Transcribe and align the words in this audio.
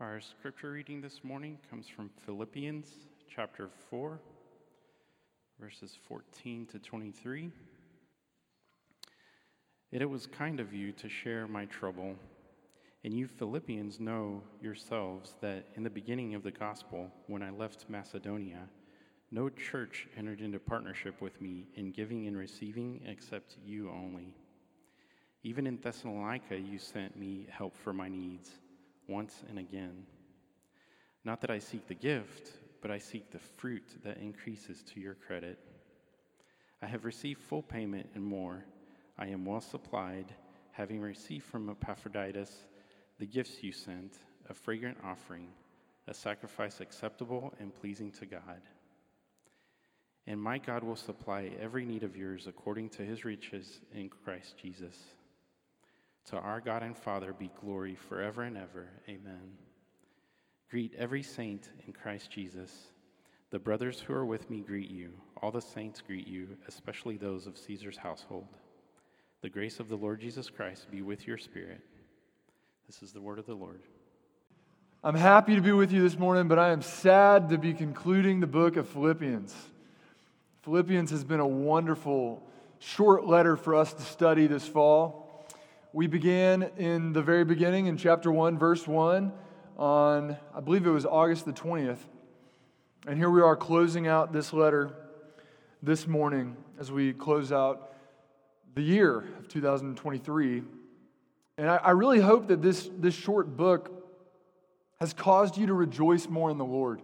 Our 0.00 0.20
scripture 0.20 0.72
reading 0.72 1.00
this 1.00 1.22
morning 1.22 1.56
comes 1.70 1.86
from 1.86 2.10
Philippians 2.26 2.88
chapter 3.32 3.70
4, 3.90 4.18
verses 5.60 5.96
14 6.08 6.66
to 6.72 6.80
23. 6.80 7.48
It 9.92 10.10
was 10.10 10.26
kind 10.26 10.58
of 10.58 10.74
you 10.74 10.90
to 10.90 11.08
share 11.08 11.46
my 11.46 11.66
trouble, 11.66 12.16
and 13.04 13.14
you 13.14 13.28
Philippians 13.28 14.00
know 14.00 14.42
yourselves 14.60 15.36
that 15.40 15.66
in 15.76 15.84
the 15.84 15.90
beginning 15.90 16.34
of 16.34 16.42
the 16.42 16.50
gospel, 16.50 17.08
when 17.28 17.44
I 17.44 17.50
left 17.50 17.86
Macedonia, 17.88 18.68
no 19.30 19.48
church 19.48 20.08
entered 20.16 20.40
into 20.40 20.58
partnership 20.58 21.20
with 21.22 21.40
me 21.40 21.68
in 21.76 21.92
giving 21.92 22.26
and 22.26 22.36
receiving 22.36 23.00
except 23.06 23.58
you 23.64 23.90
only. 23.90 24.34
Even 25.44 25.68
in 25.68 25.78
Thessalonica, 25.80 26.58
you 26.58 26.80
sent 26.80 27.16
me 27.16 27.46
help 27.48 27.76
for 27.76 27.92
my 27.92 28.08
needs 28.08 28.50
once 29.08 29.42
and 29.48 29.58
again. 29.58 30.06
Not 31.24 31.40
that 31.40 31.50
I 31.50 31.58
seek 31.58 31.86
the 31.86 31.94
gift, 31.94 32.52
but 32.82 32.90
I 32.90 32.98
seek 32.98 33.30
the 33.30 33.38
fruit 33.38 33.84
that 34.04 34.18
increases 34.18 34.82
to 34.92 35.00
your 35.00 35.14
credit. 35.14 35.58
I 36.82 36.86
have 36.86 37.04
received 37.04 37.40
full 37.40 37.62
payment 37.62 38.10
and 38.14 38.22
more. 38.22 38.64
I 39.18 39.28
am 39.28 39.46
well 39.46 39.62
supplied, 39.62 40.26
having 40.72 41.00
received 41.00 41.46
from 41.46 41.70
Epaphroditus 41.70 42.54
the 43.18 43.26
gifts 43.26 43.62
you 43.62 43.72
sent, 43.72 44.18
a 44.50 44.54
fragrant 44.54 44.98
offering, 45.02 45.48
a 46.08 46.14
sacrifice 46.14 46.80
acceptable 46.80 47.54
and 47.58 47.74
pleasing 47.74 48.10
to 48.12 48.26
God. 48.26 48.60
And 50.26 50.40
my 50.40 50.58
God 50.58 50.82
will 50.84 50.96
supply 50.96 51.50
every 51.60 51.84
need 51.84 52.02
of 52.02 52.16
yours 52.16 52.46
according 52.46 52.90
to 52.90 53.02
his 53.02 53.24
riches 53.24 53.80
in 53.94 54.08
Christ 54.08 54.56
Jesus. 54.60 54.96
To 56.30 56.36
our 56.38 56.60
God 56.60 56.82
and 56.82 56.96
Father 56.96 57.32
be 57.32 57.50
glory 57.60 57.94
forever 57.94 58.42
and 58.42 58.56
ever. 58.56 58.88
Amen. 59.08 59.58
Greet 60.70 60.94
every 60.96 61.22
saint 61.22 61.68
in 61.86 61.92
Christ 61.92 62.30
Jesus. 62.30 62.70
The 63.50 63.58
brothers 63.58 64.00
who 64.00 64.14
are 64.14 64.24
with 64.24 64.48
me 64.50 64.60
greet 64.60 64.90
you. 64.90 65.12
All 65.42 65.50
the 65.50 65.60
saints 65.60 66.00
greet 66.00 66.26
you, 66.26 66.48
especially 66.66 67.16
those 67.16 67.46
of 67.46 67.58
Caesar's 67.58 67.98
household. 67.98 68.48
The 69.42 69.50
grace 69.50 69.78
of 69.78 69.88
the 69.88 69.96
Lord 69.96 70.20
Jesus 70.20 70.48
Christ 70.48 70.90
be 70.90 71.02
with 71.02 71.26
your 71.26 71.36
spirit. 71.36 71.82
This 72.86 73.02
is 73.02 73.12
the 73.12 73.20
word 73.20 73.38
of 73.38 73.46
the 73.46 73.54
Lord. 73.54 73.82
I'm 75.02 75.14
happy 75.14 75.54
to 75.54 75.60
be 75.60 75.72
with 75.72 75.92
you 75.92 76.00
this 76.00 76.18
morning, 76.18 76.48
but 76.48 76.58
I 76.58 76.70
am 76.70 76.80
sad 76.80 77.50
to 77.50 77.58
be 77.58 77.74
concluding 77.74 78.40
the 78.40 78.46
book 78.46 78.76
of 78.76 78.88
Philippians. 78.88 79.54
Philippians 80.62 81.10
has 81.10 81.24
been 81.24 81.40
a 81.40 81.46
wonderful 81.46 82.42
short 82.78 83.26
letter 83.26 83.56
for 83.56 83.74
us 83.74 83.92
to 83.92 84.02
study 84.02 84.46
this 84.46 84.66
fall. 84.66 85.23
We 85.94 86.08
began 86.08 86.64
in 86.76 87.12
the 87.12 87.22
very 87.22 87.44
beginning 87.44 87.86
in 87.86 87.96
chapter 87.96 88.32
1, 88.32 88.58
verse 88.58 88.84
1, 88.84 89.32
on, 89.78 90.36
I 90.52 90.58
believe 90.58 90.88
it 90.88 90.90
was 90.90 91.06
August 91.06 91.44
the 91.44 91.52
20th. 91.52 92.00
And 93.06 93.16
here 93.16 93.30
we 93.30 93.40
are 93.40 93.54
closing 93.54 94.08
out 94.08 94.32
this 94.32 94.52
letter 94.52 94.90
this 95.84 96.08
morning 96.08 96.56
as 96.80 96.90
we 96.90 97.12
close 97.12 97.52
out 97.52 97.92
the 98.74 98.82
year 98.82 99.18
of 99.38 99.46
2023. 99.46 100.64
And 101.58 101.70
I, 101.70 101.76
I 101.76 101.90
really 101.92 102.18
hope 102.18 102.48
that 102.48 102.60
this, 102.60 102.90
this 102.98 103.14
short 103.14 103.56
book 103.56 104.10
has 104.98 105.12
caused 105.12 105.56
you 105.56 105.68
to 105.68 105.74
rejoice 105.74 106.26
more 106.28 106.50
in 106.50 106.58
the 106.58 106.64
Lord. 106.64 107.02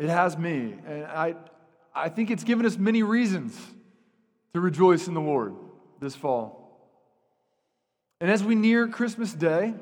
It 0.00 0.08
has 0.08 0.36
me. 0.36 0.74
And 0.84 1.04
I, 1.04 1.36
I 1.94 2.08
think 2.08 2.32
it's 2.32 2.42
given 2.42 2.66
us 2.66 2.76
many 2.76 3.04
reasons 3.04 3.56
to 4.54 4.60
rejoice 4.60 5.06
in 5.06 5.14
the 5.14 5.20
Lord 5.20 5.54
this 6.00 6.14
fall. 6.14 6.64
And 8.20 8.30
as 8.30 8.42
we 8.42 8.54
near 8.54 8.88
Christmas 8.88 9.32
Day, 9.32 9.74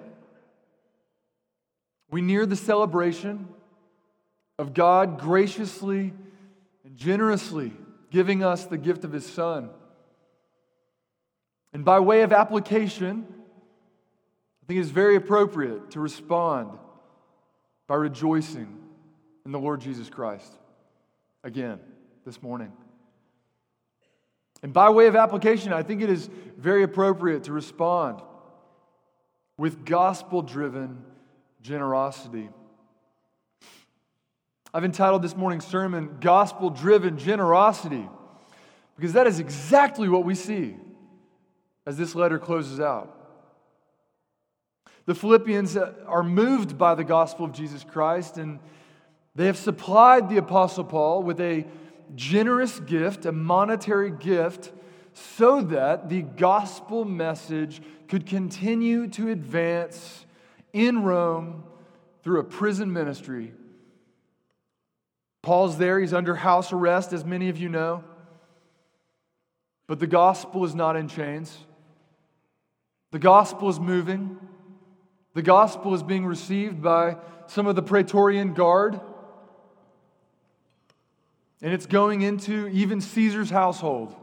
we 2.10 2.20
near 2.20 2.46
the 2.46 2.56
celebration 2.56 3.48
of 4.58 4.74
God 4.74 5.18
graciously 5.18 6.12
and 6.84 6.96
generously 6.96 7.72
giving 8.10 8.42
us 8.44 8.64
the 8.64 8.78
gift 8.78 9.04
of 9.04 9.12
His 9.12 9.26
Son. 9.26 9.70
And 11.72 11.84
by 11.84 12.00
way 12.00 12.22
of 12.22 12.32
application, 12.32 13.26
I 13.28 14.66
think 14.66 14.80
it's 14.80 14.90
very 14.90 15.16
appropriate 15.16 15.90
to 15.92 16.00
respond 16.00 16.70
by 17.86 17.96
rejoicing 17.96 18.78
in 19.44 19.52
the 19.52 19.58
Lord 19.58 19.80
Jesus 19.80 20.08
Christ 20.08 20.52
again 21.44 21.78
this 22.24 22.42
morning. 22.42 22.72
And 24.66 24.72
by 24.72 24.90
way 24.90 25.06
of 25.06 25.14
application, 25.14 25.72
I 25.72 25.84
think 25.84 26.02
it 26.02 26.10
is 26.10 26.28
very 26.58 26.82
appropriate 26.82 27.44
to 27.44 27.52
respond 27.52 28.20
with 29.56 29.84
gospel 29.84 30.42
driven 30.42 31.04
generosity. 31.62 32.48
I've 34.74 34.82
entitled 34.82 35.22
this 35.22 35.36
morning's 35.36 35.64
sermon, 35.64 36.16
Gospel 36.20 36.70
Driven 36.70 37.16
Generosity, 37.16 38.08
because 38.96 39.12
that 39.12 39.28
is 39.28 39.38
exactly 39.38 40.08
what 40.08 40.24
we 40.24 40.34
see 40.34 40.74
as 41.86 41.96
this 41.96 42.16
letter 42.16 42.40
closes 42.40 42.80
out. 42.80 43.16
The 45.04 45.14
Philippians 45.14 45.76
are 45.76 46.24
moved 46.24 46.76
by 46.76 46.96
the 46.96 47.04
gospel 47.04 47.44
of 47.44 47.52
Jesus 47.52 47.84
Christ, 47.84 48.36
and 48.36 48.58
they 49.36 49.46
have 49.46 49.58
supplied 49.58 50.28
the 50.28 50.38
Apostle 50.38 50.82
Paul 50.82 51.22
with 51.22 51.40
a 51.40 51.64
generous 52.14 52.80
gift, 52.80 53.26
a 53.26 53.32
monetary 53.32 54.10
gift, 54.10 54.72
so 55.12 55.62
that 55.62 56.08
the 56.08 56.22
gospel 56.22 57.04
message 57.04 57.80
could 58.08 58.26
continue 58.26 59.08
to 59.08 59.30
advance 59.30 60.26
in 60.72 61.02
Rome 61.02 61.64
through 62.22 62.40
a 62.40 62.44
prison 62.44 62.92
ministry. 62.92 63.52
Paul's 65.42 65.78
there, 65.78 66.00
he's 66.00 66.12
under 66.12 66.34
house 66.34 66.72
arrest, 66.72 67.12
as 67.12 67.24
many 67.24 67.48
of 67.48 67.56
you 67.56 67.68
know. 67.68 68.04
But 69.86 70.00
the 70.00 70.06
gospel 70.06 70.64
is 70.64 70.74
not 70.74 70.96
in 70.96 71.08
chains. 71.08 71.56
The 73.12 73.18
gospel 73.20 73.68
is 73.68 73.78
moving. 73.78 74.38
The 75.34 75.42
gospel 75.42 75.94
is 75.94 76.02
being 76.02 76.26
received 76.26 76.82
by 76.82 77.16
some 77.46 77.66
of 77.66 77.76
the 77.76 77.82
Praetorian 77.82 78.54
Guard. 78.54 79.00
And 81.66 81.74
it's 81.74 81.86
going 81.86 82.22
into 82.22 82.68
even 82.68 83.00
Caesar's 83.00 83.50
household. 83.50 84.14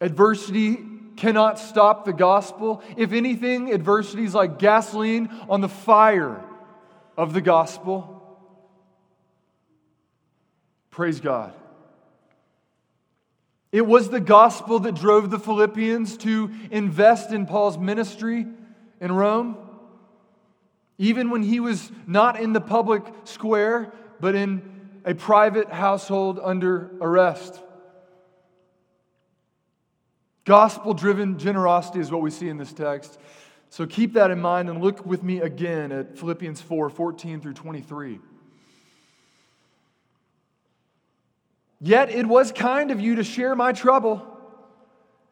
Adversity 0.00 0.78
cannot 1.18 1.58
stop 1.58 2.06
the 2.06 2.14
gospel. 2.14 2.82
If 2.96 3.12
anything, 3.12 3.70
adversity 3.74 4.24
is 4.24 4.32
like 4.32 4.58
gasoline 4.58 5.28
on 5.50 5.60
the 5.60 5.68
fire 5.68 6.42
of 7.18 7.34
the 7.34 7.42
gospel. 7.42 8.38
Praise 10.90 11.20
God. 11.20 11.52
It 13.70 13.84
was 13.84 14.08
the 14.08 14.18
gospel 14.18 14.78
that 14.78 14.94
drove 14.94 15.30
the 15.30 15.38
Philippians 15.38 16.16
to 16.16 16.50
invest 16.70 17.32
in 17.32 17.44
Paul's 17.44 17.76
ministry 17.76 18.46
in 18.98 19.12
Rome. 19.12 19.58
Even 20.98 21.30
when 21.30 21.42
he 21.42 21.60
was 21.60 21.90
not 22.06 22.40
in 22.40 22.52
the 22.52 22.60
public 22.60 23.04
square, 23.24 23.92
but 24.20 24.34
in 24.34 24.62
a 25.04 25.14
private 25.14 25.70
household 25.70 26.40
under 26.42 26.90
arrest. 27.00 27.60
Gospel 30.44 30.94
driven 30.94 31.38
generosity 31.38 32.00
is 32.00 32.10
what 32.10 32.22
we 32.22 32.30
see 32.30 32.48
in 32.48 32.58
this 32.58 32.72
text. 32.72 33.18
So 33.70 33.86
keep 33.86 34.12
that 34.12 34.30
in 34.30 34.40
mind 34.40 34.68
and 34.68 34.82
look 34.82 35.04
with 35.04 35.22
me 35.22 35.40
again 35.40 35.90
at 35.90 36.18
Philippians 36.18 36.60
4 36.60 36.90
14 36.90 37.40
through 37.40 37.54
23. 37.54 38.20
Yet 41.80 42.10
it 42.10 42.26
was 42.26 42.52
kind 42.52 42.90
of 42.90 43.00
you 43.00 43.16
to 43.16 43.24
share 43.24 43.54
my 43.54 43.72
trouble. 43.72 44.33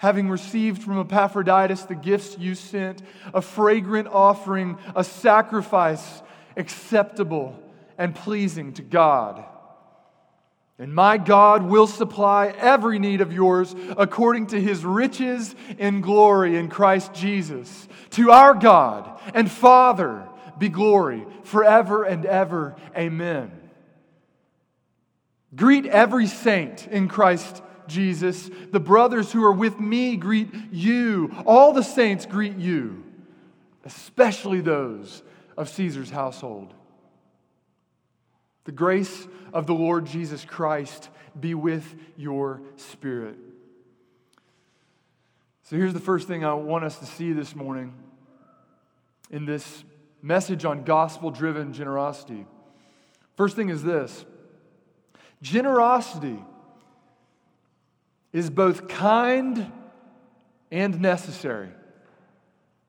Having 0.00 0.30
received 0.30 0.82
from 0.82 0.98
Epaphroditus 0.98 1.82
the 1.82 1.94
gifts 1.94 2.38
you 2.38 2.54
sent, 2.54 3.02
a 3.34 3.42
fragrant 3.42 4.08
offering, 4.08 4.78
a 4.96 5.04
sacrifice 5.04 6.22
acceptable 6.56 7.62
and 7.98 8.14
pleasing 8.14 8.72
to 8.72 8.82
God. 8.82 9.44
And 10.78 10.94
my 10.94 11.18
God 11.18 11.64
will 11.64 11.86
supply 11.86 12.46
every 12.46 12.98
need 12.98 13.20
of 13.20 13.30
yours 13.30 13.74
according 13.98 14.46
to 14.46 14.58
his 14.58 14.86
riches 14.86 15.54
in 15.76 16.00
glory 16.00 16.56
in 16.56 16.70
Christ 16.70 17.12
Jesus. 17.12 17.86
To 18.12 18.30
our 18.30 18.54
God 18.54 19.20
and 19.34 19.50
Father 19.50 20.26
be 20.58 20.70
glory 20.70 21.26
forever 21.42 22.04
and 22.04 22.24
ever. 22.24 22.74
Amen. 22.96 23.52
Greet 25.54 25.84
every 25.84 26.26
saint 26.26 26.86
in 26.86 27.06
Christ 27.06 27.62
Jesus. 27.90 28.50
The 28.70 28.80
brothers 28.80 29.30
who 29.30 29.44
are 29.44 29.52
with 29.52 29.78
me 29.78 30.16
greet 30.16 30.48
you. 30.72 31.34
All 31.44 31.74
the 31.74 31.82
saints 31.82 32.24
greet 32.24 32.56
you, 32.56 33.04
especially 33.84 34.62
those 34.62 35.22
of 35.58 35.68
Caesar's 35.68 36.10
household. 36.10 36.72
The 38.64 38.72
grace 38.72 39.26
of 39.52 39.66
the 39.66 39.74
Lord 39.74 40.06
Jesus 40.06 40.44
Christ 40.44 41.10
be 41.38 41.54
with 41.54 41.94
your 42.16 42.62
spirit. 42.76 43.36
So 45.64 45.76
here's 45.76 45.92
the 45.92 46.00
first 46.00 46.26
thing 46.26 46.44
I 46.44 46.54
want 46.54 46.84
us 46.84 46.98
to 46.98 47.06
see 47.06 47.32
this 47.32 47.54
morning 47.54 47.92
in 49.30 49.44
this 49.44 49.84
message 50.22 50.64
on 50.64 50.84
gospel 50.84 51.30
driven 51.30 51.72
generosity. 51.72 52.46
First 53.36 53.56
thing 53.56 53.68
is 53.68 53.82
this 53.82 54.24
generosity 55.42 56.38
is 58.32 58.50
both 58.50 58.88
kind 58.88 59.70
and 60.70 61.00
necessary. 61.00 61.70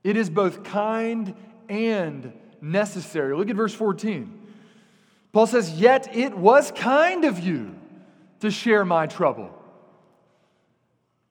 It 0.04 0.18
is 0.18 0.30
both 0.30 0.64
kind 0.64 1.36
and 1.70 2.34
necessary. 2.62 3.36
Look 3.36 3.50
at 3.50 3.56
verse 3.56 3.74
14. 3.74 4.40
Paul 5.32 5.48
says, 5.48 5.72
Yet 5.74 6.16
it 6.16 6.38
was 6.38 6.72
kind 6.72 7.26
of 7.26 7.40
you 7.40 7.76
to 8.42 8.52
share 8.52 8.86
my 8.86 9.08
trouble. 9.08 9.58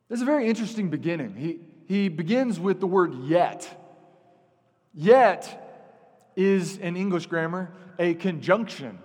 This 0.09 0.17
is 0.17 0.23
a 0.23 0.27
very 0.27 0.49
interesting 0.49 0.89
beginning. 0.89 1.35
He, 1.37 1.61
he 1.87 2.09
begins 2.09 2.59
with 2.59 2.81
the 2.81 2.87
word 2.87 3.15
yet. 3.25 3.69
Yet 4.95 5.69
is, 6.35 6.79
in 6.79 6.97
English 6.97 7.27
grammar, 7.27 7.71
a 7.99 8.15
conjunction, 8.15 8.99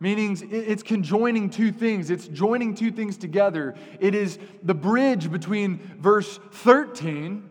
meaning 0.00 0.38
it's 0.50 0.82
conjoining 0.82 1.50
two 1.50 1.72
things, 1.72 2.10
it's 2.10 2.28
joining 2.28 2.74
two 2.74 2.90
things 2.90 3.16
together. 3.16 3.74
It 4.00 4.14
is 4.14 4.38
the 4.62 4.74
bridge 4.74 5.30
between 5.30 5.78
verse 5.98 6.38
13 6.52 7.48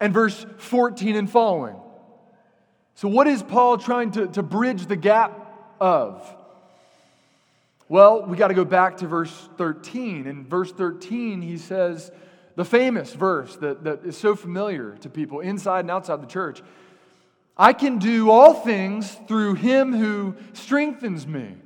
and 0.00 0.12
verse 0.12 0.44
14 0.58 1.16
and 1.16 1.30
following. 1.30 1.76
So, 2.94 3.08
what 3.08 3.26
is 3.26 3.42
Paul 3.42 3.78
trying 3.78 4.12
to, 4.12 4.26
to 4.28 4.42
bridge 4.42 4.86
the 4.86 4.96
gap 4.96 5.76
of? 5.80 6.34
Well, 7.88 8.22
we 8.22 8.36
got 8.36 8.48
to 8.48 8.54
go 8.54 8.64
back 8.64 8.96
to 8.98 9.06
verse 9.06 9.48
13. 9.58 10.26
In 10.26 10.44
verse 10.44 10.72
13, 10.72 11.40
he 11.40 11.56
says 11.56 12.10
the 12.56 12.64
famous 12.64 13.12
verse 13.14 13.54
that, 13.56 13.84
that 13.84 14.04
is 14.04 14.16
so 14.16 14.34
familiar 14.34 14.96
to 15.02 15.08
people 15.08 15.40
inside 15.40 15.80
and 15.80 15.90
outside 15.90 16.20
the 16.20 16.26
church 16.26 16.62
I 17.56 17.72
can 17.72 17.98
do 17.98 18.30
all 18.30 18.52
things 18.52 19.16
through 19.26 19.54
him 19.54 19.94
who 19.94 20.36
strengthens 20.52 21.26
me. 21.26 21.56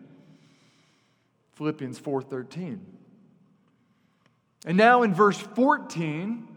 Philippians 1.61 2.01
4:13. 2.01 2.81
And 4.67 4.77
now 4.77 5.03
in 5.03 5.15
verse 5.15 5.39
14, 5.39 6.49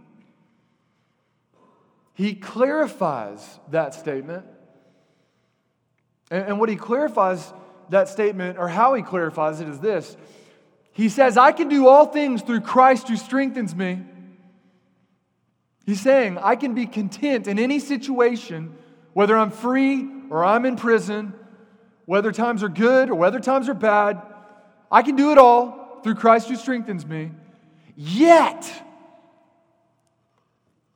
he 2.13 2.33
clarifies 2.35 3.59
that 3.69 3.93
statement 3.93 4.45
and, 6.31 6.47
and 6.47 6.59
what 6.59 6.69
he 6.69 6.75
clarifies 6.75 7.53
that 7.89 8.09
statement, 8.09 8.57
or 8.57 8.67
how 8.67 8.93
he 8.95 9.03
clarifies 9.03 9.59
it, 9.59 9.67
is 9.67 9.79
this 9.79 10.17
He 10.93 11.09
says, 11.09 11.37
I 11.37 11.51
can 11.51 11.67
do 11.67 11.87
all 11.87 12.05
things 12.07 12.41
through 12.41 12.61
Christ 12.61 13.07
who 13.07 13.17
strengthens 13.17 13.75
me. 13.75 13.99
He's 15.85 16.01
saying, 16.01 16.37
I 16.37 16.55
can 16.55 16.73
be 16.73 16.85
content 16.85 17.45
in 17.47 17.59
any 17.59 17.79
situation, 17.79 18.75
whether 19.11 19.37
I'm 19.37 19.51
free 19.51 20.09
or 20.29 20.43
I'm 20.45 20.65
in 20.65 20.77
prison, 20.77 21.33
whether 22.05 22.31
times 22.31 22.63
are 22.63 22.69
good 22.69 23.09
or 23.09 23.15
whether 23.15 23.39
times 23.39 23.67
are 23.67 23.73
bad. 23.73 24.21
I 24.93 25.01
can 25.01 25.15
do 25.15 25.31
it 25.31 25.39
all 25.39 25.99
through 26.03 26.15
Christ 26.15 26.49
who 26.49 26.55
strengthens 26.55 27.03
me. 27.03 27.31
Yet, 27.95 28.71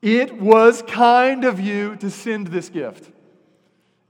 it 0.03 0.39
was 0.39 0.83
kind 0.83 1.43
of 1.43 1.59
you 1.59 1.95
to 1.97 2.11
send 2.11 2.47
this 2.47 2.69
gift. 2.69 3.11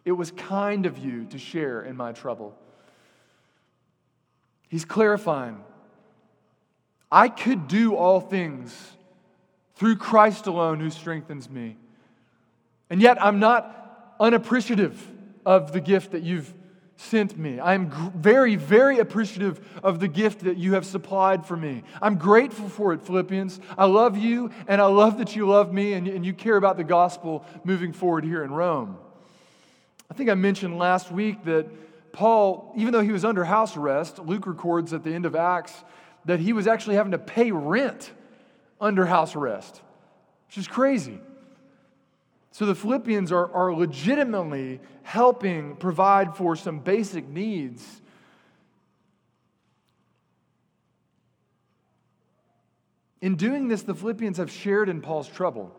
It 0.03 0.11
was 0.11 0.31
kind 0.31 0.85
of 0.85 0.97
you 0.97 1.25
to 1.27 1.37
share 1.37 1.81
in 1.81 1.95
my 1.95 2.11
trouble. 2.11 2.53
He's 4.67 4.83
clarifying 4.83 5.63
I 7.09 7.29
could 7.29 7.69
do 7.69 7.95
all 7.95 8.19
things 8.19 8.75
through 9.75 9.95
Christ 9.95 10.47
alone 10.47 10.81
who 10.81 10.89
strengthens 10.89 11.49
me. 11.49 11.77
And 12.89 13.01
yet 13.01 13.23
I'm 13.23 13.39
not 13.39 14.15
unappreciative 14.19 15.01
of 15.45 15.71
the 15.71 15.79
gift 15.79 16.11
that 16.11 16.23
you've 16.23 16.53
sent 16.97 17.37
me. 17.37 17.59
I'm 17.59 17.91
very, 18.15 18.55
very 18.55 18.99
appreciative 18.99 19.65
of 19.83 19.99
the 19.99 20.07
gift 20.07 20.41
that 20.41 20.57
you 20.57 20.73
have 20.73 20.85
supplied 20.85 21.45
for 21.45 21.55
me. 21.55 21.83
I'm 22.01 22.17
grateful 22.17 22.67
for 22.67 22.91
it, 22.91 23.03
Philippians. 23.03 23.59
I 23.77 23.85
love 23.85 24.17
you, 24.17 24.51
and 24.67 24.81
I 24.81 24.87
love 24.87 25.19
that 25.19 25.35
you 25.35 25.47
love 25.47 25.71
me, 25.71 25.93
and, 25.93 26.07
and 26.07 26.25
you 26.25 26.33
care 26.33 26.57
about 26.57 26.75
the 26.75 26.83
gospel 26.83 27.45
moving 27.63 27.93
forward 27.93 28.25
here 28.25 28.43
in 28.43 28.51
Rome. 28.51 28.97
I 30.09 30.15
think 30.15 30.29
I 30.29 30.33
mentioned 30.33 30.77
last 30.77 31.11
week 31.11 31.43
that 31.45 31.67
Paul, 32.11 32.73
even 32.75 32.93
though 32.93 33.01
he 33.01 33.11
was 33.11 33.23
under 33.23 33.43
house 33.43 33.77
arrest, 33.77 34.17
Luke 34.17 34.47
records 34.47 34.91
at 34.91 35.03
the 35.03 35.13
end 35.13 35.25
of 35.25 35.35
Acts 35.35 35.73
that 36.25 36.39
he 36.39 36.51
was 36.51 36.65
actually 36.65 36.95
having 36.95 37.11
to 37.11 37.19
pay 37.19 37.51
rent 37.51 38.11
under 38.81 39.05
house 39.05 39.35
arrest, 39.35 39.81
which 40.47 40.57
is 40.57 40.67
crazy. 40.67 41.19
So 42.51 42.65
the 42.65 42.75
Philippians 42.75 43.31
are, 43.31 43.51
are 43.53 43.73
legitimately 43.73 44.79
helping 45.03 45.75
provide 45.75 46.35
for 46.35 46.55
some 46.55 46.79
basic 46.79 47.27
needs. 47.27 48.01
In 53.21 53.35
doing 53.35 53.67
this, 53.67 53.83
the 53.83 53.95
Philippians 53.95 54.37
have 54.37 54.51
shared 54.51 54.89
in 54.89 55.01
Paul's 55.01 55.27
trouble. 55.27 55.75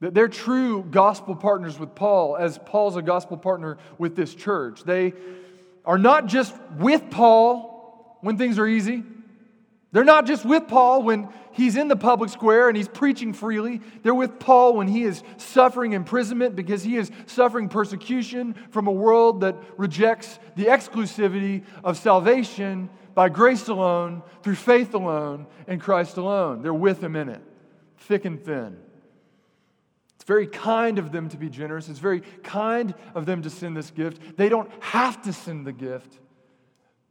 That 0.00 0.14
they're 0.14 0.28
true 0.28 0.84
gospel 0.84 1.34
partners 1.34 1.78
with 1.78 1.94
Paul, 1.94 2.36
as 2.36 2.58
Paul's 2.58 2.96
a 2.96 3.02
gospel 3.02 3.36
partner 3.36 3.78
with 3.98 4.14
this 4.14 4.34
church. 4.34 4.84
They 4.84 5.14
are 5.84 5.98
not 5.98 6.26
just 6.26 6.54
with 6.76 7.10
Paul 7.10 8.18
when 8.20 8.38
things 8.38 8.58
are 8.58 8.66
easy. 8.66 9.02
They're 9.90 10.04
not 10.04 10.26
just 10.26 10.44
with 10.44 10.68
Paul 10.68 11.02
when 11.02 11.28
he's 11.58 11.76
in 11.76 11.88
the 11.88 11.96
public 11.96 12.30
square 12.30 12.68
and 12.68 12.76
he's 12.76 12.88
preaching 12.88 13.32
freely. 13.32 13.82
They're 14.02 14.14
with 14.14 14.38
Paul 14.38 14.74
when 14.74 14.88
he 14.88 15.02
is 15.02 15.22
suffering 15.36 15.92
imprisonment 15.92 16.56
because 16.56 16.82
he 16.82 16.96
is 16.96 17.10
suffering 17.26 17.68
persecution 17.68 18.54
from 18.70 18.86
a 18.86 18.92
world 18.92 19.42
that 19.42 19.56
rejects 19.76 20.38
the 20.56 20.66
exclusivity 20.66 21.64
of 21.84 21.98
salvation 21.98 22.88
by 23.14 23.28
grace 23.28 23.66
alone, 23.66 24.22
through 24.44 24.54
faith 24.54 24.94
alone, 24.94 25.46
and 25.66 25.80
Christ 25.80 26.16
alone. 26.18 26.62
They're 26.62 26.72
with 26.72 27.02
him 27.02 27.16
in 27.16 27.28
it, 27.28 27.42
thick 27.96 28.24
and 28.24 28.40
thin 28.40 28.78
It's 30.14 30.24
very 30.24 30.46
kind 30.46 31.00
of 31.00 31.10
them 31.10 31.28
to 31.30 31.36
be 31.36 31.48
generous. 31.48 31.88
It's 31.88 31.98
very 31.98 32.20
kind 32.44 32.94
of 33.16 33.26
them 33.26 33.42
to 33.42 33.50
send 33.50 33.76
this 33.76 33.90
gift. 33.90 34.36
They 34.36 34.48
don't 34.48 34.70
have 34.80 35.20
to 35.22 35.32
send 35.32 35.66
the 35.66 35.72
gift, 35.72 36.20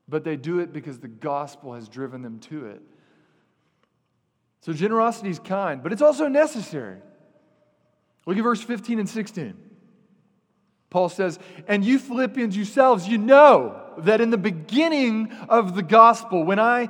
but 0.08 0.24
they 0.24 0.38
do 0.38 0.60
it 0.60 0.72
because 0.72 1.00
the 1.00 1.10
gospel 1.10 1.74
has 1.74 1.90
driven 1.90 2.22
them 2.22 2.40
to 2.40 2.68
it. 2.68 2.82
So 4.62 4.74
generosity 4.74 5.30
is 5.30 5.40
kind, 5.40 5.82
but 5.82 5.94
it's 5.94 6.02
also 6.02 6.28
necessary. 6.28 6.98
Look 8.26 8.38
at 8.38 8.44
verse 8.44 8.62
15 8.62 9.00
and 9.00 9.10
16. 9.10 9.58
Paul 10.90 11.10
says, 11.10 11.40
And 11.68 11.84
you 11.84 12.00
Philippians 12.00 12.56
yourselves, 12.56 13.08
you 13.08 13.18
know 13.18 13.82
that 14.00 14.22
in 14.22 14.30
the 14.30 14.38
beginning 14.38 15.32
of 15.50 15.76
the 15.76 15.84
gospel, 15.84 16.44
when 16.44 16.60
I 16.60 16.90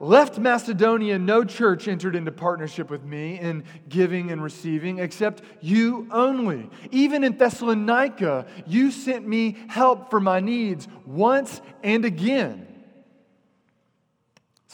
left 0.00 0.38
Macedonia, 0.38 1.18
no 1.18 1.44
church 1.44 1.88
entered 1.88 2.16
into 2.16 2.32
partnership 2.32 2.90
with 2.90 3.04
me 3.04 3.38
in 3.38 3.64
giving 3.88 4.30
and 4.30 4.42
receiving 4.42 4.98
except 4.98 5.42
you 5.60 6.08
only. 6.10 6.68
Even 6.90 7.24
in 7.24 7.36
Thessalonica, 7.36 8.46
you 8.66 8.90
sent 8.90 9.26
me 9.26 9.56
help 9.68 10.10
for 10.10 10.20
my 10.20 10.40
needs 10.40 10.88
once 11.06 11.60
and 11.82 12.04
again. 12.04 12.73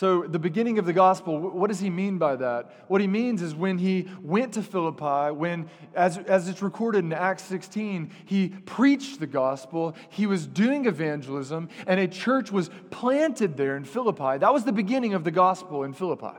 So, 0.01 0.23
the 0.23 0.39
beginning 0.39 0.79
of 0.79 0.87
the 0.87 0.95
gospel, 0.95 1.39
what 1.39 1.69
does 1.69 1.79
he 1.79 1.91
mean 1.91 2.17
by 2.17 2.35
that? 2.37 2.87
What 2.89 3.03
he 3.03 3.07
means 3.07 3.43
is 3.43 3.55
when 3.55 3.77
he 3.77 4.09
went 4.23 4.55
to 4.55 4.63
Philippi, 4.63 5.31
when, 5.31 5.69
as, 5.95 6.17
as 6.17 6.49
it's 6.49 6.63
recorded 6.63 7.05
in 7.05 7.13
Acts 7.13 7.43
16, 7.43 8.11
he 8.25 8.49
preached 8.49 9.21
the 9.21 9.27
gospel, 9.27 9.95
he 10.09 10.25
was 10.25 10.47
doing 10.47 10.87
evangelism, 10.87 11.69
and 11.87 12.01
a 12.01 12.09
church 12.09 12.51
was 12.51 12.71
planted 12.89 13.59
there 13.59 13.77
in 13.77 13.85
Philippi. 13.85 14.39
That 14.39 14.55
was 14.55 14.65
the 14.65 14.73
beginning 14.73 15.13
of 15.13 15.23
the 15.23 15.31
gospel 15.31 15.83
in 15.83 15.93
Philippi. 15.93 16.39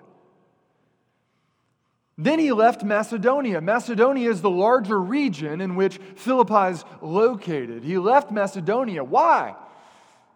Then 2.17 2.39
he 2.39 2.51
left 2.53 2.83
Macedonia. 2.83 3.61
Macedonia 3.61 4.31
is 4.31 4.41
the 4.41 4.49
larger 4.49 4.99
region 4.99 5.61
in 5.61 5.75
which 5.75 5.99
Philippi 6.15 6.71
is 6.71 6.83
located. 6.99 7.83
He 7.83 7.99
left 7.99 8.31
Macedonia. 8.31 9.03
Why? 9.03 9.55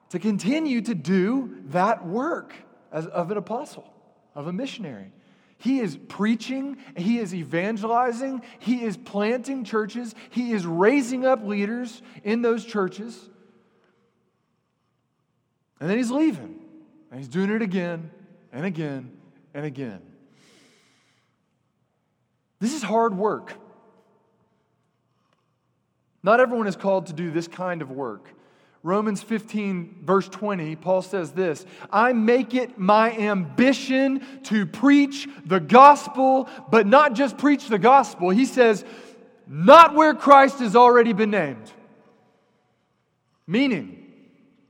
to 0.10 0.20
continue 0.20 0.82
to 0.82 0.96
do 0.96 1.58
that 1.66 2.06
work 2.06 2.54
as, 2.96 3.06
of 3.08 3.30
an 3.30 3.38
apostle, 3.38 3.94
of 4.34 4.48
a 4.48 4.54
missionary. 4.54 5.12
He 5.58 5.80
is 5.80 5.98
preaching, 6.08 6.78
he 6.96 7.20
is 7.20 7.36
evangelizing, 7.36 8.42
he 8.60 8.84
is 8.84 8.96
planting 8.98 9.66
churches, 9.66 10.16
he 10.30 10.54
is 10.54 10.66
raising 10.66 11.26
up 11.26 11.44
leaders 11.44 12.02
in 12.24 12.42
those 12.42 12.66
churches. 12.66 13.30
And 15.80 15.90
then 15.90 15.98
he's 15.98 16.12
leaving. 16.12 16.62
And 17.12 17.20
he's 17.20 17.28
doing 17.28 17.52
it 17.52 17.62
again 17.62 18.12
and 18.52 18.66
again 18.66 19.12
and 19.54 19.66
again. 19.66 20.02
This 22.60 22.74
is 22.74 22.82
hard 22.82 23.16
work. 23.18 23.54
Not 26.24 26.40
everyone 26.40 26.68
is 26.68 26.78
called 26.78 27.08
to 27.08 27.14
do 27.14 27.30
this 27.30 27.48
kind 27.48 27.82
of 27.82 27.92
work. 27.92 28.30
Romans 28.86 29.24
15, 29.24 30.02
verse 30.04 30.30
20, 30.30 30.76
Paul 30.76 31.02
says 31.02 31.32
this 31.32 31.66
I 31.92 32.14
make 32.14 32.54
it 32.54 32.78
my 32.78 33.18
ambition 33.18 34.24
to 34.44 34.68
preach 34.68 35.28
the 35.44 35.60
gospel, 35.60 36.48
but 36.70 36.86
not 36.86 37.14
just 37.14 37.40
preach 37.40 37.68
the 37.68 37.80
gospel. 37.80 38.30
He 38.30 38.46
says, 38.46 38.86
not 39.48 39.96
where 39.96 40.14
Christ 40.14 40.60
has 40.60 40.76
already 40.76 41.14
been 41.14 41.32
named. 41.32 41.72
Meaning, 43.48 44.05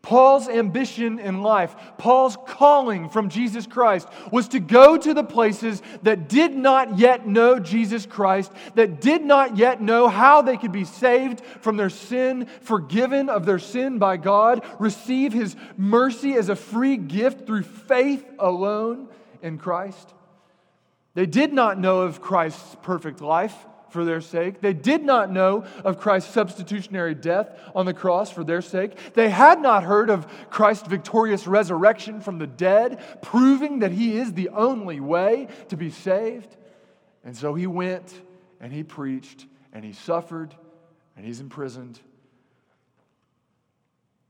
Paul's 0.06 0.48
ambition 0.48 1.18
in 1.18 1.42
life, 1.42 1.76
Paul's 1.98 2.38
calling 2.46 3.10
from 3.10 3.28
Jesus 3.28 3.66
Christ 3.66 4.08
was 4.32 4.48
to 4.50 4.60
go 4.60 4.98
to 4.98 5.16
the 5.16 5.24
places 5.24 5.82
that 6.04 6.30
did 6.30 6.56
not 6.56 7.00
yet 7.00 7.28
know 7.28 7.58
Jesus 7.58 8.06
Christ, 8.06 8.52
that 8.76 9.02
did 9.02 9.24
not 9.24 9.58
yet 9.58 9.82
know 9.82 10.08
how 10.08 10.44
they 10.44 10.58
could 10.58 10.72
be 10.72 10.86
saved 10.86 11.42
from 11.60 11.76
their 11.76 11.90
sin, 11.90 12.46
forgiven 12.62 13.30
of 13.30 13.48
their 13.48 13.58
sin 13.58 13.98
by 13.98 14.18
God, 14.18 14.64
receive 14.78 15.34
his 15.34 15.56
mercy 15.76 16.36
as 16.36 16.50
a 16.50 16.56
free 16.56 16.98
gift 16.98 17.48
through 17.48 17.64
faith 17.64 18.24
alone 18.38 19.08
in 19.42 19.58
Christ. 19.58 20.14
They 21.16 21.26
did 21.26 21.52
not 21.52 21.80
know 21.80 22.02
of 22.02 22.22
Christ's 22.22 22.76
perfect 22.84 23.22
life 23.22 23.56
for 23.96 24.06
their 24.06 24.22
sake. 24.22 24.62
They 24.62 24.74
did 24.74 25.04
not 25.04 25.32
know 25.32 25.66
of 25.84 26.00
Christ's 26.00 26.34
substitutionary 26.34 27.16
death 27.16 27.50
on 27.74 27.86
the 27.86 27.94
cross 27.94 28.30
for 28.30 28.44
their 28.44 28.62
sake. 28.62 29.14
They 29.14 29.30
had 29.30 29.62
not 29.62 29.84
heard 29.84 30.10
of 30.10 30.28
Christ's 30.52 30.88
victorious 30.88 31.48
resurrection 31.48 32.22
from 32.22 32.38
the 32.38 32.46
dead, 32.46 33.02
proving 33.24 33.80
that 33.80 33.92
he 33.92 34.18
is 34.18 34.34
the 34.34 34.50
only 34.50 35.00
way 35.00 35.48
to 35.70 35.78
be 35.78 35.90
saved. 35.90 36.56
And 37.24 37.36
so 37.36 37.56
he 37.56 37.66
went 37.66 38.14
and 38.60 38.72
he 38.72 38.84
preached 38.84 39.46
and 39.74 39.84
he 39.84 39.94
suffered 39.94 40.54
and 41.16 41.26
he's 41.26 41.40
imprisoned. 41.40 42.00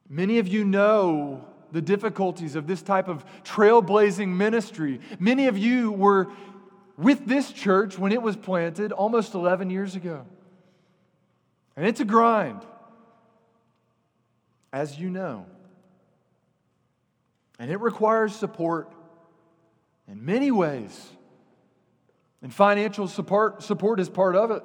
Many 0.08 0.38
of 0.38 0.48
you 0.48 0.64
know 0.64 1.44
the 1.72 1.82
difficulties 1.82 2.56
of 2.56 2.68
this 2.68 2.82
type 2.82 3.08
of 3.08 3.26
trailblazing 3.44 4.30
ministry. 4.30 5.02
Many 5.20 5.48
of 5.48 5.58
you 5.58 5.92
were 5.92 6.30
with 6.98 7.26
this 7.26 7.52
church 7.52 7.98
when 7.98 8.12
it 8.12 8.22
was 8.22 8.36
planted 8.36 8.92
almost 8.92 9.34
11 9.34 9.70
years 9.70 9.96
ago. 9.96 10.26
And 11.76 11.86
it's 11.86 12.00
a 12.00 12.06
grind, 12.06 12.62
as 14.72 14.98
you 14.98 15.10
know. 15.10 15.46
And 17.60 17.72
it 17.72 17.80
requires 17.80 18.36
support 18.36 18.92
in 20.08 20.26
many 20.26 20.52
ways. 20.52 21.10
And 22.42 22.54
financial 22.54 23.08
support, 23.08 23.64
support 23.64 24.00
is 24.00 24.10
part 24.10 24.36
of 24.36 24.52
it. 24.52 24.64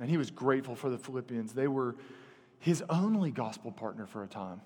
And 0.00 0.08
he 0.08 0.16
was 0.16 0.30
grateful 0.30 0.74
for 0.74 0.88
the 0.88 0.98
Philippians. 0.98 1.52
They 1.52 1.68
were 1.68 1.96
his 2.58 2.82
only 2.88 3.30
gospel 3.30 3.70
partner 3.70 4.06
for 4.06 4.22
a 4.24 4.26
time. 4.26 4.62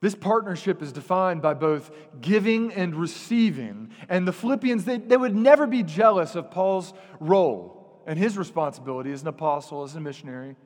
This 0.00 0.14
partnership 0.14 0.80
is 0.80 0.92
defined 0.92 1.42
by 1.42 1.54
both 1.54 1.90
giving 2.20 2.72
and 2.72 2.94
receiving. 2.94 3.90
And 4.08 4.26
the 4.26 4.32
Philippians, 4.32 4.84
they, 4.84 4.96
they 4.96 5.16
would 5.16 5.36
never 5.36 5.66
be 5.66 5.82
jealous 5.82 6.34
of 6.34 6.50
Paul's 6.50 6.94
role 7.18 8.02
and 8.06 8.18
his 8.18 8.38
responsibility 8.38 9.12
as 9.12 9.22
an 9.22 9.28
apostle, 9.28 9.82
as 9.82 9.94
a 9.94 10.00
missionary, 10.00 10.56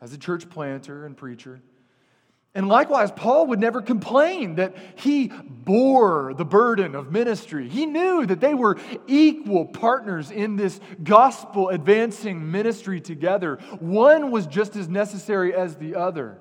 as 0.00 0.12
a 0.12 0.18
church 0.18 0.48
planter 0.48 1.04
and 1.04 1.16
preacher. 1.16 1.60
And 2.54 2.68
likewise, 2.68 3.10
Paul 3.10 3.48
would 3.48 3.60
never 3.60 3.82
complain 3.82 4.54
that 4.54 4.76
he 4.94 5.28
bore 5.28 6.32
the 6.32 6.44
burden 6.44 6.94
of 6.94 7.12
ministry. 7.12 7.68
He 7.68 7.84
knew 7.84 8.24
that 8.24 8.40
they 8.40 8.54
were 8.54 8.78
equal 9.06 9.66
partners 9.66 10.30
in 10.30 10.56
this 10.56 10.80
gospel 11.02 11.68
advancing 11.68 12.50
ministry 12.50 12.98
together. 12.98 13.56
One 13.80 14.30
was 14.30 14.46
just 14.46 14.74
as 14.74 14.88
necessary 14.88 15.54
as 15.54 15.76
the 15.76 15.96
other. 15.96 16.38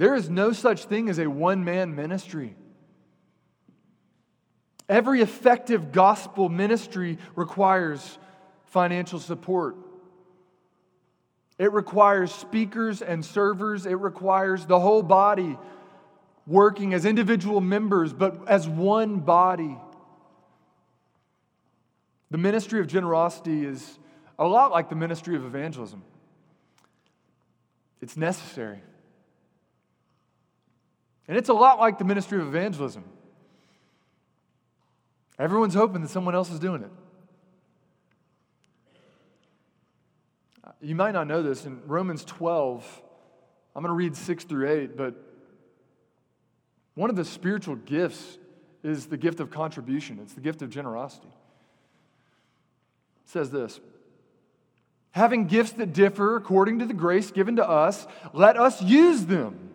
There 0.00 0.14
is 0.14 0.30
no 0.30 0.52
such 0.52 0.86
thing 0.86 1.10
as 1.10 1.18
a 1.18 1.26
one 1.26 1.62
man 1.62 1.94
ministry. 1.94 2.56
Every 4.88 5.20
effective 5.20 5.92
gospel 5.92 6.48
ministry 6.48 7.18
requires 7.36 8.18
financial 8.64 9.18
support. 9.18 9.76
It 11.58 11.74
requires 11.74 12.32
speakers 12.32 13.02
and 13.02 13.22
servers. 13.22 13.84
It 13.84 13.96
requires 13.96 14.64
the 14.64 14.80
whole 14.80 15.02
body 15.02 15.58
working 16.46 16.94
as 16.94 17.04
individual 17.04 17.60
members, 17.60 18.14
but 18.14 18.48
as 18.48 18.66
one 18.66 19.18
body. 19.18 19.76
The 22.30 22.38
ministry 22.38 22.80
of 22.80 22.86
generosity 22.86 23.66
is 23.66 23.98
a 24.38 24.46
lot 24.46 24.70
like 24.70 24.88
the 24.88 24.96
ministry 24.96 25.36
of 25.36 25.44
evangelism, 25.44 26.02
it's 28.00 28.16
necessary. 28.16 28.80
And 31.30 31.38
it's 31.38 31.48
a 31.48 31.54
lot 31.54 31.78
like 31.78 31.96
the 31.96 32.04
ministry 32.04 32.40
of 32.40 32.48
evangelism. 32.48 33.04
Everyone's 35.38 35.74
hoping 35.74 36.02
that 36.02 36.08
someone 36.08 36.34
else 36.34 36.50
is 36.50 36.58
doing 36.58 36.82
it. 36.82 36.90
You 40.82 40.96
might 40.96 41.12
not 41.12 41.28
know 41.28 41.40
this 41.40 41.66
in 41.66 41.82
Romans 41.86 42.24
12, 42.24 43.02
I'm 43.76 43.82
going 43.84 43.90
to 43.90 43.94
read 43.94 44.16
6 44.16 44.42
through 44.42 44.68
8, 44.70 44.96
but 44.96 45.14
one 46.94 47.10
of 47.10 47.16
the 47.16 47.24
spiritual 47.24 47.76
gifts 47.76 48.36
is 48.82 49.06
the 49.06 49.16
gift 49.16 49.38
of 49.38 49.52
contribution, 49.52 50.18
it's 50.20 50.32
the 50.32 50.40
gift 50.40 50.62
of 50.62 50.70
generosity. 50.70 51.28
It 53.24 53.30
says 53.30 53.52
this 53.52 53.78
Having 55.12 55.46
gifts 55.46 55.70
that 55.74 55.92
differ 55.92 56.34
according 56.34 56.80
to 56.80 56.86
the 56.86 56.94
grace 56.94 57.30
given 57.30 57.54
to 57.54 57.68
us, 57.68 58.08
let 58.32 58.56
us 58.56 58.82
use 58.82 59.26
them. 59.26 59.69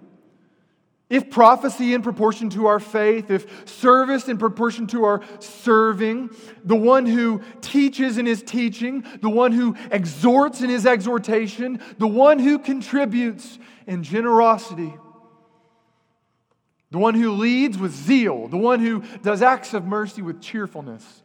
If 1.07 1.29
prophecy 1.29 1.93
in 1.93 2.01
proportion 2.01 2.49
to 2.51 2.65
our 2.65 2.79
faith, 2.79 3.29
if 3.29 3.69
service 3.69 4.27
in 4.27 4.39
proportion 4.39 4.87
to 4.87 5.05
our 5.05 5.21
serving, 5.39 6.31
the 6.63 6.75
one 6.75 7.05
who 7.05 7.41
teaches 7.61 8.17
in 8.17 8.25
his 8.25 8.41
teaching, 8.41 9.05
the 9.21 9.29
one 9.29 9.51
who 9.51 9.75
exhorts 9.91 10.61
in 10.61 10.69
his 10.69 10.87
exhortation, 10.87 11.79
the 11.99 12.07
one 12.07 12.39
who 12.39 12.57
contributes 12.57 13.59
in 13.85 14.01
generosity, 14.01 14.95
the 16.89 16.97
one 16.97 17.13
who 17.13 17.33
leads 17.33 17.77
with 17.77 17.93
zeal, 17.93 18.47
the 18.47 18.57
one 18.57 18.79
who 18.79 19.03
does 19.21 19.43
acts 19.43 19.75
of 19.75 19.85
mercy 19.85 20.23
with 20.23 20.41
cheerfulness. 20.41 21.21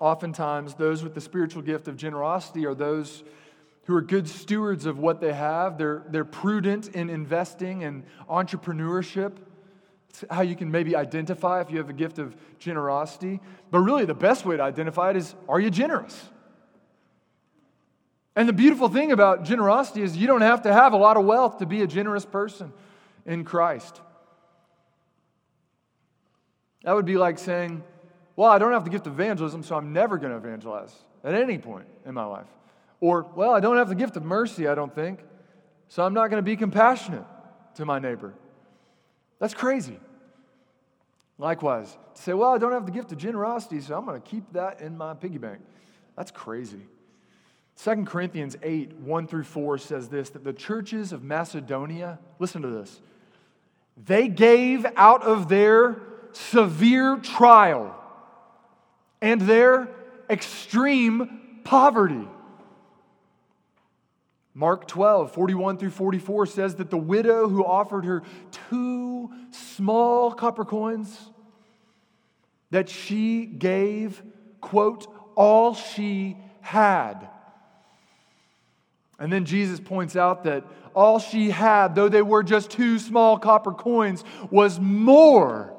Oftentimes, 0.00 0.74
those 0.74 1.04
with 1.04 1.14
the 1.14 1.20
spiritual 1.20 1.62
gift 1.62 1.86
of 1.86 1.96
generosity 1.96 2.66
are 2.66 2.74
those 2.74 3.22
who 3.84 3.94
are 3.94 4.02
good 4.02 4.28
stewards 4.28 4.86
of 4.86 4.98
what 4.98 5.20
they 5.20 5.32
have. 5.32 5.78
They're, 5.78 6.04
they're 6.08 6.24
prudent 6.24 6.88
in 6.88 7.10
investing 7.10 7.84
and 7.84 8.04
entrepreneurship. 8.28 9.32
It's 10.08 10.24
how 10.30 10.42
you 10.42 10.56
can 10.56 10.70
maybe 10.70 10.96
identify 10.96 11.60
if 11.60 11.70
you 11.70 11.78
have 11.78 11.90
a 11.90 11.94
gift 11.94 12.18
of 12.18 12.36
generosity. 12.58 13.40
But 13.70 13.80
really, 13.80 14.04
the 14.04 14.14
best 14.14 14.44
way 14.44 14.56
to 14.56 14.62
identify 14.62 15.10
it 15.10 15.16
is 15.16 15.34
are 15.48 15.60
you 15.60 15.70
generous? 15.70 16.30
And 18.36 18.48
the 18.48 18.52
beautiful 18.52 18.88
thing 18.88 19.12
about 19.12 19.44
generosity 19.44 20.02
is 20.02 20.16
you 20.16 20.26
don't 20.26 20.40
have 20.40 20.62
to 20.62 20.72
have 20.72 20.92
a 20.92 20.96
lot 20.96 21.16
of 21.16 21.24
wealth 21.24 21.58
to 21.58 21.66
be 21.66 21.82
a 21.82 21.86
generous 21.86 22.24
person 22.24 22.72
in 23.26 23.44
Christ. 23.44 24.00
That 26.84 26.94
would 26.94 27.06
be 27.06 27.16
like 27.16 27.38
saying, 27.38 27.82
Well, 28.34 28.50
I 28.50 28.58
don't 28.58 28.72
have 28.72 28.84
the 28.84 28.90
gift 28.90 29.06
of 29.06 29.12
evangelism, 29.12 29.62
so 29.62 29.76
I'm 29.76 29.92
never 29.92 30.18
going 30.18 30.32
to 30.32 30.38
evangelize 30.38 30.94
at 31.22 31.34
any 31.34 31.58
point 31.58 31.86
in 32.04 32.14
my 32.14 32.24
life. 32.24 32.48
Or, 33.04 33.26
well, 33.34 33.50
I 33.50 33.60
don't 33.60 33.76
have 33.76 33.90
the 33.90 33.94
gift 33.94 34.16
of 34.16 34.24
mercy, 34.24 34.66
I 34.66 34.74
don't 34.74 34.94
think, 34.94 35.20
so 35.88 36.02
I'm 36.06 36.14
not 36.14 36.30
going 36.30 36.38
to 36.38 36.42
be 36.42 36.56
compassionate 36.56 37.26
to 37.74 37.84
my 37.84 37.98
neighbor. 37.98 38.32
That's 39.38 39.52
crazy. 39.52 40.00
Likewise, 41.36 41.98
to 42.14 42.22
say, 42.22 42.32
well, 42.32 42.54
I 42.54 42.56
don't 42.56 42.72
have 42.72 42.86
the 42.86 42.92
gift 42.92 43.12
of 43.12 43.18
generosity, 43.18 43.78
so 43.82 43.94
I'm 43.94 44.06
going 44.06 44.18
to 44.18 44.26
keep 44.26 44.50
that 44.54 44.80
in 44.80 44.96
my 44.96 45.12
piggy 45.12 45.36
bank. 45.36 45.58
That's 46.16 46.30
crazy. 46.30 46.80
2 47.82 48.06
Corinthians 48.06 48.56
8, 48.62 48.94
1 48.94 49.26
through 49.26 49.44
4 49.44 49.76
says 49.76 50.08
this 50.08 50.30
that 50.30 50.42
the 50.42 50.54
churches 50.54 51.12
of 51.12 51.22
Macedonia, 51.22 52.18
listen 52.38 52.62
to 52.62 52.68
this, 52.68 53.02
they 54.02 54.28
gave 54.28 54.86
out 54.96 55.22
of 55.22 55.50
their 55.50 56.00
severe 56.32 57.16
trial 57.16 57.94
and 59.20 59.42
their 59.42 59.90
extreme 60.30 61.60
poverty. 61.64 62.28
Mark 64.54 64.86
12, 64.86 65.32
41 65.32 65.78
through 65.78 65.90
44 65.90 66.46
says 66.46 66.76
that 66.76 66.88
the 66.88 66.96
widow 66.96 67.48
who 67.48 67.64
offered 67.64 68.04
her 68.04 68.22
two 68.70 69.28
small 69.50 70.30
copper 70.30 70.64
coins, 70.64 71.18
that 72.70 72.88
she 72.88 73.46
gave, 73.46 74.22
quote, 74.60 75.06
all 75.34 75.74
she 75.74 76.36
had. 76.60 77.28
And 79.18 79.32
then 79.32 79.44
Jesus 79.44 79.80
points 79.80 80.14
out 80.14 80.44
that 80.44 80.64
all 80.94 81.18
she 81.18 81.50
had, 81.50 81.96
though 81.96 82.08
they 82.08 82.22
were 82.22 82.44
just 82.44 82.70
two 82.70 83.00
small 83.00 83.38
copper 83.38 83.72
coins, 83.72 84.22
was 84.50 84.78
more 84.78 85.74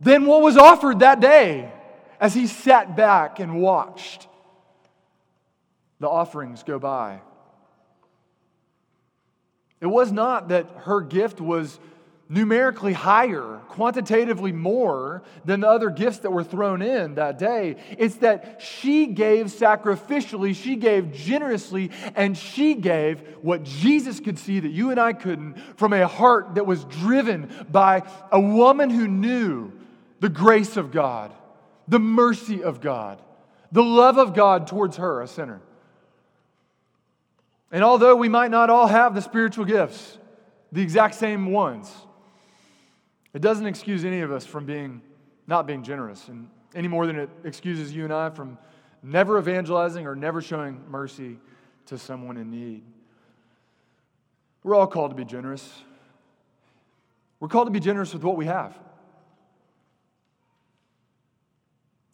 than 0.00 0.24
what 0.24 0.40
was 0.42 0.56
offered 0.56 1.00
that 1.00 1.20
day 1.20 1.70
as 2.18 2.32
he 2.32 2.46
sat 2.46 2.96
back 2.96 3.40
and 3.40 3.60
watched 3.60 4.26
the 6.00 6.08
offerings 6.08 6.62
go 6.62 6.78
by. 6.78 7.20
It 9.84 9.88
was 9.88 10.10
not 10.10 10.48
that 10.48 10.66
her 10.84 11.02
gift 11.02 11.42
was 11.42 11.78
numerically 12.30 12.94
higher, 12.94 13.60
quantitatively 13.68 14.50
more 14.50 15.22
than 15.44 15.60
the 15.60 15.68
other 15.68 15.90
gifts 15.90 16.20
that 16.20 16.30
were 16.30 16.42
thrown 16.42 16.80
in 16.80 17.16
that 17.16 17.38
day. 17.38 17.76
It's 17.98 18.14
that 18.16 18.62
she 18.62 19.04
gave 19.08 19.48
sacrificially, 19.48 20.54
she 20.54 20.76
gave 20.76 21.12
generously, 21.12 21.90
and 22.16 22.34
she 22.34 22.72
gave 22.72 23.20
what 23.42 23.62
Jesus 23.62 24.20
could 24.20 24.38
see 24.38 24.58
that 24.58 24.70
you 24.70 24.90
and 24.90 24.98
I 24.98 25.12
couldn't 25.12 25.58
from 25.76 25.92
a 25.92 26.08
heart 26.08 26.54
that 26.54 26.64
was 26.64 26.84
driven 26.84 27.50
by 27.70 28.04
a 28.32 28.40
woman 28.40 28.88
who 28.88 29.06
knew 29.06 29.70
the 30.20 30.30
grace 30.30 30.78
of 30.78 30.92
God, 30.92 31.30
the 31.88 32.00
mercy 32.00 32.64
of 32.64 32.80
God, 32.80 33.20
the 33.70 33.84
love 33.84 34.16
of 34.16 34.32
God 34.32 34.66
towards 34.66 34.96
her, 34.96 35.20
a 35.20 35.28
sinner. 35.28 35.60
And 37.74 37.82
although 37.82 38.14
we 38.14 38.28
might 38.28 38.52
not 38.52 38.70
all 38.70 38.86
have 38.86 39.16
the 39.16 39.20
spiritual 39.20 39.64
gifts, 39.64 40.16
the 40.70 40.80
exact 40.80 41.16
same 41.16 41.50
ones, 41.50 41.92
it 43.32 43.42
doesn't 43.42 43.66
excuse 43.66 44.04
any 44.04 44.20
of 44.20 44.30
us 44.30 44.46
from 44.46 44.64
being 44.64 45.02
not 45.48 45.66
being 45.66 45.82
generous, 45.82 46.28
and 46.28 46.48
any 46.76 46.86
more 46.86 47.04
than 47.04 47.16
it 47.16 47.28
excuses 47.42 47.92
you 47.92 48.04
and 48.04 48.12
I 48.12 48.30
from 48.30 48.58
never 49.02 49.40
evangelizing 49.40 50.06
or 50.06 50.14
never 50.14 50.40
showing 50.40 50.84
mercy 50.88 51.36
to 51.86 51.98
someone 51.98 52.36
in 52.36 52.48
need. 52.48 52.84
We're 54.62 54.76
all 54.76 54.86
called 54.86 55.10
to 55.10 55.16
be 55.16 55.24
generous. 55.24 55.68
We're 57.40 57.48
called 57.48 57.66
to 57.66 57.72
be 57.72 57.80
generous 57.80 58.14
with 58.14 58.22
what 58.22 58.36
we 58.36 58.46
have. 58.46 58.78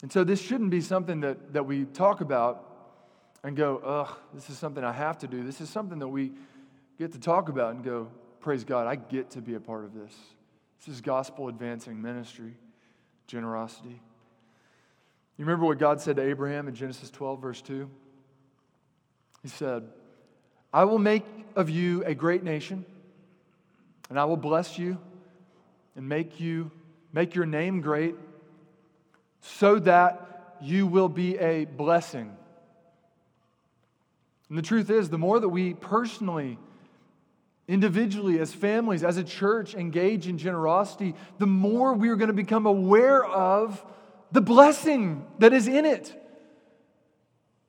And 0.01 0.11
so 0.11 0.25
this 0.25 0.41
shouldn't 0.41 0.71
be 0.71 0.81
something 0.81 1.21
that, 1.21 1.53
that 1.53 1.67
we 1.67 1.85
talk 1.85 2.23
about 2.23 2.70
and 3.43 3.57
go, 3.57 3.79
ugh, 3.79 4.17
this 4.35 4.51
is 4.51 4.59
something 4.59 4.85
I 4.85 4.93
have 4.93 5.19
to 5.19 5.27
do. 5.27 5.43
This 5.43 5.61
is 5.61 5.71
something 5.71 5.99
that 6.01 6.09
we 6.09 6.33
get 6.99 7.13
to 7.13 7.19
talk 7.19 7.49
about 7.49 7.75
and 7.75 7.85
go, 7.85 8.09
praise 8.41 8.65
God, 8.65 8.87
I 8.87 8.97
get 8.97 9.31
to 9.31 9.41
be 9.41 9.55
a 9.55 9.61
part 9.61 9.85
of 9.85 9.95
this. 9.95 10.15
This 10.79 10.95
is 10.95 11.01
gospel 11.01 11.49
advancing 11.49 12.01
ministry, 12.01 12.55
generosity. 13.27 14.01
You 15.37 15.45
remember 15.45 15.67
what 15.67 15.79
God 15.79 16.01
said 16.01 16.17
to 16.17 16.23
Abraham 16.23 16.69
in 16.69 16.75
Genesis 16.75 17.11
12, 17.11 17.41
verse 17.41 17.63
2? 17.63 17.89
He 19.43 19.49
said, 19.49 19.85
I 20.73 20.85
will 20.85 20.99
make 20.99 21.25
of 21.57 21.71
you 21.71 22.05
a 22.05 22.15
great 22.15 22.45
nation, 22.45 22.85
and 24.11 24.19
I 24.19 24.27
will 24.27 24.37
bless 24.37 24.79
you 24.79 24.99
and 25.97 26.09
make 26.09 26.41
you 26.41 26.71
make 27.13 27.35
your 27.35 27.47
name 27.47 27.81
great 27.81 28.15
so 29.41 29.79
that 29.81 30.59
you 30.61 30.87
will 30.87 31.09
be 31.09 31.39
a 31.39 31.65
blessing. 31.65 32.37
And 34.51 34.59
the 34.59 34.63
truth 34.63 34.91
is, 34.91 35.09
the 35.09 35.17
more 35.17 35.39
that 35.39 35.49
we 35.49 35.75
personally, 35.75 36.59
individually, 37.69 38.41
as 38.41 38.53
families, 38.53 39.05
as 39.05 39.17
a 39.17 39.23
church, 39.23 39.77
engage 39.77 40.27
in 40.27 40.39
generosity, 40.39 41.15
the 41.39 41.47
more 41.47 41.95
we 41.95 42.09
are 42.09 42.17
going 42.17 42.29
to 42.29 42.35
become 42.35 42.67
aware 42.67 43.25
of 43.25 43.83
the 44.33 44.41
blessing 44.41 45.25
that 45.39 45.53
is 45.53 45.69
in 45.69 45.87
it. 45.87 46.13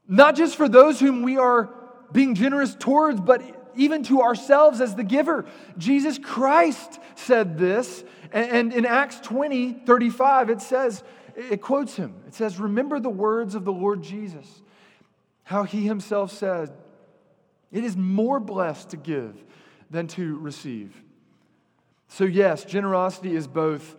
Not 0.08 0.36
just 0.36 0.56
for 0.56 0.68
those 0.68 1.00
whom 1.00 1.22
we 1.22 1.38
are 1.38 1.70
being 2.12 2.34
generous 2.34 2.76
towards, 2.76 3.22
but 3.22 3.44
even 3.76 4.04
to 4.06 4.24
ourselves 4.24 4.82
as 4.82 4.96
the 4.96 5.04
giver. 5.04 5.46
Jesus 5.78 6.18
Christ 6.18 7.00
said 7.16 7.60
this, 7.60 8.04
and 8.32 8.74
in 8.74 8.88
Acts 8.88 9.20
20 9.20 9.84
35, 9.86 10.50
it 10.50 10.62
says, 10.62 11.04
it 11.36 11.62
quotes 11.62 11.96
him. 11.96 12.16
It 12.28 12.34
says, 12.34 12.60
Remember 12.60 13.00
the 13.00 13.10
words 13.10 13.54
of 13.54 13.66
the 13.66 13.72
Lord 13.72 14.02
Jesus 14.02 14.62
how 15.52 15.64
he 15.64 15.86
himself 15.86 16.32
said, 16.32 16.72
It 17.74 17.84
is 17.84 17.98
more 17.98 18.40
blessed 18.40 18.92
to 18.92 18.98
give 18.98 19.44
than 19.90 20.08
to 20.08 20.38
receive. 20.38 21.04
So, 22.08 22.24
yes, 22.24 22.64
generosity 22.64 23.36
is 23.36 23.48
both 23.48 23.98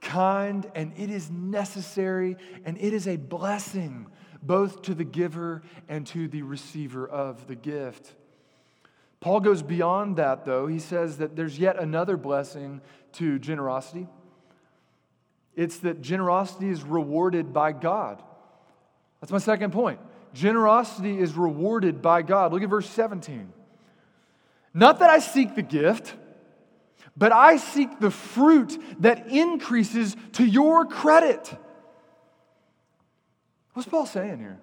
kind 0.00 0.68
and 0.74 0.92
it 0.96 1.08
is 1.08 1.30
necessary 1.30 2.36
and 2.64 2.76
it 2.78 2.92
is 2.92 3.06
a 3.06 3.16
blessing 3.16 4.08
both 4.42 4.82
to 4.82 4.94
the 4.94 5.04
giver 5.04 5.62
and 5.88 6.04
to 6.08 6.26
the 6.26 6.42
receiver 6.42 7.06
of 7.06 7.46
the 7.46 7.54
gift. 7.54 8.12
Paul 9.20 9.38
goes 9.38 9.62
beyond 9.62 10.16
that, 10.16 10.44
though. 10.44 10.66
He 10.66 10.80
says 10.80 11.18
that 11.18 11.36
there's 11.36 11.60
yet 11.60 11.78
another 11.78 12.16
blessing 12.16 12.80
to 13.12 13.38
generosity. 13.38 14.08
It's 15.54 15.78
that 15.78 16.02
generosity 16.02 16.70
is 16.70 16.82
rewarded 16.82 17.52
by 17.52 17.70
God. 17.70 18.20
That's 19.20 19.30
my 19.30 19.38
second 19.38 19.72
point. 19.72 20.00
Generosity 20.34 21.18
is 21.18 21.34
rewarded 21.34 22.00
by 22.00 22.22
God. 22.22 22.52
Look 22.52 22.62
at 22.62 22.68
verse 22.68 22.88
17. 22.88 23.52
Not 24.74 25.00
that 25.00 25.10
I 25.10 25.18
seek 25.18 25.54
the 25.54 25.62
gift, 25.62 26.14
but 27.16 27.32
I 27.32 27.58
seek 27.58 28.00
the 28.00 28.10
fruit 28.10 28.78
that 29.00 29.28
increases 29.28 30.16
to 30.32 30.44
your 30.44 30.86
credit. 30.86 31.54
What's 33.74 33.88
Paul 33.88 34.06
saying 34.06 34.38
here? 34.38 34.58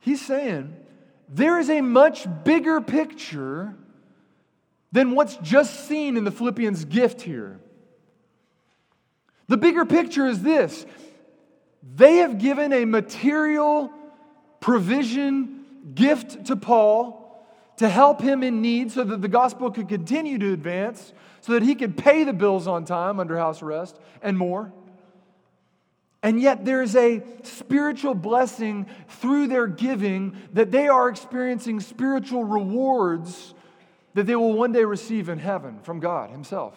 He's 0.00 0.24
saying 0.24 0.74
there 1.28 1.58
is 1.58 1.70
a 1.70 1.80
much 1.80 2.26
bigger 2.44 2.80
picture 2.80 3.74
than 4.92 5.12
what's 5.12 5.36
just 5.36 5.86
seen 5.86 6.16
in 6.16 6.24
the 6.24 6.30
Philippians' 6.30 6.84
gift 6.86 7.22
here. 7.22 7.60
The 9.46 9.56
bigger 9.56 9.84
picture 9.84 10.26
is 10.26 10.42
this 10.42 10.86
they 11.82 12.16
have 12.16 12.38
given 12.38 12.72
a 12.72 12.84
material 12.84 13.90
provision 14.60 15.64
gift 15.94 16.46
to 16.46 16.56
Paul 16.56 17.16
to 17.76 17.88
help 17.88 18.20
him 18.20 18.42
in 18.42 18.60
need 18.60 18.92
so 18.92 19.04
that 19.04 19.22
the 19.22 19.28
gospel 19.28 19.70
could 19.70 19.88
continue 19.88 20.36
to 20.38 20.52
advance, 20.52 21.14
so 21.40 21.52
that 21.54 21.62
he 21.62 21.74
could 21.74 21.96
pay 21.96 22.24
the 22.24 22.32
bills 22.32 22.66
on 22.66 22.84
time 22.84 23.18
under 23.18 23.38
house 23.38 23.62
arrest 23.62 23.98
and 24.20 24.36
more. 24.36 24.72
And 26.22 26.38
yet, 26.38 26.66
there's 26.66 26.94
a 26.96 27.22
spiritual 27.44 28.14
blessing 28.14 28.86
through 29.08 29.46
their 29.46 29.66
giving 29.66 30.36
that 30.52 30.70
they 30.70 30.88
are 30.88 31.08
experiencing 31.08 31.80
spiritual 31.80 32.44
rewards 32.44 33.54
that 34.12 34.26
they 34.26 34.36
will 34.36 34.52
one 34.52 34.72
day 34.72 34.84
receive 34.84 35.30
in 35.30 35.38
heaven 35.38 35.78
from 35.82 36.00
God 36.00 36.30
Himself. 36.30 36.76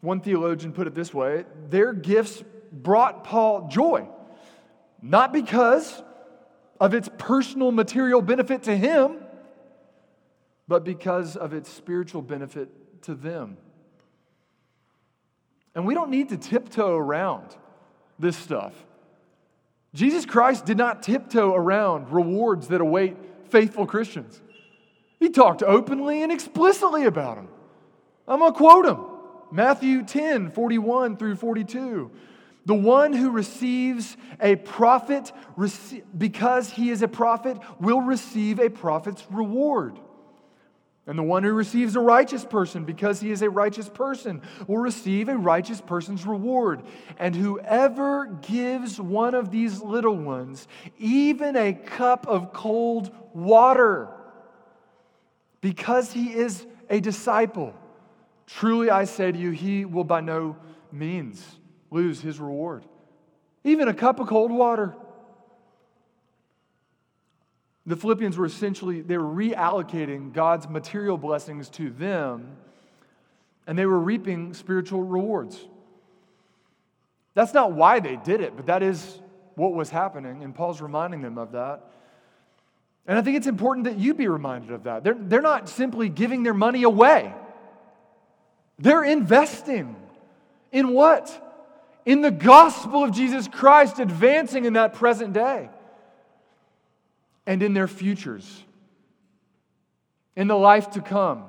One 0.00 0.20
theologian 0.20 0.72
put 0.72 0.86
it 0.86 0.94
this 0.94 1.12
way 1.12 1.44
their 1.68 1.92
gifts 1.92 2.42
brought 2.72 3.24
Paul 3.24 3.68
joy, 3.68 4.08
not 5.00 5.32
because 5.32 6.02
of 6.80 6.94
its 6.94 7.08
personal 7.18 7.70
material 7.70 8.22
benefit 8.22 8.64
to 8.64 8.76
him, 8.76 9.18
but 10.66 10.84
because 10.84 11.36
of 11.36 11.52
its 11.52 11.70
spiritual 11.70 12.22
benefit 12.22 12.68
to 13.02 13.14
them. 13.14 13.56
And 15.74 15.86
we 15.86 15.94
don't 15.94 16.10
need 16.10 16.30
to 16.30 16.36
tiptoe 16.36 16.96
around 16.96 17.56
this 18.18 18.36
stuff. 18.36 18.74
Jesus 19.94 20.24
Christ 20.24 20.64
did 20.64 20.78
not 20.78 21.02
tiptoe 21.02 21.54
around 21.54 22.12
rewards 22.12 22.68
that 22.68 22.80
await 22.80 23.16
faithful 23.50 23.86
Christians. 23.86 24.40
He 25.20 25.28
talked 25.28 25.62
openly 25.62 26.22
and 26.22 26.32
explicitly 26.32 27.04
about 27.04 27.36
them. 27.36 27.48
I'm 28.26 28.38
going 28.38 28.52
to 28.52 28.58
quote 28.58 28.86
him 28.86 29.04
Matthew 29.50 30.04
10 30.04 30.50
41 30.50 31.16
through 31.16 31.36
42. 31.36 32.10
The 32.64 32.74
one 32.74 33.12
who 33.12 33.30
receives 33.30 34.16
a 34.40 34.56
prophet 34.56 35.32
because 36.16 36.70
he 36.70 36.90
is 36.90 37.02
a 37.02 37.08
prophet 37.08 37.58
will 37.80 38.00
receive 38.00 38.60
a 38.60 38.70
prophet's 38.70 39.24
reward. 39.30 39.98
And 41.04 41.18
the 41.18 41.24
one 41.24 41.42
who 41.42 41.52
receives 41.52 41.96
a 41.96 42.00
righteous 42.00 42.44
person 42.44 42.84
because 42.84 43.20
he 43.20 43.32
is 43.32 43.42
a 43.42 43.50
righteous 43.50 43.88
person 43.88 44.40
will 44.68 44.78
receive 44.78 45.28
a 45.28 45.36
righteous 45.36 45.80
person's 45.80 46.24
reward. 46.24 46.84
And 47.18 47.34
whoever 47.34 48.26
gives 48.26 49.00
one 49.00 49.34
of 49.34 49.50
these 49.50 49.82
little 49.82 50.14
ones 50.14 50.68
even 50.98 51.56
a 51.56 51.72
cup 51.72 52.28
of 52.28 52.52
cold 52.52 53.10
water 53.34 54.08
because 55.60 56.12
he 56.12 56.32
is 56.32 56.64
a 56.88 57.00
disciple, 57.00 57.74
truly 58.46 58.88
I 58.88 59.04
say 59.04 59.32
to 59.32 59.38
you, 59.38 59.50
he 59.50 59.84
will 59.84 60.04
by 60.04 60.20
no 60.20 60.56
means 60.92 61.58
lose 61.92 62.20
his 62.20 62.40
reward. 62.40 62.84
Even 63.64 63.88
a 63.88 63.94
cup 63.94 64.18
of 64.18 64.26
cold 64.26 64.50
water. 64.50 64.94
The 67.86 67.96
Philippians 67.96 68.36
were 68.36 68.46
essentially 68.46 69.00
they 69.00 69.18
were 69.18 69.24
reallocating 69.24 70.32
God's 70.32 70.68
material 70.68 71.18
blessings 71.18 71.68
to 71.70 71.90
them 71.90 72.56
and 73.66 73.78
they 73.78 73.86
were 73.86 73.98
reaping 73.98 74.54
spiritual 74.54 75.02
rewards. 75.02 75.58
That's 77.34 77.54
not 77.54 77.72
why 77.72 78.00
they 78.00 78.16
did 78.16 78.40
it, 78.40 78.56
but 78.56 78.66
that 78.66 78.82
is 78.82 79.20
what 79.54 79.72
was 79.72 79.90
happening, 79.90 80.42
and 80.42 80.54
Paul's 80.54 80.80
reminding 80.80 81.22
them 81.22 81.38
of 81.38 81.52
that. 81.52 81.90
And 83.06 83.18
I 83.18 83.22
think 83.22 83.36
it's 83.36 83.46
important 83.46 83.84
that 83.84 83.98
you 83.98 84.14
be 84.14 84.28
reminded 84.28 84.70
of 84.70 84.84
that. 84.84 85.04
They're, 85.04 85.16
they're 85.18 85.42
not 85.42 85.68
simply 85.68 86.08
giving 86.08 86.42
their 86.42 86.54
money 86.54 86.82
away, 86.82 87.32
they're 88.78 89.04
investing 89.04 89.96
in 90.70 90.88
what? 90.88 91.48
In 92.04 92.20
the 92.20 92.30
gospel 92.30 93.04
of 93.04 93.12
Jesus 93.12 93.46
Christ, 93.46 93.98
advancing 93.98 94.64
in 94.64 94.72
that 94.72 94.94
present 94.94 95.32
day 95.32 95.70
and 97.46 97.62
in 97.62 97.74
their 97.74 97.88
futures, 97.88 98.64
in 100.34 100.48
the 100.48 100.56
life 100.56 100.90
to 100.90 101.00
come, 101.00 101.44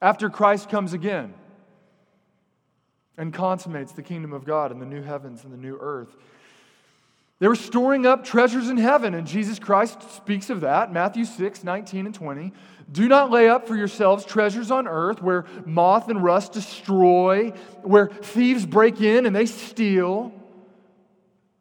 after 0.00 0.30
Christ 0.30 0.68
comes 0.68 0.92
again 0.92 1.34
and 3.16 3.32
consummates 3.32 3.92
the 3.92 4.02
kingdom 4.02 4.32
of 4.32 4.44
God 4.44 4.72
in 4.72 4.78
the 4.78 4.86
new 4.86 5.02
heavens 5.02 5.44
and 5.44 5.52
the 5.52 5.58
new 5.58 5.78
earth. 5.80 6.14
They 7.44 7.48
were 7.48 7.56
storing 7.56 8.06
up 8.06 8.24
treasures 8.24 8.70
in 8.70 8.78
heaven, 8.78 9.12
and 9.12 9.26
Jesus 9.26 9.58
Christ 9.58 10.00
speaks 10.12 10.48
of 10.48 10.62
that. 10.62 10.94
Matthew 10.94 11.26
6, 11.26 11.62
19 11.62 12.06
and 12.06 12.14
20. 12.14 12.54
Do 12.90 13.06
not 13.06 13.30
lay 13.30 13.50
up 13.50 13.68
for 13.68 13.76
yourselves 13.76 14.24
treasures 14.24 14.70
on 14.70 14.88
earth 14.88 15.20
where 15.20 15.44
moth 15.66 16.08
and 16.08 16.24
rust 16.24 16.52
destroy, 16.52 17.50
where 17.82 18.06
thieves 18.06 18.64
break 18.64 19.02
in 19.02 19.26
and 19.26 19.36
they 19.36 19.44
steal. 19.44 20.32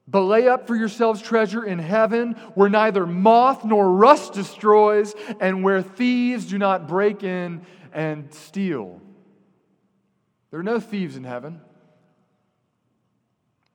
But 0.08 0.22
lay 0.22 0.48
up 0.48 0.68
for 0.68 0.76
yourselves 0.78 1.22
treasure 1.22 1.66
in 1.66 1.80
heaven 1.80 2.36
where 2.56 2.70
neither 2.70 3.06
moth 3.06 3.66
nor 3.66 3.92
rust 3.92 4.32
destroys, 4.32 5.14
and 5.42 5.66
where 5.66 5.82
thieves 5.82 6.46
do 6.46 6.58
not 6.58 6.88
break 6.88 7.24
in 7.24 7.62
and 7.92 8.34
steal. 8.34 9.02
There 10.50 10.62
are 10.62 10.64
no 10.64 10.80
thieves 10.80 11.18
in 11.18 11.26
heaven. 11.26 11.60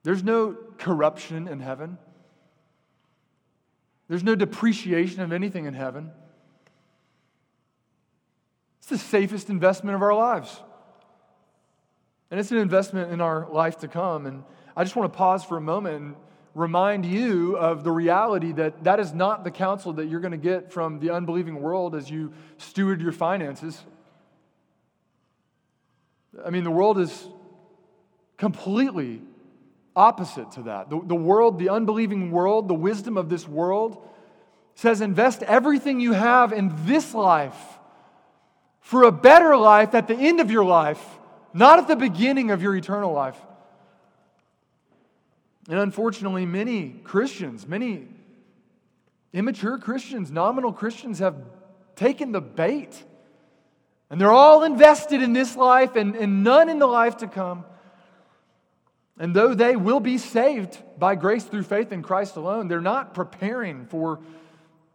There's 0.09 0.23
no 0.23 0.57
corruption 0.79 1.47
in 1.47 1.59
heaven. 1.59 1.99
There's 4.07 4.23
no 4.23 4.33
depreciation 4.33 5.21
of 5.21 5.31
anything 5.31 5.65
in 5.65 5.75
heaven. 5.75 6.09
It's 8.79 8.87
the 8.87 8.97
safest 8.97 9.51
investment 9.51 9.95
of 9.95 10.01
our 10.01 10.15
lives. 10.15 10.63
And 12.31 12.39
it's 12.39 12.49
an 12.49 12.57
investment 12.57 13.11
in 13.11 13.21
our 13.21 13.47
life 13.51 13.77
to 13.81 13.87
come. 13.87 14.25
And 14.25 14.43
I 14.75 14.83
just 14.83 14.95
want 14.95 15.13
to 15.13 15.15
pause 15.15 15.43
for 15.43 15.57
a 15.57 15.61
moment 15.61 16.01
and 16.01 16.15
remind 16.55 17.05
you 17.05 17.55
of 17.57 17.83
the 17.83 17.91
reality 17.91 18.51
that 18.53 18.85
that 18.85 18.99
is 18.99 19.13
not 19.13 19.43
the 19.43 19.51
counsel 19.51 19.93
that 19.93 20.07
you're 20.07 20.21
going 20.21 20.31
to 20.31 20.37
get 20.37 20.73
from 20.73 20.97
the 20.97 21.11
unbelieving 21.11 21.61
world 21.61 21.93
as 21.93 22.09
you 22.09 22.33
steward 22.57 22.99
your 22.99 23.11
finances. 23.11 23.79
I 26.43 26.49
mean, 26.49 26.63
the 26.63 26.71
world 26.71 26.97
is 26.97 27.27
completely 28.37 29.21
opposite 29.95 30.51
to 30.53 30.63
that. 30.63 30.89
The, 30.89 31.01
the 31.03 31.15
world, 31.15 31.59
the 31.59 31.69
unbelieving 31.69 32.31
world, 32.31 32.67
the 32.67 32.73
wisdom 32.73 33.17
of 33.17 33.29
this 33.29 33.47
world 33.47 34.05
says 34.75 35.01
invest 35.01 35.43
everything 35.43 35.99
you 35.99 36.13
have 36.13 36.53
in 36.53 36.73
this 36.85 37.13
life 37.13 37.57
for 38.79 39.03
a 39.03 39.11
better 39.11 39.57
life 39.57 39.93
at 39.93 40.07
the 40.07 40.15
end 40.15 40.39
of 40.39 40.49
your 40.49 40.63
life, 40.63 41.03
not 41.53 41.79
at 41.79 41.87
the 41.87 41.95
beginning 41.95 42.51
of 42.51 42.61
your 42.61 42.75
eternal 42.75 43.11
life. 43.11 43.37
And 45.67 45.77
unfortunately, 45.77 46.45
many 46.45 46.89
Christians, 47.03 47.67
many 47.67 48.07
immature 49.33 49.77
Christians, 49.77 50.31
nominal 50.31 50.73
Christians 50.73 51.19
have 51.19 51.35
taken 51.95 52.31
the 52.31 52.41
bait 52.41 53.03
and 54.09 54.19
they're 54.19 54.31
all 54.31 54.63
invested 54.63 55.21
in 55.21 55.33
this 55.33 55.55
life 55.55 55.95
and, 55.95 56.15
and 56.15 56.43
none 56.43 56.69
in 56.69 56.79
the 56.79 56.87
life 56.87 57.17
to 57.17 57.27
come. 57.27 57.63
And 59.19 59.35
though 59.35 59.53
they 59.53 59.75
will 59.75 59.99
be 59.99 60.17
saved 60.17 60.81
by 60.97 61.15
grace 61.15 61.43
through 61.43 61.63
faith 61.63 61.91
in 61.91 62.01
Christ 62.01 62.37
alone, 62.37 62.69
they're 62.69 62.79
not 62.79 63.13
preparing 63.13 63.85
for 63.85 64.21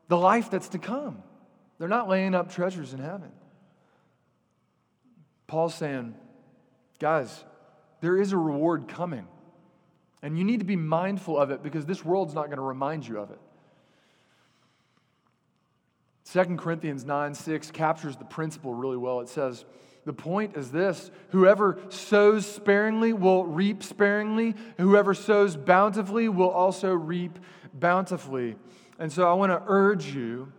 the 0.09 0.17
life 0.17 0.51
that's 0.51 0.69
to 0.69 0.79
come. 0.79 1.23
They're 1.79 1.89
not 1.89 2.09
laying 2.09 2.35
up 2.35 2.51
treasures 2.51 2.95
in 2.95 3.01
heaven. 3.01 3.31
Paul's 5.47 5.75
saying, 5.75 6.15
guys, 6.99 7.45
there 8.01 8.19
is 8.19 8.33
a 8.33 8.39
reward 8.39 8.89
coming. 8.89 9.27
And 10.23 10.39
you 10.39 10.45
need 10.45 10.61
to 10.61 10.67
be 10.67 10.77
mindful 10.77 11.39
of 11.39 11.51
it 11.51 11.63
because 11.63 11.85
this 11.85 12.03
world's 12.03 12.33
not 12.33 12.47
going 12.47 12.57
to 12.57 12.63
remind 12.63 13.07
you 13.07 13.19
of 13.19 13.31
it. 13.31 13.39
2 16.33 16.57
Corinthians 16.57 17.05
9 17.05 17.35
6 17.35 17.71
captures 17.73 18.17
the 18.17 18.25
principle 18.25 18.73
really 18.73 18.97
well. 18.97 19.21
It 19.21 19.29
says, 19.29 19.67
The 20.05 20.13
point 20.13 20.57
is 20.57 20.71
this 20.71 21.11
whoever 21.31 21.79
sows 21.89 22.47
sparingly 22.47 23.13
will 23.13 23.45
reap 23.45 23.83
sparingly, 23.83 24.55
whoever 24.79 25.15
sows 25.15 25.57
bountifully 25.57 26.29
will 26.29 26.51
also 26.51 26.93
reap 26.93 27.39
bountifully. 27.73 28.57
And 28.99 29.11
so 29.11 29.29
I 29.29 29.35
want 29.35 29.51
to 29.53 29.63
urge 29.67 30.07
you 30.07 30.53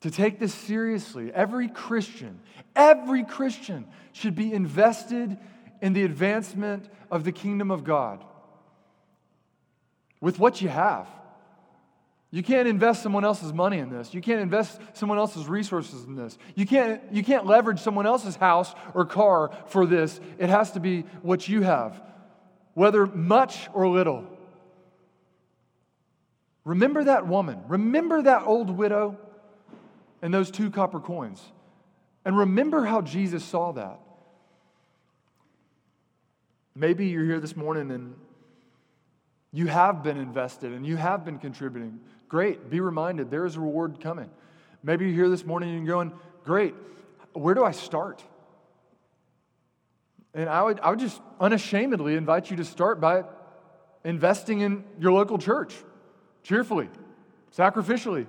to 0.00 0.10
take 0.10 0.38
this 0.38 0.54
seriously. 0.54 1.32
Every 1.32 1.68
Christian, 1.68 2.40
every 2.74 3.24
Christian 3.24 3.86
should 4.12 4.34
be 4.34 4.52
invested 4.52 5.38
in 5.80 5.92
the 5.92 6.04
advancement 6.04 6.88
of 7.10 7.24
the 7.24 7.32
kingdom 7.32 7.70
of 7.70 7.84
God 7.84 8.24
with 10.20 10.38
what 10.38 10.60
you 10.60 10.68
have. 10.68 11.08
You 12.30 12.42
can't 12.42 12.66
invest 12.66 13.02
someone 13.02 13.24
else's 13.24 13.52
money 13.52 13.78
in 13.78 13.88
this. 13.88 14.12
You 14.12 14.20
can't 14.20 14.40
invest 14.40 14.80
someone 14.94 15.18
else's 15.18 15.46
resources 15.46 16.04
in 16.04 16.16
this. 16.16 16.36
You 16.54 16.66
can't, 16.66 17.00
you 17.12 17.22
can't 17.22 17.46
leverage 17.46 17.80
someone 17.80 18.06
else's 18.06 18.36
house 18.36 18.74
or 18.94 19.04
car 19.04 19.50
for 19.68 19.86
this. 19.86 20.20
It 20.38 20.48
has 20.48 20.72
to 20.72 20.80
be 20.80 21.02
what 21.22 21.48
you 21.48 21.62
have, 21.62 22.02
whether 22.74 23.06
much 23.06 23.68
or 23.72 23.88
little. 23.88 24.24
Remember 26.64 27.04
that 27.04 27.28
woman. 27.28 27.60
Remember 27.68 28.22
that 28.22 28.42
old 28.42 28.70
widow 28.70 29.16
and 30.20 30.34
those 30.34 30.50
two 30.50 30.70
copper 30.70 30.98
coins. 30.98 31.40
And 32.24 32.36
remember 32.36 32.84
how 32.84 33.02
Jesus 33.02 33.44
saw 33.44 33.70
that. 33.72 34.00
Maybe 36.74 37.06
you're 37.06 37.24
here 37.24 37.38
this 37.38 37.56
morning 37.56 37.92
and 37.92 38.16
you 39.52 39.68
have 39.68 40.02
been 40.02 40.18
invested 40.18 40.72
and 40.72 40.84
you 40.84 40.96
have 40.96 41.24
been 41.24 41.38
contributing. 41.38 42.00
Great. 42.28 42.70
Be 42.70 42.80
reminded 42.80 43.30
there 43.30 43.46
is 43.46 43.56
a 43.56 43.60
reward 43.60 44.00
coming. 44.00 44.30
Maybe 44.82 45.06
you're 45.06 45.14
here 45.14 45.28
this 45.28 45.44
morning 45.44 45.74
and 45.74 45.86
you're 45.86 45.94
going, 45.94 46.12
Great. 46.44 46.74
Where 47.32 47.54
do 47.54 47.64
I 47.64 47.72
start? 47.72 48.22
And 50.32 50.48
I 50.48 50.62
would, 50.62 50.80
I 50.80 50.90
would 50.90 50.98
just 50.98 51.20
unashamedly 51.40 52.14
invite 52.14 52.50
you 52.50 52.56
to 52.58 52.64
start 52.64 53.00
by 53.00 53.24
investing 54.04 54.60
in 54.60 54.84
your 54.98 55.12
local 55.12 55.38
church 55.38 55.74
cheerfully, 56.42 56.88
sacrificially, 57.56 58.26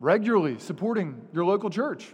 regularly 0.00 0.58
supporting 0.58 1.20
your 1.32 1.44
local 1.44 1.70
church. 1.70 2.06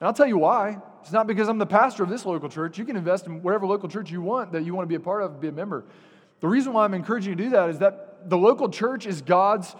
And 0.00 0.06
I'll 0.06 0.14
tell 0.14 0.26
you 0.26 0.38
why. 0.38 0.78
It's 1.02 1.12
not 1.12 1.26
because 1.26 1.48
I'm 1.48 1.58
the 1.58 1.66
pastor 1.66 2.02
of 2.02 2.08
this 2.08 2.24
local 2.24 2.48
church. 2.48 2.78
You 2.78 2.84
can 2.84 2.96
invest 2.96 3.26
in 3.26 3.42
whatever 3.42 3.66
local 3.66 3.88
church 3.88 4.10
you 4.10 4.22
want 4.22 4.52
that 4.52 4.64
you 4.64 4.74
want 4.74 4.84
to 4.84 4.88
be 4.88 4.94
a 4.94 5.00
part 5.00 5.22
of, 5.22 5.40
be 5.40 5.48
a 5.48 5.52
member. 5.52 5.84
The 6.40 6.48
reason 6.48 6.72
why 6.72 6.84
I'm 6.84 6.94
encouraging 6.94 7.30
you 7.30 7.36
to 7.36 7.42
do 7.44 7.50
that 7.50 7.70
is 7.70 7.78
that 7.80 8.30
the 8.30 8.38
local 8.38 8.68
church 8.68 9.06
is 9.06 9.20
God's 9.20 9.74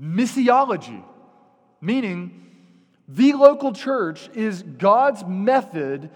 missiology, 0.00 1.02
meaning 1.80 2.46
the 3.08 3.32
local 3.32 3.72
church 3.72 4.28
is 4.34 4.62
God's 4.62 5.24
method 5.24 6.10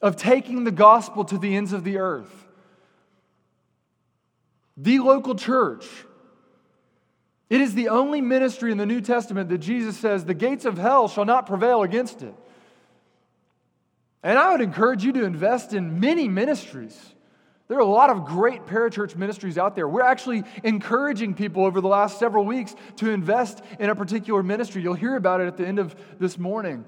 of 0.00 0.16
taking 0.16 0.64
the 0.64 0.72
gospel 0.72 1.24
to 1.26 1.38
the 1.38 1.56
ends 1.56 1.72
of 1.72 1.84
the 1.84 1.98
earth. 1.98 2.32
The 4.76 4.98
local 4.98 5.36
church. 5.36 5.86
It 7.48 7.60
is 7.60 7.74
the 7.74 7.90
only 7.90 8.20
ministry 8.20 8.72
in 8.72 8.78
the 8.78 8.86
New 8.86 9.00
Testament 9.00 9.50
that 9.50 9.58
Jesus 9.58 9.96
says 9.96 10.24
the 10.24 10.34
gates 10.34 10.64
of 10.64 10.78
hell 10.78 11.06
shall 11.06 11.24
not 11.24 11.46
prevail 11.46 11.82
against 11.82 12.22
it. 12.22 12.34
And 14.22 14.38
I 14.38 14.52
would 14.52 14.60
encourage 14.60 15.04
you 15.04 15.12
to 15.12 15.24
invest 15.24 15.72
in 15.72 16.00
many 16.00 16.28
ministries. 16.28 17.11
There 17.68 17.78
are 17.78 17.80
a 17.80 17.84
lot 17.84 18.10
of 18.10 18.24
great 18.24 18.66
parachurch 18.66 19.16
ministries 19.16 19.56
out 19.56 19.74
there. 19.76 19.88
We're 19.88 20.02
actually 20.02 20.44
encouraging 20.62 21.34
people 21.34 21.64
over 21.64 21.80
the 21.80 21.88
last 21.88 22.18
several 22.18 22.44
weeks 22.44 22.74
to 22.96 23.10
invest 23.10 23.62
in 23.78 23.88
a 23.88 23.94
particular 23.94 24.42
ministry. 24.42 24.82
You'll 24.82 24.94
hear 24.94 25.16
about 25.16 25.40
it 25.40 25.46
at 25.46 25.56
the 25.56 25.66
end 25.66 25.78
of 25.78 25.94
this 26.18 26.38
morning. 26.38 26.84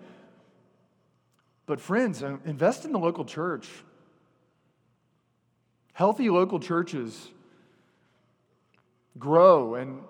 But, 1.66 1.80
friends, 1.80 2.22
uh, 2.22 2.36
invest 2.44 2.84
in 2.84 2.92
the 2.92 2.98
local 2.98 3.24
church. 3.24 3.68
Healthy 5.94 6.28
local 6.28 6.60
churches 6.60 7.30
grow 9.18 9.76
and 9.76 10.00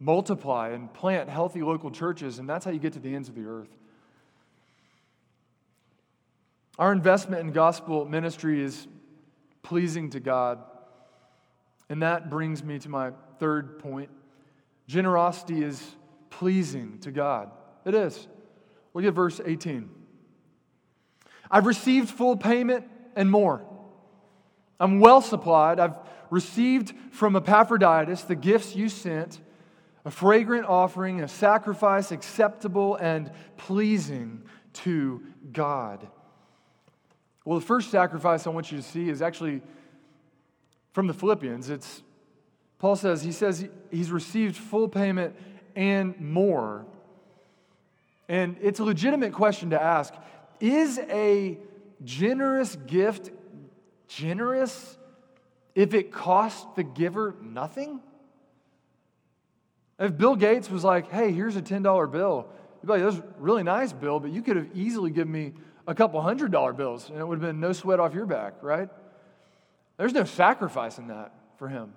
multiply 0.00 0.70
and 0.70 0.92
plant 0.92 1.30
healthy 1.30 1.62
local 1.62 1.90
churches, 1.90 2.38
and 2.38 2.48
that's 2.48 2.64
how 2.64 2.70
you 2.70 2.80
get 2.80 2.92
to 2.94 2.98
the 2.98 3.14
ends 3.14 3.28
of 3.28 3.34
the 3.34 3.44
earth. 3.44 3.70
Our 6.78 6.92
investment 6.92 7.40
in 7.40 7.52
gospel 7.52 8.04
ministry 8.04 8.60
is 8.60 8.88
pleasing 9.64 10.10
to 10.10 10.20
God. 10.20 10.62
And 11.88 12.02
that 12.02 12.30
brings 12.30 12.62
me 12.62 12.78
to 12.78 12.88
my 12.88 13.10
third 13.40 13.80
point. 13.80 14.10
Generosity 14.86 15.64
is 15.64 15.82
pleasing 16.30 16.98
to 17.00 17.10
God. 17.10 17.50
It 17.84 17.94
is. 17.94 18.28
Look 18.92 19.04
at 19.04 19.12
verse 19.12 19.40
18. 19.44 19.90
I've 21.50 21.66
received 21.66 22.08
full 22.08 22.36
payment 22.36 22.86
and 23.16 23.28
more. 23.30 23.64
I'm 24.78 25.00
well 25.00 25.20
supplied. 25.20 25.80
I've 25.80 25.96
received 26.30 26.94
from 27.10 27.36
Epaphroditus 27.36 28.22
the 28.22 28.34
gifts 28.34 28.76
you 28.76 28.88
sent 28.88 29.40
a 30.04 30.10
fragrant 30.10 30.66
offering, 30.66 31.22
a 31.22 31.28
sacrifice 31.28 32.12
acceptable 32.12 32.96
and 32.96 33.30
pleasing 33.56 34.42
to 34.74 35.22
God. 35.52 36.06
Well, 37.44 37.58
the 37.58 37.64
first 37.64 37.90
sacrifice 37.90 38.46
I 38.46 38.50
want 38.50 38.72
you 38.72 38.78
to 38.78 38.82
see 38.82 39.08
is 39.08 39.20
actually 39.20 39.60
from 40.92 41.06
the 41.06 41.14
Philippians. 41.14 41.68
It's 41.68 42.02
Paul 42.78 42.96
says 42.96 43.22
he 43.22 43.32
says 43.32 43.66
he's 43.90 44.10
received 44.10 44.56
full 44.56 44.88
payment 44.88 45.36
and 45.76 46.18
more. 46.20 46.86
And 48.28 48.56
it's 48.62 48.80
a 48.80 48.84
legitimate 48.84 49.32
question 49.32 49.70
to 49.70 49.82
ask. 49.82 50.14
Is 50.60 50.98
a 50.98 51.58
generous 52.04 52.76
gift 52.86 53.30
generous 54.08 54.96
if 55.74 55.94
it 55.94 56.12
costs 56.12 56.66
the 56.76 56.82
giver 56.82 57.34
nothing? 57.42 58.00
If 59.98 60.16
Bill 60.16 60.36
Gates 60.36 60.70
was 60.70 60.84
like, 60.84 61.10
hey, 61.10 61.32
here's 61.32 61.56
a 61.56 61.62
$10 61.62 62.10
bill, 62.10 62.48
you'd 62.82 62.86
be 62.86 62.92
like, 62.92 63.02
that's 63.02 63.22
really 63.38 63.62
nice, 63.62 63.92
Bill, 63.92 64.18
but 64.18 64.30
you 64.30 64.42
could 64.42 64.56
have 64.56 64.68
easily 64.74 65.10
given 65.10 65.32
me 65.32 65.52
a 65.86 65.94
couple 65.94 66.20
hundred 66.20 66.50
dollar 66.50 66.72
bills 66.72 67.08
and 67.10 67.18
it 67.18 67.26
would 67.26 67.40
have 67.40 67.48
been 67.48 67.60
no 67.60 67.72
sweat 67.72 68.00
off 68.00 68.14
your 68.14 68.26
back, 68.26 68.54
right? 68.62 68.88
There's 69.96 70.12
no 70.12 70.24
sacrifice 70.24 70.98
in 70.98 71.08
that 71.08 71.32
for 71.58 71.68
him. 71.68 71.92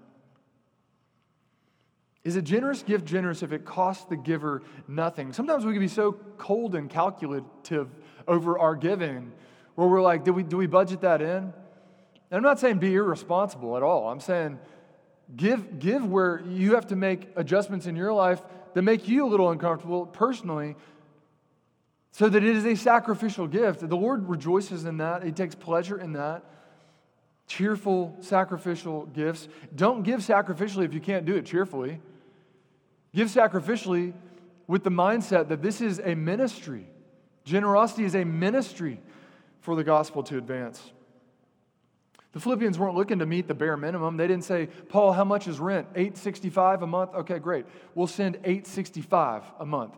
Is 2.24 2.36
a 2.36 2.42
generous 2.42 2.84
gift 2.84 3.06
generous 3.06 3.42
if 3.42 3.54
it 3.54 3.64
costs 3.64 4.06
the 4.06 4.18
giver 4.18 4.62
nothing? 4.88 5.32
Sometimes 5.32 5.66
we 5.66 5.72
can 5.72 5.82
be 5.82 5.88
so 5.88 6.14
cold 6.38 6.76
and 6.76 6.90
calculative 6.90 7.90
over 8.28 8.60
our 8.60 8.76
giving 8.76 9.32
where 9.76 9.88
we're 9.88 10.02
like, 10.02 10.26
do 10.26 10.34
we, 10.34 10.44
do 10.44 10.58
we 10.58 10.68
budget 10.68 11.02
that 11.02 11.22
in? 11.22 11.28
And 11.28 11.54
I'm 12.32 12.44
not 12.44 12.60
saying 12.60 12.80
be 12.80 12.94
irresponsible 12.94 13.78
at 13.78 13.84
all. 13.84 14.10
I'm 14.10 14.20
saying 14.20 14.60
Give, 15.36 15.80
give 15.80 16.06
where 16.06 16.42
you 16.48 16.76
have 16.76 16.88
to 16.88 16.96
make 16.96 17.28
adjustments 17.36 17.86
in 17.86 17.96
your 17.96 18.14
life 18.14 18.42
that 18.74 18.82
make 18.82 19.08
you 19.08 19.26
a 19.26 19.28
little 19.28 19.52
uncomfortable 19.52 20.06
personally 20.06 20.76
so 22.12 22.30
that 22.30 22.44
it 22.44 22.56
is 22.56 22.66
a 22.66 22.76
sacrificial 22.76 23.48
gift. 23.48 23.88
The 23.88 23.96
Lord 23.96 24.28
rejoices 24.28 24.86
in 24.86 24.98
that, 24.98 25.24
He 25.24 25.32
takes 25.32 25.56
pleasure 25.56 26.00
in 26.00 26.14
that. 26.14 26.44
Cheerful, 27.48 28.18
sacrificial 28.20 29.06
gifts. 29.06 29.48
Don't 29.74 30.04
give 30.04 30.20
sacrificially 30.20 30.84
if 30.84 30.94
you 30.94 31.00
can't 31.00 31.26
do 31.26 31.36
it 31.36 31.46
cheerfully. 31.46 32.02
Give 33.14 33.30
sacrificially 33.30 34.14
with 34.68 34.84
the 34.84 34.92
mindset 34.92 35.48
that 35.48 35.62
this 35.62 35.80
is 35.80 36.02
a 36.04 36.14
ministry. 36.14 36.88
Generosity 37.46 38.04
is 38.04 38.16
a 38.16 38.26
ministry 38.26 39.00
for 39.62 39.76
the 39.76 39.84
gospel 39.84 40.24
to 40.24 40.38
advance. 40.38 40.92
The 42.34 42.40
Philippians 42.42 42.78
weren't 42.78 42.96
looking 42.96 43.20
to 43.20 43.26
meet 43.26 43.48
the 43.48 43.54
bare 43.54 43.78
minimum. 43.78 44.18
They 44.18 44.28
didn't 44.28 44.44
say, 44.44 44.68
Paul, 44.90 45.14
how 45.14 45.24
much 45.24 45.48
is 45.48 45.60
rent? 45.60 45.88
865 45.96 46.84
a 46.84 46.88
month? 46.88 47.16
Okay, 47.16 47.40
great. 47.40 47.66
We'll 47.96 48.08
send 48.08 48.36
865 48.44 49.44
a 49.60 49.66
month. 49.66 49.96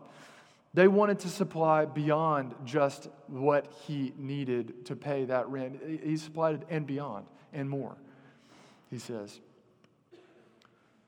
They 0.72 0.86
wanted 0.86 1.18
to 1.20 1.28
supply 1.28 1.84
beyond 1.84 2.54
just 2.64 3.08
what 3.26 3.72
he 3.86 4.12
needed 4.16 4.86
to 4.86 4.96
pay 4.96 5.24
that 5.24 5.48
rent. 5.48 5.80
He 6.04 6.16
supplied 6.16 6.56
it 6.56 6.66
and 6.70 6.86
beyond 6.86 7.26
and 7.52 7.68
more, 7.68 7.96
he 8.88 8.98
says. 8.98 9.40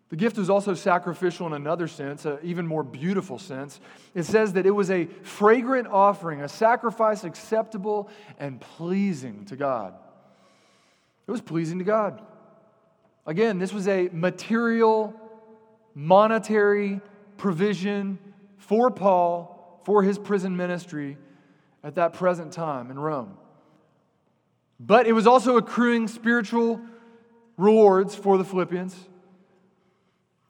The 0.08 0.16
gift 0.16 0.36
was 0.36 0.50
also 0.50 0.74
sacrificial 0.74 1.46
in 1.46 1.54
another 1.54 1.88
sense, 1.88 2.26
an 2.26 2.38
even 2.42 2.66
more 2.66 2.82
beautiful 2.82 3.38
sense. 3.38 3.80
It 4.14 4.24
says 4.24 4.52
that 4.54 4.66
it 4.66 4.70
was 4.70 4.90
a 4.90 5.06
fragrant 5.22 5.88
offering, 5.88 6.42
a 6.42 6.48
sacrifice 6.48 7.24
acceptable 7.24 8.10
and 8.38 8.60
pleasing 8.60 9.46
to 9.46 9.56
God. 9.56 9.94
It 11.26 11.30
was 11.30 11.40
pleasing 11.40 11.78
to 11.78 11.84
God. 11.84 12.20
Again, 13.24 13.58
this 13.58 13.72
was 13.72 13.88
a 13.88 14.10
material, 14.12 15.14
monetary 15.94 17.00
provision 17.38 18.18
for 18.58 18.90
Paul, 18.90 19.51
for 19.84 20.02
his 20.02 20.18
prison 20.18 20.56
ministry 20.56 21.16
at 21.82 21.96
that 21.96 22.12
present 22.12 22.52
time 22.52 22.90
in 22.90 22.98
Rome. 22.98 23.36
But 24.78 25.06
it 25.06 25.12
was 25.12 25.26
also 25.26 25.56
accruing 25.56 26.08
spiritual 26.08 26.80
rewards 27.56 28.14
for 28.14 28.38
the 28.38 28.44
Philippians. 28.44 28.96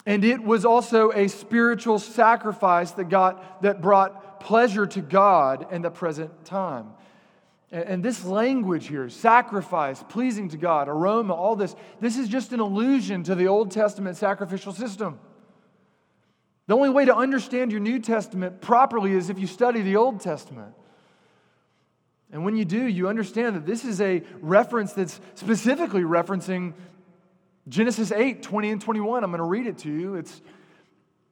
And 0.04 0.24
it 0.24 0.42
was 0.42 0.64
also 0.64 1.12
a 1.12 1.28
spiritual 1.28 1.98
sacrifice 1.98 2.92
that, 2.92 3.08
got, 3.08 3.62
that 3.62 3.80
brought 3.80 4.40
pleasure 4.40 4.86
to 4.86 5.00
God 5.00 5.66
in 5.70 5.82
the 5.82 5.90
present 5.90 6.44
time. 6.44 6.88
And 7.70 8.04
this 8.04 8.24
language 8.24 8.88
here, 8.88 9.08
sacrifice, 9.08 10.02
pleasing 10.08 10.50
to 10.50 10.58
God, 10.58 10.88
aroma, 10.88 11.32
all 11.32 11.56
this, 11.56 11.74
this 12.00 12.18
is 12.18 12.28
just 12.28 12.52
an 12.52 12.60
allusion 12.60 13.22
to 13.22 13.34
the 13.34 13.48
Old 13.48 13.70
Testament 13.70 14.16
sacrificial 14.16 14.72
system. 14.72 15.18
The 16.72 16.76
only 16.76 16.88
way 16.88 17.04
to 17.04 17.14
understand 17.14 17.70
your 17.70 17.82
New 17.82 17.98
Testament 17.98 18.62
properly 18.62 19.12
is 19.12 19.28
if 19.28 19.38
you 19.38 19.46
study 19.46 19.82
the 19.82 19.96
Old 19.96 20.22
Testament. 20.22 20.72
And 22.32 22.46
when 22.46 22.56
you 22.56 22.64
do, 22.64 22.82
you 22.82 23.10
understand 23.10 23.56
that 23.56 23.66
this 23.66 23.84
is 23.84 24.00
a 24.00 24.22
reference 24.40 24.94
that's 24.94 25.20
specifically 25.34 26.00
referencing 26.00 26.72
Genesis 27.68 28.10
8 28.10 28.42
20 28.42 28.70
and 28.70 28.80
21. 28.80 29.22
I'm 29.22 29.30
going 29.30 29.40
to 29.40 29.44
read 29.44 29.66
it 29.66 29.76
to 29.80 29.90
you. 29.90 30.14
It's 30.14 30.40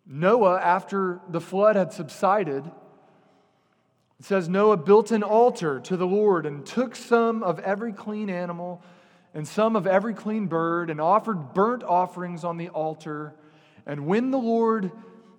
Noah, 0.07 0.61
after 0.61 1.23
the 1.27 1.41
flood 1.41 1.75
had 1.75 1.95
subsided, 1.95 2.67
it 4.19 4.27
says 4.27 4.47
Noah 4.47 4.77
built 4.77 5.11
an 5.11 5.23
altar 5.23 5.81
to 5.81 5.97
the 5.97 6.07
Lord 6.07 6.45
and 6.45 6.67
took 6.67 6.95
some 6.95 7.43
of 7.43 7.59
every 7.61 7.95
clean 7.95 8.29
animal 8.29 8.83
and 9.33 9.49
some 9.49 9.75
of 9.75 9.87
every 9.87 10.13
clean 10.13 10.49
bird 10.49 10.91
and 10.91 11.01
offered 11.01 11.55
burnt 11.55 11.83
offerings 11.83 12.45
on 12.45 12.59
the 12.59 12.69
altar. 12.69 13.33
And 13.87 14.07
when 14.07 14.33
the 14.33 14.39
Lord 14.39 14.93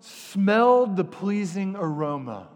smelled 0.03 0.95
the 0.95 1.03
pleasing 1.03 1.75
aroma, 1.75 2.47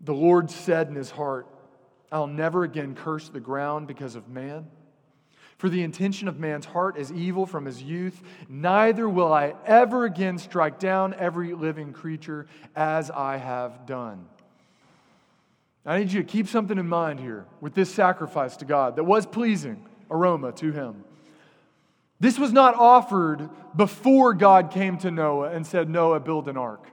the 0.00 0.14
Lord 0.14 0.50
said 0.50 0.88
in 0.88 0.94
his 0.94 1.10
heart, 1.10 1.46
I'll 2.12 2.26
never 2.26 2.64
again 2.64 2.94
curse 2.94 3.28
the 3.28 3.40
ground 3.40 3.88
because 3.88 4.14
of 4.14 4.28
man. 4.28 4.66
For 5.56 5.68
the 5.68 5.82
intention 5.82 6.28
of 6.28 6.38
man's 6.38 6.66
heart 6.66 6.98
is 6.98 7.10
evil 7.12 7.46
from 7.46 7.64
his 7.64 7.82
youth, 7.82 8.20
neither 8.48 9.08
will 9.08 9.32
I 9.32 9.54
ever 9.64 10.04
again 10.04 10.38
strike 10.38 10.78
down 10.78 11.14
every 11.14 11.54
living 11.54 11.92
creature 11.92 12.46
as 12.76 13.10
I 13.10 13.36
have 13.36 13.86
done. 13.86 14.26
I 15.86 15.98
need 15.98 16.12
you 16.12 16.22
to 16.22 16.28
keep 16.28 16.48
something 16.48 16.78
in 16.78 16.88
mind 16.88 17.20
here 17.20 17.46
with 17.60 17.74
this 17.74 17.92
sacrifice 17.92 18.56
to 18.58 18.64
God 18.64 18.96
that 18.96 19.04
was 19.04 19.26
pleasing 19.26 19.84
aroma 20.10 20.52
to 20.52 20.72
him. 20.72 21.04
This 22.24 22.38
was 22.38 22.54
not 22.54 22.74
offered 22.74 23.50
before 23.76 24.32
God 24.32 24.70
came 24.70 24.96
to 25.00 25.10
Noah 25.10 25.50
and 25.50 25.66
said, 25.66 25.90
Noah, 25.90 26.20
build 26.20 26.48
an 26.48 26.56
ark. 26.56 26.86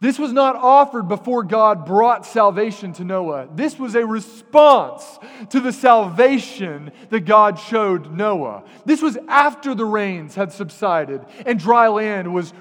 This 0.00 0.18
was 0.18 0.32
not 0.32 0.56
offered 0.56 1.06
before 1.06 1.44
God 1.44 1.86
brought 1.86 2.26
salvation 2.26 2.92
to 2.94 3.04
Noah. 3.04 3.48
This 3.54 3.78
was 3.78 3.94
a 3.94 4.04
response 4.04 5.20
to 5.50 5.60
the 5.60 5.72
salvation 5.72 6.90
that 7.10 7.20
God 7.20 7.60
showed 7.60 8.10
Noah. 8.10 8.64
This 8.84 9.00
was 9.00 9.16
after 9.28 9.72
the 9.72 9.84
rains 9.84 10.34
had 10.34 10.50
subsided 10.50 11.24
and 11.46 11.56
dry 11.56 11.86
land 11.86 12.34
was, 12.34 12.52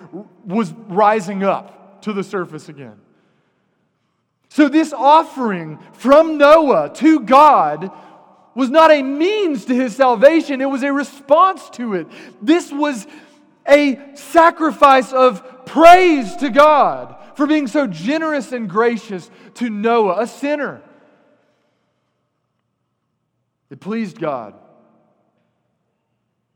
was 0.46 0.72
rising 0.74 1.44
up 1.44 2.04
to 2.04 2.14
the 2.14 2.24
surface 2.24 2.70
again. 2.70 3.02
So, 4.50 4.70
this 4.70 4.94
offering 4.94 5.80
from 5.94 6.38
Noah 6.38 6.92
to 6.98 7.22
God 7.22 7.92
was 8.56 8.70
not 8.70 8.92
a 8.92 9.02
means 9.02 9.66
to 9.66 9.76
his 9.76 9.96
salvation, 9.96 10.62
it 10.62 10.70
was 10.70 10.84
a 10.84 10.94
response 10.94 11.70
to 11.72 11.96
it. 11.96 12.08
This 12.42 12.72
was 12.72 13.08
a 13.68 14.00
sacrifice 14.16 15.12
of 15.12 15.66
praise 15.66 16.36
to 16.38 16.50
God 16.50 17.16
for 17.36 17.48
being 17.48 17.68
so 17.68 17.88
generous 17.88 18.52
and 18.52 18.70
gracious 18.70 19.30
to 19.56 19.70
Noah, 19.70 20.22
a 20.22 20.28
sinner. 20.28 20.82
It 23.70 23.80
pleased 23.80 24.20
God. 24.20 24.54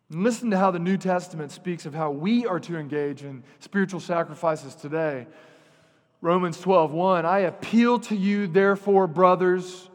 Listen 0.09 0.51
to 0.51 0.57
how 0.57 0.71
the 0.71 0.79
New 0.79 0.97
Testament 0.97 1.51
speaks 1.51 1.85
of 1.85 1.93
how 1.93 2.11
we 2.11 2.45
are 2.45 2.59
to 2.61 2.77
engage 2.77 3.23
in 3.23 3.43
spiritual 3.59 3.99
sacrifices 3.99 4.73
today. 4.75 5.27
Romans 6.21 6.59
12, 6.59 6.93
1, 6.93 7.25
I 7.25 7.39
appeal 7.39 7.99
to 8.01 8.15
you, 8.15 8.47
therefore, 8.47 9.07
brothers, 9.07 9.89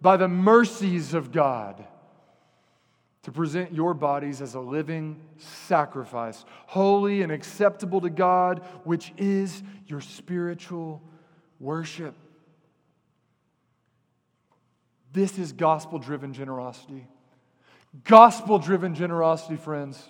by 0.00 0.16
the 0.16 0.28
mercies 0.28 1.14
of 1.14 1.32
God 1.32 1.84
to 3.22 3.32
present 3.32 3.74
your 3.74 3.92
bodies 3.92 4.40
as 4.40 4.54
a 4.54 4.60
living 4.60 5.20
sacrifice, 5.36 6.44
holy 6.66 7.22
and 7.22 7.30
acceptable 7.30 8.00
to 8.00 8.10
God, 8.10 8.60
which 8.84 9.12
is 9.18 9.62
your 9.86 10.00
spiritual 10.00 11.02
worship. 11.58 12.14
This 15.12 15.38
is 15.38 15.52
gospel 15.52 15.98
driven 15.98 16.32
generosity. 16.32 17.06
Gospel 18.04 18.58
driven 18.58 18.94
generosity, 18.94 19.56
friends. 19.56 20.02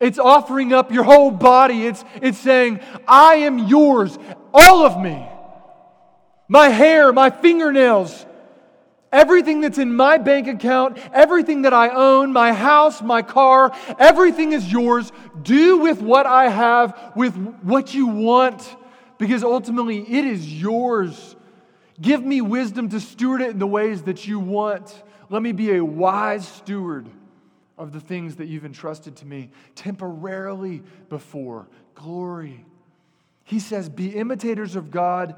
It's 0.00 0.18
offering 0.18 0.72
up 0.72 0.92
your 0.92 1.04
whole 1.04 1.30
body. 1.30 1.86
It's, 1.86 2.04
it's 2.20 2.38
saying, 2.38 2.80
I 3.06 3.36
am 3.36 3.58
yours, 3.58 4.18
all 4.52 4.84
of 4.84 5.00
me. 5.00 5.26
My 6.48 6.70
hair, 6.70 7.12
my 7.12 7.28
fingernails, 7.28 8.24
everything 9.12 9.60
that's 9.60 9.76
in 9.78 9.94
my 9.94 10.16
bank 10.16 10.48
account, 10.48 10.98
everything 11.12 11.62
that 11.62 11.74
I 11.74 11.90
own, 11.90 12.32
my 12.32 12.54
house, 12.54 13.02
my 13.02 13.20
car, 13.20 13.72
everything 13.98 14.52
is 14.52 14.70
yours. 14.70 15.12
Do 15.42 15.78
with 15.78 16.00
what 16.00 16.26
I 16.26 16.48
have, 16.48 17.12
with 17.14 17.36
what 17.62 17.92
you 17.92 18.06
want, 18.06 18.76
because 19.18 19.44
ultimately 19.44 20.00
it 20.00 20.24
is 20.24 20.60
yours. 20.60 21.36
Give 22.00 22.24
me 22.24 22.40
wisdom 22.40 22.88
to 22.90 23.00
steward 23.00 23.42
it 23.42 23.50
in 23.50 23.58
the 23.58 23.66
ways 23.66 24.02
that 24.02 24.26
you 24.26 24.40
want. 24.40 25.02
Let 25.28 25.42
me 25.42 25.52
be 25.52 25.74
a 25.74 25.84
wise 25.84 26.48
steward 26.48 27.08
of 27.76 27.92
the 27.92 28.00
things 28.00 28.36
that 28.36 28.46
you've 28.46 28.64
entrusted 28.64 29.16
to 29.16 29.26
me 29.26 29.50
temporarily 29.74 30.82
before 31.08 31.68
glory. 31.94 32.64
He 33.44 33.60
says, 33.60 33.88
Be 33.88 34.14
imitators 34.14 34.76
of 34.76 34.90
God 34.90 35.34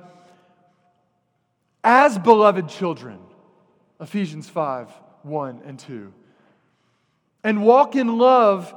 as 1.82 2.18
beloved 2.18 2.68
children. 2.68 3.18
Ephesians 4.00 4.48
5 4.48 4.90
1 5.22 5.62
and 5.64 5.78
2. 5.78 6.12
And 7.44 7.64
walk 7.64 7.96
in 7.96 8.18
love 8.18 8.74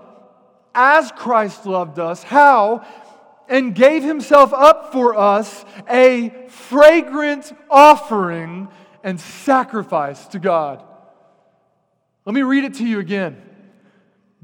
as 0.75 1.11
Christ 1.11 1.65
loved 1.65 1.99
us. 1.99 2.23
How? 2.23 2.85
And 3.47 3.75
gave 3.75 4.03
himself 4.03 4.53
up 4.53 4.91
for 4.91 5.17
us 5.17 5.65
a 5.89 6.47
fragrant 6.49 7.51
offering 7.69 8.69
and 9.03 9.19
sacrifice 9.19 10.27
to 10.27 10.39
God. 10.39 10.83
Let 12.25 12.33
me 12.33 12.41
read 12.41 12.63
it 12.63 12.75
to 12.75 12.87
you 12.87 12.99
again. 12.99 13.41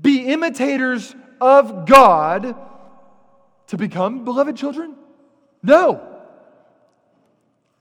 Be 0.01 0.27
imitators 0.27 1.15
of 1.39 1.85
God 1.85 2.55
to 3.67 3.77
become 3.77 4.25
beloved 4.25 4.55
children? 4.55 4.95
No. 5.63 6.08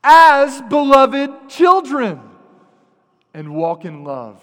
As 0.02 0.62
beloved 0.62 1.48
children 1.48 2.20
and 3.34 3.54
walk 3.54 3.84
in 3.84 4.04
love 4.04 4.42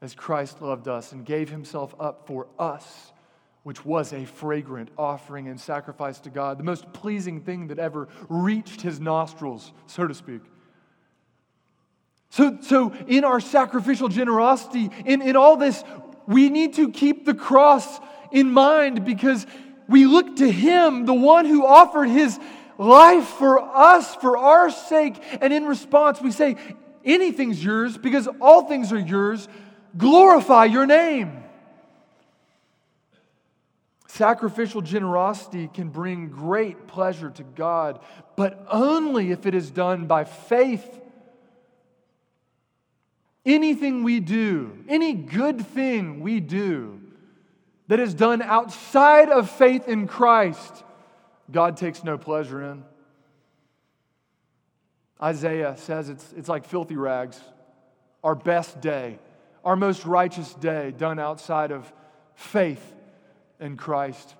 as 0.00 0.14
Christ 0.14 0.60
loved 0.60 0.86
us 0.88 1.12
and 1.12 1.24
gave 1.24 1.48
himself 1.48 1.94
up 1.98 2.26
for 2.26 2.46
us, 2.58 3.12
which 3.62 3.84
was 3.84 4.12
a 4.12 4.24
fragrant 4.24 4.90
offering 4.98 5.48
and 5.48 5.58
sacrifice 5.58 6.20
to 6.20 6.30
God, 6.30 6.58
the 6.58 6.64
most 6.64 6.92
pleasing 6.92 7.40
thing 7.40 7.68
that 7.68 7.78
ever 7.78 8.08
reached 8.28 8.82
his 8.82 9.00
nostrils, 9.00 9.72
so 9.86 10.06
to 10.06 10.14
speak. 10.14 10.42
So, 12.30 12.58
so 12.60 12.92
in 13.06 13.24
our 13.24 13.40
sacrificial 13.40 14.08
generosity, 14.08 14.90
in, 15.04 15.22
in 15.22 15.36
all 15.36 15.56
this, 15.56 15.84
we 16.26 16.48
need 16.48 16.74
to 16.74 16.90
keep 16.90 17.24
the 17.24 17.34
cross 17.34 18.00
in 18.32 18.52
mind 18.52 19.04
because 19.04 19.46
we 19.88 20.06
look 20.06 20.36
to 20.36 20.50
Him, 20.50 21.06
the 21.06 21.14
one 21.14 21.44
who 21.44 21.64
offered 21.64 22.08
His 22.08 22.38
life 22.78 23.26
for 23.26 23.60
us, 23.60 24.14
for 24.16 24.36
our 24.36 24.70
sake. 24.70 25.22
And 25.40 25.52
in 25.52 25.64
response, 25.66 26.20
we 26.20 26.30
say, 26.30 26.56
Anything's 27.04 27.62
yours 27.62 27.98
because 27.98 28.28
all 28.40 28.66
things 28.66 28.90
are 28.90 28.98
yours. 28.98 29.46
Glorify 29.96 30.64
your 30.64 30.86
name. 30.86 31.42
Sacrificial 34.06 34.80
generosity 34.80 35.68
can 35.72 35.90
bring 35.90 36.28
great 36.28 36.86
pleasure 36.86 37.30
to 37.30 37.42
God, 37.42 38.00
but 38.36 38.64
only 38.70 39.32
if 39.32 39.44
it 39.44 39.54
is 39.54 39.70
done 39.70 40.06
by 40.06 40.24
faith 40.24 41.00
Anything 43.46 44.04
we 44.04 44.20
do, 44.20 44.84
any 44.88 45.12
good 45.12 45.66
thing 45.66 46.20
we 46.20 46.40
do 46.40 47.00
that 47.88 48.00
is 48.00 48.14
done 48.14 48.40
outside 48.40 49.28
of 49.28 49.50
faith 49.50 49.86
in 49.86 50.06
Christ, 50.06 50.82
God 51.50 51.76
takes 51.76 52.02
no 52.04 52.18
pleasure 52.18 52.62
in. 52.62 52.84
Isaiah 55.22 55.76
says 55.76 56.08
it's, 56.08 56.32
it's 56.36 56.48
like 56.48 56.64
filthy 56.64 56.96
rags. 56.96 57.40
Our 58.22 58.34
best 58.34 58.80
day, 58.80 59.18
our 59.64 59.76
most 59.76 60.04
righteous 60.04 60.52
day, 60.54 60.92
done 60.96 61.18
outside 61.18 61.70
of 61.70 61.90
faith 62.34 62.82
in 63.60 63.76
Christ. 63.76 64.34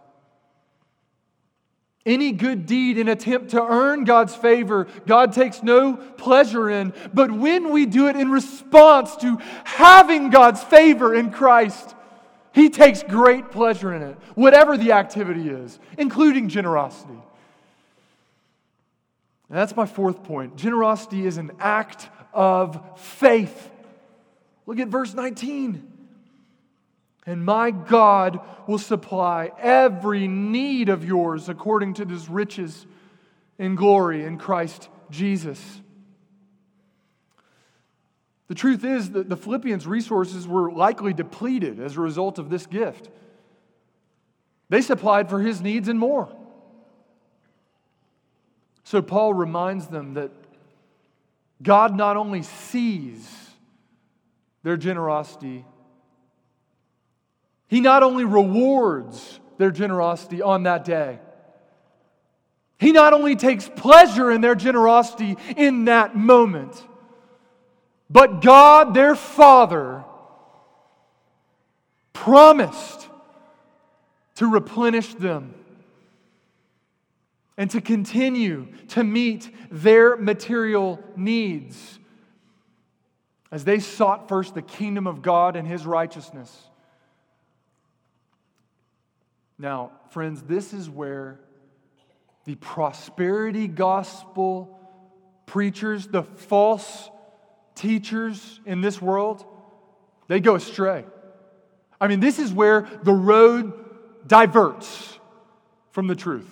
Any 2.07 2.33
good 2.33 2.67
deed 2.67 2.99
in 2.99 3.09
attempt 3.09 3.51
to 3.53 3.63
earn 3.63 4.05
God's 4.05 4.35
favor, 4.35 4.87
God 5.07 5.33
takes 5.33 5.63
no 5.63 5.97
pleasure 5.97 6.69
in. 6.69 6.93
But 7.15 7.31
when 7.31 7.73
we 7.73 7.87
do 7.87 8.09
it 8.09 8.17
in 8.17 8.31
response 8.31 9.17
to 9.17 9.39
having 9.65 10.29
God's 10.29 10.63
favor 10.63 11.15
in 11.15 11.31
Christ, 11.31 11.95
He 12.55 12.71
takes 12.71 13.03
great 13.03 13.51
pleasure 13.51 13.93
in 13.93 14.03
it, 14.03 14.17
whatever 14.37 14.77
the 14.77 14.93
activity 14.93 15.49
is, 15.49 15.81
including 15.99 16.49
generosity. 16.49 17.19
And 19.49 19.59
that's 19.59 19.75
my 19.75 19.87
fourth 19.87 20.23
point. 20.23 20.55
Generosity 20.57 21.27
is 21.27 21.37
an 21.37 21.51
act 21.59 22.09
of 22.33 22.81
faith. 22.97 23.71
Look 24.67 24.79
at 24.79 24.87
verse 24.87 25.15
19. 25.15 25.91
And 27.27 27.45
my 27.45 27.73
God 27.73 28.39
will 28.69 28.79
supply 28.79 29.51
every 29.59 30.29
need 30.29 30.89
of 30.89 31.05
yours 31.05 31.49
according 31.49 31.95
to 31.95 32.05
his 32.05 32.29
riches 32.29 32.87
in 33.59 33.75
glory 33.75 34.25
in 34.25 34.39
Christ 34.39 34.89
Jesus. 35.11 35.81
The 38.49 38.55
truth 38.55 38.85
is 38.85 39.11
that 39.13 39.29
the 39.29 39.37
Philippians' 39.37 39.87
resources 39.87 40.47
were 40.47 40.71
likely 40.71 41.15
depleted 41.15 41.81
as 41.81 41.97
a 41.97 42.01
result 42.01 42.39
of 42.39 42.51
this 42.51 42.67
gift. 42.67 43.09
They 44.69 44.83
supplied 44.83 45.31
for 45.31 45.41
his 45.41 45.61
needs 45.61 45.89
and 45.89 45.99
more. 45.99 46.35
So 48.85 49.01
Paul 49.01 49.33
reminds 49.33 49.87
them 49.87 50.15
that 50.15 50.31
God 51.63 51.97
not 51.97 52.17
only 52.17 52.43
sees 52.43 53.27
their 54.63 54.77
generosity, 54.77 55.65
he 57.69 57.81
not 57.81 58.03
only 58.03 58.25
rewards 58.25 59.41
their 59.59 59.71
generosity 59.71 60.43
on 60.43 60.65
that 60.65 60.85
day, 60.85 61.19
He 62.79 62.93
not 62.93 63.13
only 63.13 63.37
takes 63.37 63.69
pleasure 63.69 64.31
in 64.31 64.41
their 64.41 64.55
generosity 64.55 65.37
in 65.57 65.87
that 65.87 66.15
moment, 66.17 66.75
but 68.15 68.41
God, 68.41 68.95
their 68.95 69.17
Father, 69.17 70.05
promised 72.13 73.09
to 74.37 74.47
replenish 74.47 75.13
them 75.15 75.53
and 77.57 77.69
to 77.73 77.81
continue 77.81 78.69
to 78.91 79.03
meet 79.03 79.51
their 79.69 80.17
material 80.17 81.03
needs 81.17 81.99
as 83.51 83.65
they 83.65 83.81
sought 83.81 84.29
first 84.29 84.55
the 84.55 84.63
kingdom 84.63 85.09
of 85.09 85.21
God 85.21 85.57
and 85.57 85.67
His 85.67 85.85
righteousness. 85.85 86.69
Now, 89.59 89.91
friends, 90.11 90.41
this 90.43 90.73
is 90.73 90.89
where 90.89 91.41
the 92.45 92.55
prosperity 92.55 93.67
gospel 93.67 94.79
preachers, 95.47 96.07
the 96.07 96.23
false 96.23 97.11
teachers 97.75 98.61
in 98.67 98.81
this 98.81 99.01
world, 99.01 99.45
they 100.29 100.41
go 100.41 100.55
astray. 100.55 101.05
I 102.01 102.09
mean, 102.09 102.21
this 102.21 102.39
is 102.39 102.53
where 102.53 102.89
the 103.03 103.13
road 103.13 103.73
diverts 104.27 105.19
from 105.91 106.07
the 106.07 106.17
truth. 106.17 106.49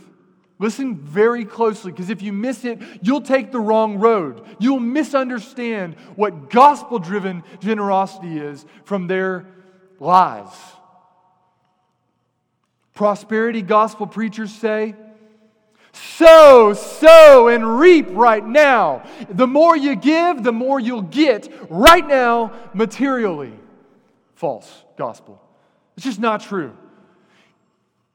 Listen 0.58 0.96
very 0.96 1.44
closely 1.44 1.90
because 1.90 2.08
if 2.08 2.22
you 2.22 2.32
miss 2.32 2.64
it, 2.64 2.80
you'll 3.02 3.20
take 3.20 3.50
the 3.50 3.58
wrong 3.58 3.98
road. 3.98 4.44
You'll 4.61 4.78
misunderstand 4.78 5.96
what 6.14 6.50
gospel 6.50 7.00
driven 7.00 7.42
generosity 7.58 8.38
is 8.38 8.64
from 8.85 9.08
their 9.08 9.46
lies. 9.98 10.52
Prosperity 12.94 13.62
gospel 13.62 14.06
preachers 14.06 14.52
say, 14.54 14.94
sow, 15.93 16.73
sow, 16.73 17.49
and 17.49 17.79
reap 17.79 18.07
right 18.11 18.45
now. 18.45 19.05
The 19.29 19.47
more 19.47 19.77
you 19.77 19.97
give, 19.97 20.43
the 20.43 20.53
more 20.53 20.81
you'll 20.81 21.03
get 21.03 21.53
right 21.69 22.07
now 22.07 22.53
materially. 22.75 23.53
False 24.35 24.85
gospel. 24.97 25.40
It's 25.97 26.05
just 26.05 26.21
not 26.21 26.43
true. 26.43 26.77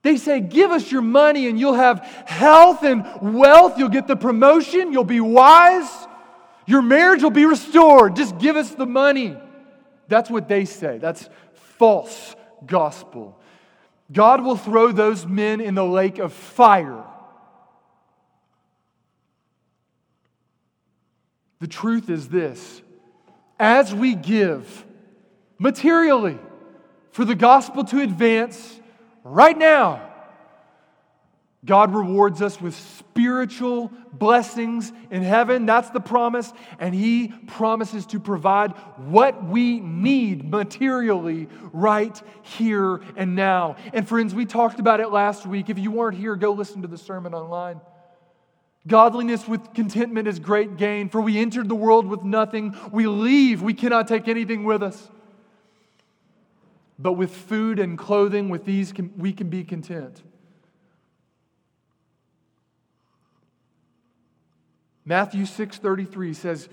They 0.02 0.18
say, 0.18 0.40
Give 0.40 0.72
us 0.72 0.92
your 0.92 1.02
money 1.02 1.48
and 1.48 1.60
you'll 1.60 1.74
have 1.74 2.00
health 2.26 2.84
and 2.84 3.06
wealth. 3.22 3.78
You'll 3.78 3.90
get 3.90 4.08
the 4.08 4.16
promotion. 4.16 4.92
You'll 4.92 5.04
be 5.04 5.22
wise. 5.22 6.08
Your 6.66 6.82
marriage 6.82 7.24
will 7.24 7.30
be 7.30 7.46
restored. 7.46 8.16
Just 8.16 8.38
give 8.38 8.56
us 8.56 8.72
the 8.72 8.86
money. 8.86 9.38
That's 10.08 10.30
what 10.30 10.48
they 10.48 10.66
say. 10.66 10.98
That's 10.98 11.30
false 11.78 12.36
gospel. 12.66 13.40
God 14.12 14.44
will 14.44 14.58
throw 14.58 14.92
those 14.92 15.26
men 15.26 15.62
in 15.62 15.76
the 15.76 15.86
lake 15.86 16.20
of 16.20 16.34
fire. 16.34 17.04
The 21.60 21.68
truth 21.68 22.10
is 22.10 22.30
this 22.30 22.82
as 23.60 23.94
we 23.94 24.14
give 24.14 24.86
materially 25.58 26.38
for 27.12 27.26
the 27.26 27.36
gospel 27.36 27.84
to 27.86 28.02
advance, 28.02 28.80
right 29.24 29.58
now. 29.58 30.04
God 31.66 31.94
rewards 31.94 32.42
us 32.42 32.62
with 32.62 32.76
spiritual 32.76 33.92
blessings 34.14 34.94
in 35.10 35.24
heaven. 35.24 35.66
That's 35.66 35.90
the 35.90 36.00
promise. 36.00 36.54
And 36.80 36.94
He 36.94 37.30
promises 37.48 38.06
to 38.08 38.20
provide 38.20 38.72
what 38.98 39.44
we 39.44 39.80
need 39.80 40.50
materially 40.50 41.50
right 41.74 42.22
here 42.44 43.02
and 43.16 43.36
now. 43.36 43.76
And 43.94 44.08
friends, 44.08 44.34
we 44.36 44.46
talked 44.46 44.80
about 44.80 45.00
it 45.00 45.10
last 45.10 45.46
week. 45.46 45.70
If 45.70 45.80
you 45.80 45.92
weren't 45.92 46.18
here, 46.18 46.36
go 46.36 46.54
listen 46.54 46.84
to 46.84 46.88
the 46.88 46.98
sermon 46.98 47.34
online. 47.34 47.82
Godliness 48.88 49.48
with 49.48 49.74
contentment 49.74 50.28
is 50.28 50.40
great 50.40 50.78
gain, 50.78 51.10
for 51.10 51.22
we 51.22 51.38
entered 51.38 51.68
the 51.68 51.76
world 51.76 52.08
with 52.08 52.24
nothing. 52.24 52.76
We 52.92 53.08
leave, 53.08 53.62
we 53.62 53.74
cannot 53.74 54.08
take 54.08 54.28
anything 54.28 54.64
with 54.64 54.82
us. 54.82 55.10
But 56.98 57.14
with 57.14 57.36
food 57.36 57.80
and 57.80 57.98
clothing, 57.98 58.50
with 58.50 58.66
these, 58.66 58.94
we 59.18 59.34
can 59.34 59.50
be 59.50 59.64
content. 59.64 60.24
Matthew 65.06 65.46
6:33 65.46 66.34
says 66.34 66.68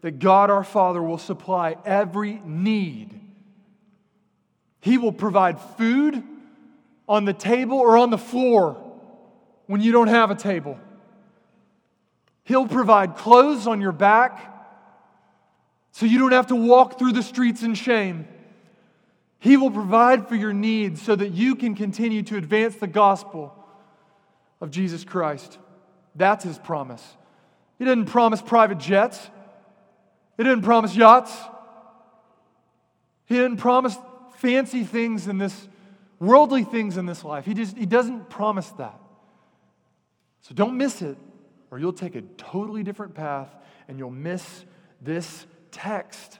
that 0.00 0.18
God 0.18 0.50
our 0.50 0.64
Father 0.64 1.02
will 1.02 1.18
supply 1.18 1.76
every 1.84 2.40
need. 2.44 3.20
He 4.80 4.98
will 4.98 5.12
provide 5.12 5.60
food 5.60 6.22
on 7.08 7.24
the 7.24 7.32
table 7.32 7.78
or 7.78 7.96
on 7.96 8.10
the 8.10 8.18
floor 8.18 8.82
when 9.66 9.80
you 9.80 9.92
don't 9.92 10.08
have 10.08 10.30
a 10.30 10.34
table. 10.34 10.78
He'll 12.46 12.68
provide 12.68 13.16
clothes 13.16 13.66
on 13.66 13.80
your 13.80 13.90
back 13.90 14.54
so 15.90 16.06
you 16.06 16.18
don't 16.20 16.30
have 16.30 16.46
to 16.46 16.54
walk 16.54 16.96
through 16.96 17.12
the 17.12 17.22
streets 17.24 17.64
in 17.64 17.74
shame. 17.74 18.28
He 19.40 19.56
will 19.56 19.72
provide 19.72 20.28
for 20.28 20.36
your 20.36 20.52
needs 20.52 21.02
so 21.02 21.16
that 21.16 21.32
you 21.32 21.56
can 21.56 21.74
continue 21.74 22.22
to 22.22 22.36
advance 22.36 22.76
the 22.76 22.86
gospel 22.86 23.52
of 24.60 24.70
Jesus 24.70 25.02
Christ. 25.02 25.58
That's 26.14 26.44
his 26.44 26.56
promise. 26.56 27.02
He 27.80 27.84
didn't 27.84 28.06
promise 28.06 28.40
private 28.40 28.78
jets. 28.78 29.28
He 30.36 30.44
didn't 30.44 30.62
promise 30.62 30.94
yachts. 30.94 31.36
He 33.24 33.34
didn't 33.34 33.56
promise 33.56 33.98
fancy 34.36 34.84
things 34.84 35.26
in 35.26 35.38
this, 35.38 35.66
worldly 36.20 36.62
things 36.62 36.96
in 36.96 37.06
this 37.06 37.24
life. 37.24 37.44
He, 37.44 37.54
just, 37.54 37.76
he 37.76 37.86
doesn't 37.86 38.30
promise 38.30 38.68
that. 38.78 39.00
So 40.42 40.54
don't 40.54 40.76
miss 40.76 41.02
it, 41.02 41.18
or 41.70 41.78
you'll 41.78 41.92
take 41.92 42.14
a 42.14 42.22
totally 42.36 42.82
different 42.82 43.14
path 43.14 43.54
and 43.88 43.98
you'll 43.98 44.10
miss 44.10 44.64
this 45.00 45.46
text. 45.70 46.38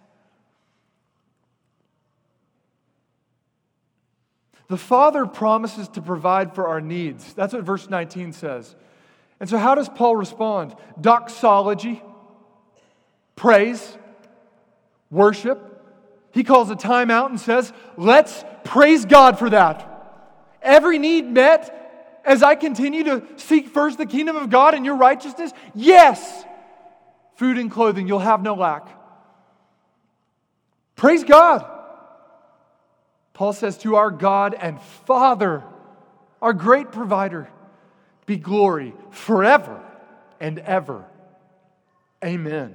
The 4.69 4.77
Father 4.77 5.27
promises 5.27 5.89
to 5.91 6.03
provide 6.03 6.55
for 6.55 6.67
our 6.69 6.81
needs. 6.81 7.35
That's 7.35 7.53
what 7.53 7.63
verse 7.63 7.89
19 7.89 8.33
says. 8.33 8.75
And 9.39 9.49
so, 9.49 9.59
how 9.59 9.75
does 9.75 9.89
Paul 9.89 10.17
respond? 10.17 10.75
Doxology, 11.01 12.03
praise, 13.37 13.97
worship. 15.11 15.73
He 16.33 16.43
calls 16.43 16.71
a 16.71 16.77
time 16.77 17.11
out 17.11 17.31
and 17.31 17.39
says, 17.39 17.73
Let's 17.97 18.45
praise 18.65 19.05
God 19.05 19.39
for 19.39 19.51
that. 19.51 19.93
Every 20.63 20.99
need 20.99 21.27
met 21.27 21.76
as 22.27 22.43
I 22.43 22.57
continue 22.57 23.05
to 23.05 23.23
seek 23.37 23.69
first 23.69 23.97
the 23.97 24.05
kingdom 24.05 24.37
of 24.37 24.51
God 24.51 24.75
and 24.75 24.85
your 24.85 24.97
righteousness? 24.97 25.53
Yes. 25.75 26.45
Food 27.37 27.57
and 27.57 27.71
clothing, 27.71 28.09
you'll 28.09 28.19
have 28.19 28.43
no 28.43 28.55
lack. 28.55 28.89
Praise 30.97 31.25
God. 31.25 31.65
Paul 33.33 33.53
says 33.53 33.79
to 33.79 33.97
our 33.97 34.11
God 34.11 34.55
and 34.55 34.81
Father, 35.07 35.63
our 36.43 36.53
great 36.53 36.91
provider 36.91 37.49
be 38.25 38.37
glory 38.37 38.93
forever 39.11 39.83
and 40.41 40.59
ever. 40.59 41.05
Amen. 42.25 42.75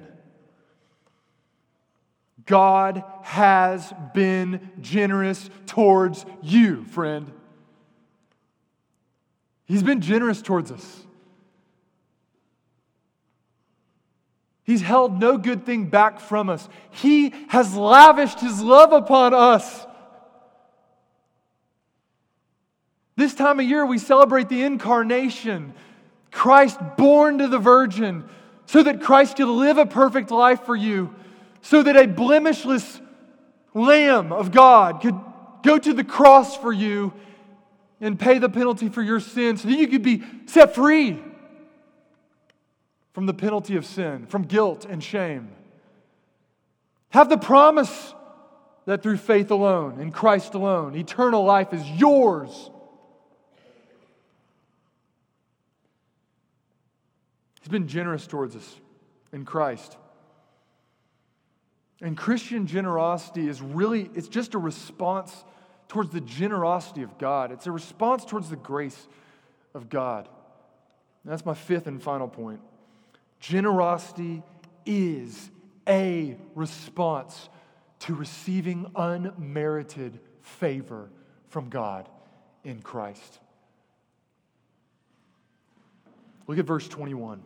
God 2.45 3.04
has 3.24 3.93
been 4.14 4.72
generous 4.80 5.49
towards 5.66 6.26
you, 6.41 6.86
friend. 6.86 7.32
He's 9.72 9.84
been 9.84 10.01
generous 10.01 10.41
towards 10.41 10.69
us. 10.69 11.05
He's 14.65 14.82
held 14.82 15.17
no 15.17 15.38
good 15.38 15.65
thing 15.65 15.86
back 15.86 16.19
from 16.19 16.49
us. 16.49 16.67
He 16.89 17.34
has 17.47 17.74
lavished 17.74 18.41
His 18.41 18.61
love 18.61 18.91
upon 18.91 19.34
us. 19.34 19.86
This 23.15 23.34
time 23.34 23.61
of 23.61 23.65
year, 23.65 23.86
we 23.86 23.97
celebrate 23.97 24.49
the 24.49 24.61
incarnation, 24.63 25.74
Christ 26.32 26.78
born 26.97 27.38
to 27.38 27.47
the 27.47 27.57
Virgin, 27.57 28.26
so 28.65 28.84
that 28.84 29.01
Christ 29.01 29.38
could 29.38 29.47
live 29.47 29.78
a 29.78 29.86
perfect 29.86 30.32
life 30.32 30.65
for 30.65 30.76
you, 30.76 31.15
so 31.61 31.82
that 31.82 31.95
a 31.95 32.09
blemishless 32.09 32.99
Lamb 33.74 34.34
of 34.34 34.51
God 34.51 34.99
could 34.99 35.17
go 35.63 35.78
to 35.78 35.93
the 35.93 36.03
cross 36.03 36.57
for 36.57 36.74
you 36.74 37.13
and 38.02 38.20
pay 38.20 38.39
the 38.39 38.49
penalty 38.49 38.89
for 38.89 39.02
your 39.02 39.20
sin, 39.20 39.56
so 39.56 39.68
that 39.68 39.78
you 39.78 39.88
could 39.88 40.02
be 40.02 40.24
set 40.47 40.76
free 40.76 41.22
from 43.14 43.28
the 43.28 43.34
penalty 43.34 43.76
of 43.76 43.86
sin, 43.86 44.26
from 44.26 44.43
guilt 44.43 44.86
and 44.89 45.04
shame. 45.04 45.49
Have 47.10 47.30
the 47.30 47.38
promise 47.38 48.14
that 48.86 49.04
through 49.04 49.18
faith 49.18 49.52
alone, 49.52 49.99
in 49.99 50.12
Christ 50.12 50.56
alone, 50.56 50.95
eternal 50.95 51.43
life 51.43 51.74
is 51.74 51.88
yours. 51.88 52.72
He's 57.62 57.70
been 57.70 57.88
generous 57.88 58.26
towards 58.26 58.56
us 58.56 58.76
in 59.32 59.45
Christ. 59.45 59.97
And 62.02 62.18
Christian 62.18 62.66
generosity 62.66 63.47
is 63.47 63.62
really, 63.62 64.10
it's 64.16 64.28
just 64.28 64.56
a 64.56 64.58
response 64.58 65.43
towards 65.92 66.12
the 66.12 66.22
generosity 66.22 67.04
of 67.04 67.18
God. 67.18 67.52
It's 67.52 67.68
a 67.68 67.72
response 67.72 68.24
towards 68.24 68.50
the 68.50 68.56
grace 68.56 69.10
of 69.74 69.89
God. 69.89 70.30
And 71.26 71.34
that's 71.34 71.46
my 71.46 71.54
fifth 71.54 71.86
and 71.86 72.02
final 72.02 72.30
point. 72.30 72.62
Generosity 73.42 74.42
is 74.86 75.52
a 75.86 76.38
response 76.56 77.50
to 78.00 78.16
receiving 78.16 78.89
unmerited 78.96 80.18
favor 80.39 81.10
from 81.50 81.68
God 81.68 82.08
in 82.64 82.82
Christ. 82.82 83.39
Look 86.48 86.58
at 86.58 86.64
verse 86.64 86.88
21. 86.88 87.44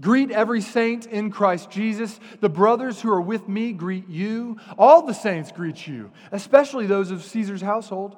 Greet 0.00 0.30
every 0.30 0.60
saint 0.60 1.06
in 1.06 1.30
Christ 1.30 1.70
Jesus. 1.70 2.20
The 2.40 2.48
brothers 2.48 3.00
who 3.00 3.10
are 3.10 3.20
with 3.20 3.48
me 3.48 3.72
greet 3.72 4.08
you. 4.08 4.58
All 4.78 5.02
the 5.02 5.12
saints 5.12 5.50
greet 5.50 5.86
you, 5.86 6.12
especially 6.30 6.86
those 6.86 7.10
of 7.10 7.24
Caesar's 7.24 7.62
household. 7.62 8.16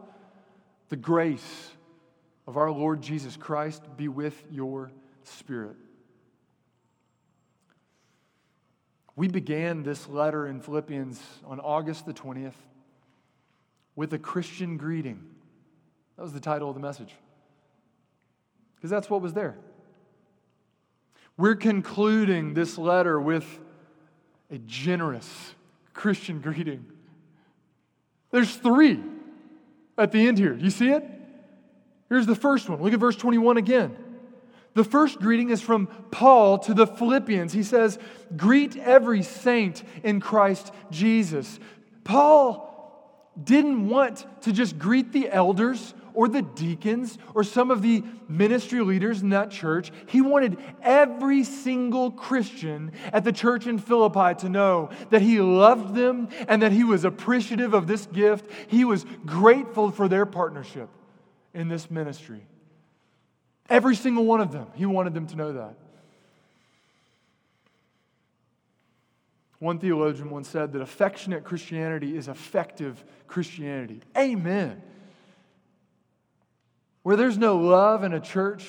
The 0.91 0.97
grace 0.97 1.71
of 2.47 2.57
our 2.57 2.71
Lord 2.71 3.01
Jesus 3.01 3.37
Christ 3.37 3.83
be 3.97 4.09
with 4.09 4.43
your 4.51 4.91
spirit. 5.23 5.77
We 9.17 9.29
began 9.29 9.83
this 9.83 10.09
letter 10.09 10.47
in 10.47 10.61
Philippians 10.61 11.21
on 11.47 11.61
August 11.61 12.07
the 12.07 12.13
20th 12.13 12.55
with 13.95 14.13
a 14.13 14.19
Christian 14.19 14.77
greeting. 14.77 15.23
That 16.17 16.23
was 16.23 16.33
the 16.33 16.41
title 16.41 16.69
of 16.69 16.75
the 16.75 16.81
message. 16.81 17.15
Because 18.77 18.91
that's 18.91 19.09
what 19.11 19.21
was 19.21 19.33
there. 19.33 19.57
We're 21.41 21.57
concluding 21.57 22.53
this 22.53 22.77
letter 22.77 23.19
with 23.19 23.47
a 24.51 24.59
generous 24.59 25.55
Christian 25.95 26.43
greeting. 26.43 26.85
There's 28.31 28.55
three 28.55 29.01
at 29.97 30.13
the 30.13 30.29
end 30.29 30.37
here. 30.37 30.53
You 30.53 30.69
see 30.69 30.91
it? 30.91 31.03
Here's 32.11 32.27
the 32.27 32.35
first 32.35 32.69
one. 32.69 32.83
Look 32.83 32.93
at 32.93 33.01
verse 33.01 33.17
21 33.17 33.57
again. 33.57 33.97
The 34.75 34.85
first 34.85 35.19
greeting 35.19 35.49
is 35.49 35.63
from 35.63 35.87
Paul 36.11 36.59
to 36.59 36.75
the 36.75 36.87
Philippians. 36.87 37.55
He 37.55 37.63
says, 37.63 37.99
Greet 38.37 38.77
every 38.77 39.23
saint 39.23 39.83
in 40.05 40.21
Christ 40.21 40.75
Jesus. 40.91 41.59
Paul 42.05 42.71
didn't 43.43 43.89
want 43.89 44.27
to 44.43 44.53
just 44.53 44.79
greet 44.79 45.13
the 45.13 45.31
elders 45.31 45.95
or 46.15 46.29
the 46.29 46.43
deacons 46.43 47.19
or 47.35 47.45
some 47.45 47.71
of 47.71 47.83
the 47.83 48.03
ministry 48.29 48.81
leaders 48.81 49.23
in 49.23 49.31
that 49.31 49.51
church. 49.51 49.91
He 50.07 50.21
wanted 50.21 50.59
every 50.83 51.45
single 51.45 52.11
Christian 52.11 52.93
at 53.13 53.25
the 53.25 53.33
church 53.33 53.67
in 53.67 53.79
Philippi 53.79 54.41
to 54.41 54.49
know 54.49 54.91
that 55.11 55.23
he 55.23 55.41
loved 55.41 55.95
them 55.95 56.29
and 56.49 56.63
that 56.63 56.73
he 56.73 56.85
was 56.85 57.05
appreciative 57.05 57.75
of 57.75 57.87
this 57.87 58.07
gift. 58.07 58.51
He 58.69 58.85
was 58.85 59.05
grateful 59.25 59.91
for 59.91 60.09
their 60.09 60.27
partnership 60.27 60.89
in 61.55 61.69
this 61.69 61.91
ministry. 61.91 62.47
Every 63.69 63.95
single 63.95 64.25
one 64.25 64.41
of 64.41 64.53
them, 64.53 64.67
he 64.75 64.87
wanted 64.87 65.15
them 65.15 65.27
to 65.29 65.37
know 65.37 65.53
that. 65.53 65.75
One 69.61 69.79
theologian 69.79 70.31
once 70.31 70.49
said 70.49 70.73
that 70.73 70.81
affectionate 70.81 71.45
Christianity 71.45 72.17
is 72.17 72.29
effective 72.29 73.05
Christianity. 73.29 74.01
Amen. 74.17 74.83
Where 77.03 77.17
there's 77.17 77.39
no 77.39 77.57
love 77.57 78.05
in 78.05 78.13
a 78.13 78.21
church, 78.21 78.67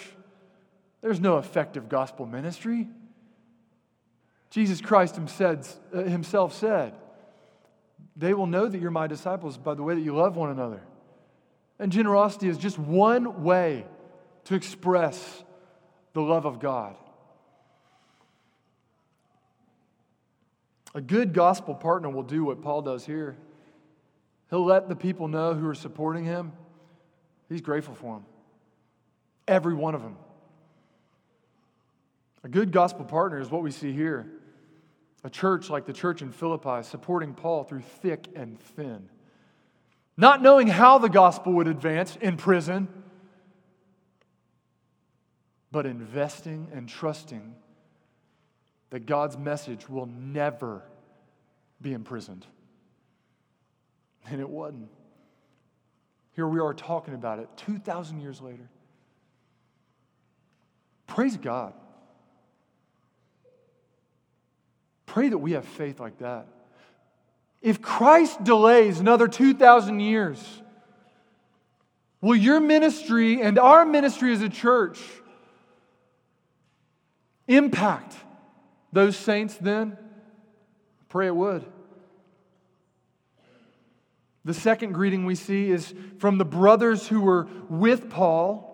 there's 1.01 1.19
no 1.19 1.37
effective 1.37 1.89
gospel 1.89 2.25
ministry. 2.25 2.87
Jesus 4.49 4.81
Christ 4.81 5.17
uh, 5.17 5.55
himself 6.03 6.53
said, 6.53 6.93
They 8.15 8.33
will 8.33 8.47
know 8.47 8.67
that 8.67 8.79
you're 8.79 8.91
my 8.91 9.07
disciples 9.07 9.57
by 9.57 9.73
the 9.73 9.83
way 9.83 9.95
that 9.95 10.01
you 10.01 10.15
love 10.15 10.35
one 10.35 10.49
another. 10.49 10.81
And 11.79 11.91
generosity 11.91 12.47
is 12.47 12.57
just 12.57 12.77
one 12.77 13.43
way 13.43 13.85
to 14.45 14.55
express 14.55 15.43
the 16.13 16.21
love 16.21 16.45
of 16.45 16.59
God. 16.59 16.95
A 20.93 21.01
good 21.01 21.33
gospel 21.33 21.73
partner 21.73 22.09
will 22.09 22.23
do 22.23 22.43
what 22.43 22.61
Paul 22.61 22.81
does 22.81 23.05
here. 23.05 23.37
He'll 24.49 24.65
let 24.65 24.89
the 24.89 24.95
people 24.95 25.29
know 25.29 25.53
who 25.53 25.67
are 25.67 25.75
supporting 25.75 26.25
him. 26.25 26.51
He's 27.51 27.59
grateful 27.59 27.95
for 27.95 28.15
them. 28.15 28.25
Every 29.45 29.73
one 29.73 29.93
of 29.93 30.01
them. 30.01 30.15
A 32.45 32.47
good 32.47 32.71
gospel 32.71 33.03
partner 33.03 33.41
is 33.41 33.51
what 33.51 33.61
we 33.61 33.71
see 33.71 33.91
here. 33.91 34.31
A 35.25 35.29
church 35.29 35.69
like 35.69 35.85
the 35.85 35.91
church 35.91 36.21
in 36.21 36.31
Philippi 36.31 36.81
supporting 36.81 37.33
Paul 37.33 37.65
through 37.65 37.81
thick 37.81 38.29
and 38.37 38.57
thin. 38.57 39.09
Not 40.15 40.41
knowing 40.41 40.67
how 40.67 40.97
the 40.97 41.09
gospel 41.09 41.51
would 41.53 41.67
advance 41.67 42.17
in 42.21 42.37
prison, 42.37 42.87
but 45.73 45.85
investing 45.85 46.69
and 46.73 46.87
trusting 46.87 47.53
that 48.91 49.05
God's 49.05 49.37
message 49.37 49.89
will 49.89 50.05
never 50.05 50.83
be 51.81 51.91
imprisoned. 51.91 52.45
And 54.29 54.39
it 54.39 54.49
wasn't. 54.49 54.87
Here 56.33 56.47
we 56.47 56.59
are 56.59 56.73
talking 56.73 57.13
about 57.13 57.39
it 57.39 57.49
2,000 57.57 58.21
years 58.21 58.41
later. 58.41 58.69
Praise 61.07 61.35
God. 61.37 61.73
Pray 65.05 65.27
that 65.27 65.37
we 65.37 65.51
have 65.51 65.65
faith 65.65 65.99
like 65.99 66.19
that. 66.19 66.47
If 67.61 67.81
Christ 67.81 68.43
delays 68.43 68.99
another 68.99 69.27
2,000 69.27 69.99
years, 69.99 70.41
will 72.21 72.35
your 72.35 72.61
ministry 72.61 73.41
and 73.41 73.59
our 73.59 73.85
ministry 73.85 74.31
as 74.31 74.41
a 74.41 74.49
church 74.49 74.99
impact 77.47 78.15
those 78.93 79.17
saints 79.17 79.55
then? 79.57 79.97
Pray 81.09 81.27
it 81.27 81.35
would. 81.35 81.65
The 84.43 84.53
second 84.53 84.93
greeting 84.93 85.25
we 85.25 85.35
see 85.35 85.69
is 85.69 85.93
from 86.17 86.37
the 86.37 86.45
brothers 86.45 87.07
who 87.07 87.21
were 87.21 87.47
with 87.69 88.09
Paul 88.09 88.67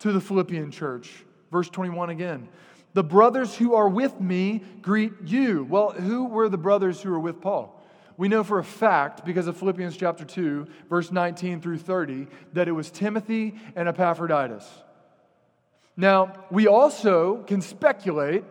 to 0.00 0.12
the 0.12 0.20
Philippian 0.20 0.70
church. 0.70 1.10
Verse 1.52 1.68
21 1.68 2.10
again. 2.10 2.48
The 2.94 3.04
brothers 3.04 3.56
who 3.56 3.74
are 3.74 3.88
with 3.88 4.20
me 4.20 4.62
greet 4.82 5.12
you. 5.24 5.64
Well, 5.64 5.90
who 5.90 6.26
were 6.26 6.48
the 6.48 6.58
brothers 6.58 7.00
who 7.00 7.10
were 7.10 7.20
with 7.20 7.40
Paul? 7.40 7.80
We 8.16 8.28
know 8.28 8.44
for 8.44 8.60
a 8.60 8.64
fact, 8.64 9.24
because 9.24 9.48
of 9.48 9.56
Philippians 9.56 9.96
chapter 9.96 10.24
2, 10.24 10.66
verse 10.88 11.10
19 11.10 11.60
through 11.60 11.78
30, 11.78 12.28
that 12.52 12.68
it 12.68 12.72
was 12.72 12.90
Timothy 12.90 13.56
and 13.74 13.88
Epaphroditus. 13.88 14.68
Now, 15.96 16.32
we 16.50 16.68
also 16.68 17.42
can 17.44 17.60
speculate, 17.60 18.44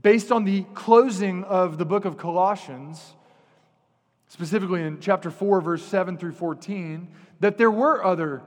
based 0.00 0.30
on 0.30 0.44
the 0.44 0.64
closing 0.74 1.42
of 1.44 1.78
the 1.78 1.84
book 1.84 2.04
of 2.04 2.16
Colossians, 2.16 3.14
specifically 4.30 4.80
in 4.84 5.00
chapter 5.00 5.28
4, 5.28 5.60
verse 5.60 5.84
7 5.84 6.16
through 6.16 6.30
14, 6.32 7.08
that 7.40 7.58
there 7.58 7.70
were 7.70 8.02
other 8.04 8.42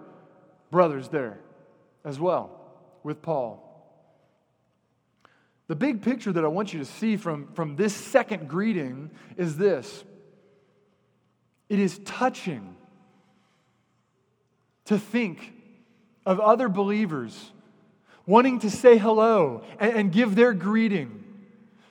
brothers 0.71 1.09
there 1.09 1.37
as 2.05 2.17
well 2.17 2.57
with 3.03 3.21
Paul. 3.21 3.59
The 5.67 5.75
big 5.75 6.01
picture 6.01 6.31
that 6.31 6.45
I 6.45 6.47
want 6.47 6.71
you 6.71 6.79
to 6.79 6.85
see 6.85 7.17
from, 7.17 7.51
from 7.51 7.75
this 7.75 7.93
second 7.93 8.47
greeting 8.47 9.11
is 9.35 9.57
this 9.57 10.05
it 11.67 11.79
is 11.79 11.99
touching 12.05 12.77
to 14.85 14.97
think 14.97 15.51
of 16.25 16.39
other 16.39 16.69
believers 16.69 17.51
wanting 18.25 18.59
to 18.59 18.69
say 18.69 18.97
hello 18.97 19.63
and, 19.79 19.93
and 19.93 20.11
give 20.13 20.35
their 20.35 20.53
greeting 20.53 21.22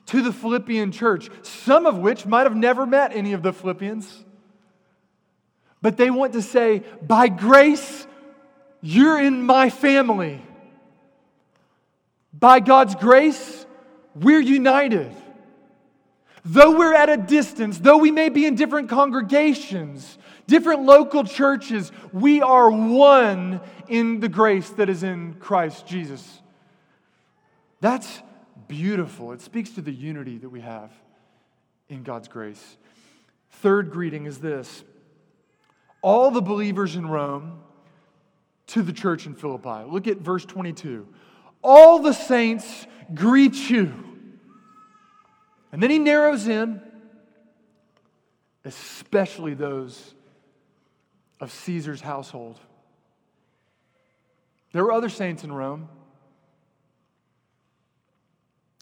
to 0.07 0.23
the 0.23 0.33
Philippian 0.33 0.93
church, 0.93 1.31
some 1.43 1.87
of 1.87 1.99
which 1.99 2.27
might 2.27 2.45
have 2.45 2.57
never 2.57 2.87
met 2.87 3.13
any 3.15 3.33
of 3.33 3.43
the 3.43 3.53
Philippians. 3.53 4.25
But 5.81 5.97
they 5.97 6.11
want 6.11 6.35
to 6.35 6.43
say, 6.43 6.83
by 7.03 7.29
grace, 7.29 8.07
you're 8.81 9.21
in 9.21 9.43
my 9.43 9.71
family. 9.71 10.43
By 12.33 12.61
God's 12.61 12.95
grace, 12.95 13.67
we're 14.15 14.41
united. 14.41 15.15
Though 16.45 16.77
we're 16.77 16.95
at 16.95 17.09
a 17.09 17.17
distance, 17.17 17.79
though 17.79 17.99
we 17.99 18.11
may 18.11 18.29
be 18.29 18.47
in 18.47 18.57
different 18.57 18.89
congregations, 18.89 20.19
different 20.47 20.83
local 20.83 21.23
churches, 21.25 21.93
we 22.13 22.43
are 22.43 22.71
one 22.71 23.61
in 23.89 24.19
the 24.19 24.29
grace 24.29 24.69
that 24.71 24.89
is 24.89 25.05
in 25.05 25.35
Christ 25.35 25.87
Jesus. 25.87 26.41
That's 27.81 28.23
beautiful. 28.69 29.33
It 29.33 29.41
speaks 29.41 29.71
to 29.71 29.81
the 29.81 29.93
unity 29.93 30.39
that 30.39 30.49
we 30.49 30.61
have 30.61 30.91
in 31.89 32.03
God's 32.03 32.29
grace. 32.29 32.77
Third 33.51 33.91
greeting 33.91 34.27
is 34.27 34.39
this 34.39 34.85
all 36.01 36.31
the 36.31 36.43
believers 36.43 36.97
in 36.97 37.07
Rome 37.07 37.61
to 38.69 38.83
the 38.83 38.93
church 38.93 39.27
in 39.27 39.35
Philippi. 39.35 39.89
Look 39.89 40.09
at 40.09 40.19
verse 40.19 40.45
22. 40.45 41.07
All 41.63 42.01
the 42.01 42.13
saints 42.13 42.87
greet 43.15 43.71
you. 43.71 43.93
And 45.71 45.83
then 45.83 45.91
he 45.91 45.99
narrows 45.99 46.49
in, 46.49 46.83
especially 48.65 49.55
those 49.55 50.15
of 51.41 51.51
Caesar's 51.53 52.01
household. 52.01 52.59
There 54.73 54.85
were 54.85 54.93
other 54.93 55.09
saints 55.09 55.45
in 55.45 55.53
Rome, 55.53 55.89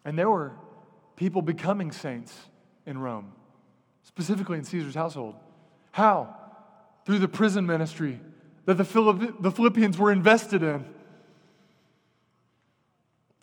and 0.04 0.18
there 0.18 0.30
were 0.30 0.52
people 1.16 1.42
becoming 1.42 1.92
saints 1.92 2.34
in 2.86 2.98
Rome, 2.98 3.32
specifically 4.04 4.58
in 4.58 4.64
Caesar's 4.64 4.94
household. 4.94 5.34
How? 5.92 6.34
Through 7.04 7.18
the 7.18 7.28
prison 7.28 7.66
ministry 7.66 8.20
that 8.66 8.74
the 8.74 8.84
Philippians 8.84 9.98
were 9.98 10.12
invested 10.12 10.62
in. 10.62 10.84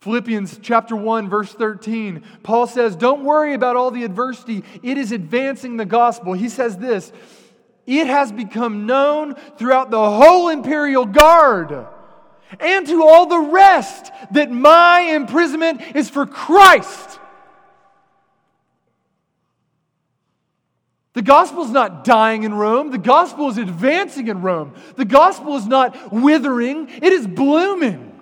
Philippians 0.00 0.60
chapter 0.62 0.94
1 0.94 1.28
verse 1.28 1.52
13. 1.52 2.22
Paul 2.44 2.66
says, 2.68 2.94
"Don't 2.94 3.24
worry 3.24 3.52
about 3.52 3.76
all 3.76 3.90
the 3.90 4.04
adversity. 4.04 4.64
It 4.82 4.96
is 4.96 5.10
advancing 5.10 5.76
the 5.76 5.84
gospel." 5.84 6.34
He 6.34 6.48
says 6.48 6.78
this, 6.78 7.12
"It 7.84 8.06
has 8.06 8.30
become 8.30 8.86
known 8.86 9.34
throughout 9.56 9.90
the 9.90 10.10
whole 10.10 10.50
imperial 10.50 11.04
guard 11.04 11.86
and 12.60 12.86
to 12.86 13.02
all 13.02 13.26
the 13.26 13.38
rest 13.38 14.10
that 14.30 14.50
my 14.50 15.00
imprisonment 15.00 15.80
is 15.94 16.08
for 16.08 16.26
Christ." 16.26 17.18
The 21.14 21.22
gospel 21.22 21.64
is 21.64 21.70
not 21.70 22.04
dying 22.04 22.44
in 22.44 22.54
Rome. 22.54 22.90
The 22.90 22.98
gospel 22.98 23.48
is 23.48 23.58
advancing 23.58 24.28
in 24.28 24.40
Rome. 24.40 24.74
The 24.94 25.04
gospel 25.04 25.56
is 25.56 25.66
not 25.66 26.12
withering, 26.12 26.88
it 26.88 27.12
is 27.12 27.26
blooming 27.26 28.12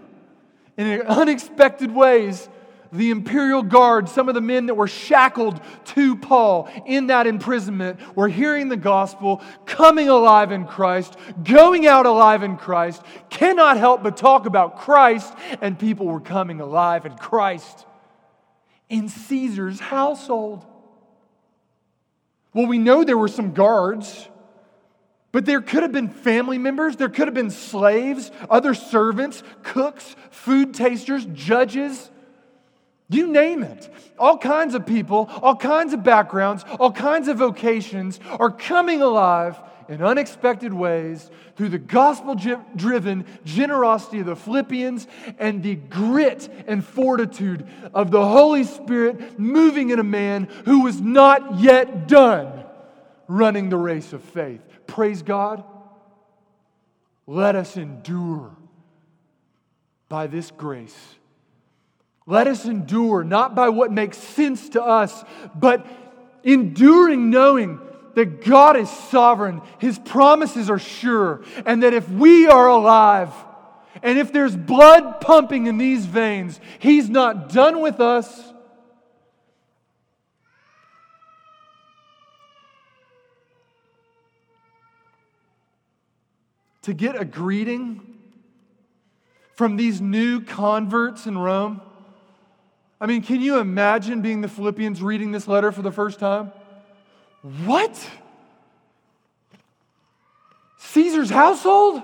in 0.79 1.03
unexpected 1.03 1.95
ways. 1.95 2.49
The 2.93 3.11
imperial 3.11 3.62
guard, 3.62 4.09
some 4.09 4.28
of 4.28 4.34
the 4.34 4.41
men 4.41 4.66
that 4.66 4.74
were 4.74 4.89
shackled 4.89 5.61
to 5.87 6.16
Paul 6.16 6.68
in 6.87 7.09
that 7.09 7.26
imprisonment, 7.26 8.01
were 8.16 8.28
hearing 8.28 8.68
the 8.68 8.76
gospel, 8.76 9.43
coming 9.64 10.09
alive 10.09 10.53
in 10.53 10.66
Christ, 10.66 11.16
going 11.43 11.87
out 11.87 12.07
alive 12.07 12.43
in 12.43 12.57
Christ, 12.57 13.03
cannot 13.30 13.76
help 13.76 14.03
but 14.03 14.16
talk 14.16 14.47
about 14.47 14.78
Christ, 14.78 15.34
and 15.61 15.78
people 15.78 16.07
were 16.07 16.20
coming 16.20 16.61
alive 16.61 17.07
in 17.07 17.16
Christ 17.16 17.87
in 18.89 19.09
Caesar's 19.09 19.80
household. 19.80 20.64
Well, 22.55 22.66
we 22.66 22.78
know 22.78 23.05
there 23.05 23.18
were 23.18 23.28
some 23.28 23.53
guards, 23.53 24.28
but 25.32 25.45
there 25.45 25.61
could 25.61 25.82
have 25.82 25.93
been 25.93 26.09
family 26.09 26.59
members, 26.59 26.97
there 26.97 27.09
could 27.09 27.28
have 27.28 27.34
been 27.34 27.51
slaves, 27.51 28.30
other 28.49 28.74
servants, 28.74 29.43
cooks, 29.62 30.16
food 30.30 30.72
tasters, 30.72 31.26
judges. 31.32 32.11
You 33.09 33.29
name 33.29 33.63
it. 33.63 33.89
All 34.19 34.39
kinds 34.39 34.75
of 34.75 34.87
people, 34.87 35.31
all 35.43 35.57
kinds 35.57 35.93
of 35.93 36.03
backgrounds, 36.03 36.65
all 36.81 36.91
kinds 36.91 37.29
of 37.29 37.39
vocations 37.39 38.19
are 38.39 38.51
coming 38.51 39.01
alive 39.01 39.57
in 39.89 40.03
unexpected 40.03 40.73
ways 40.75 41.31
through 41.57 41.69
the 41.69 41.79
gospel 41.79 42.35
driven 42.35 43.25
generosity 43.45 44.21
of 44.21 44.27
the 44.27 44.35
Philippians 44.35 45.07
and 45.39 45.63
the 45.63 45.77
grit 45.77 46.49
and 46.67 46.85
fortitude 46.85 47.67
of 47.95 48.11
the 48.11 48.27
Holy 48.27 48.65
Spirit 48.65 49.39
moving 49.39 49.91
in 49.91 50.01
a 50.01 50.05
man 50.05 50.49
who 50.65 50.83
was 50.83 51.01
not 51.01 51.61
yet 51.61 52.09
done 52.09 52.65
running 53.29 53.69
the 53.69 53.77
race 53.77 54.13
of 54.13 54.23
faith. 54.23 54.61
Praise 54.87 55.23
God. 55.23 55.63
let 57.29 57.57
us 57.57 57.77
endure 57.77 58.57
by 60.09 60.29
this 60.29 60.53
grace. 60.53 61.17
Let 62.27 62.49
us 62.49 62.64
endure 62.64 63.22
not 63.22 63.55
by 63.55 63.68
what 63.68 63.93
makes 63.93 64.18
sense 64.18 64.70
to 64.70 64.83
us, 64.83 65.24
but 65.55 65.87
enduring 66.43 67.31
knowing 67.31 67.81
that 68.16 68.45
God 68.45 68.77
is 68.77 68.91
sovereign, 68.91 69.62
His 69.79 69.99
promises 69.99 70.68
are 70.68 70.79
sure, 70.79 71.45
and 71.64 71.85
that 71.85 71.95
if 71.95 72.09
we 72.11 72.49
are 72.49 72.66
alive, 72.66 73.33
and 74.03 74.18
if 74.18 74.33
there's 74.33 74.57
blood 74.57 75.20
pumping 75.20 75.66
in 75.66 75.79
these 75.79 76.05
veins, 76.05 76.59
He's 76.81 77.09
not 77.09 77.51
done 77.51 77.81
with 77.81 78.01
us. 78.01 78.53
To 86.83 86.95
get 86.95 87.20
a 87.20 87.24
greeting 87.24 88.18
from 89.55 89.77
these 89.77 90.01
new 90.01 90.41
converts 90.41 91.27
in 91.27 91.37
Rome. 91.37 91.81
I 93.01 93.07
mean, 93.07 93.22
can 93.22 93.40
you 93.40 93.59
imagine 93.59 94.22
being 94.22 94.40
the 94.40 94.49
Philippians 94.49 95.03
reading 95.03 95.32
this 95.32 95.47
letter 95.47 95.70
for 95.70 95.82
the 95.82 95.92
first 95.92 96.18
time? 96.18 96.53
What? 97.64 98.11
Caesar's 100.78 101.30
household? 101.30 102.03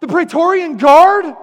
The 0.00 0.08
Praetorian 0.08 0.76
Guard? 0.76 1.34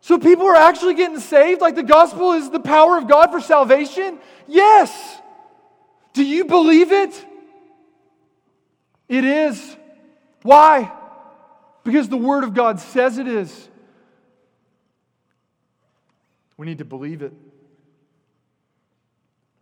So 0.00 0.18
people 0.18 0.46
are 0.46 0.56
actually 0.56 0.94
getting 0.94 1.20
saved? 1.20 1.60
Like 1.60 1.74
the 1.74 1.82
gospel 1.82 2.32
is 2.32 2.50
the 2.50 2.60
power 2.60 2.96
of 2.96 3.08
God 3.08 3.30
for 3.30 3.40
salvation? 3.40 4.18
Yes. 4.46 5.20
Do 6.14 6.24
you 6.24 6.44
believe 6.44 6.92
it? 6.92 7.26
It 9.08 9.24
is. 9.24 9.76
Why? 10.42 10.92
Because 11.84 12.08
the 12.08 12.16
Word 12.16 12.44
of 12.44 12.54
God 12.54 12.80
says 12.80 13.18
it 13.18 13.28
is. 13.28 13.68
We 16.56 16.66
need 16.66 16.78
to 16.78 16.84
believe 16.84 17.22
it. 17.22 17.32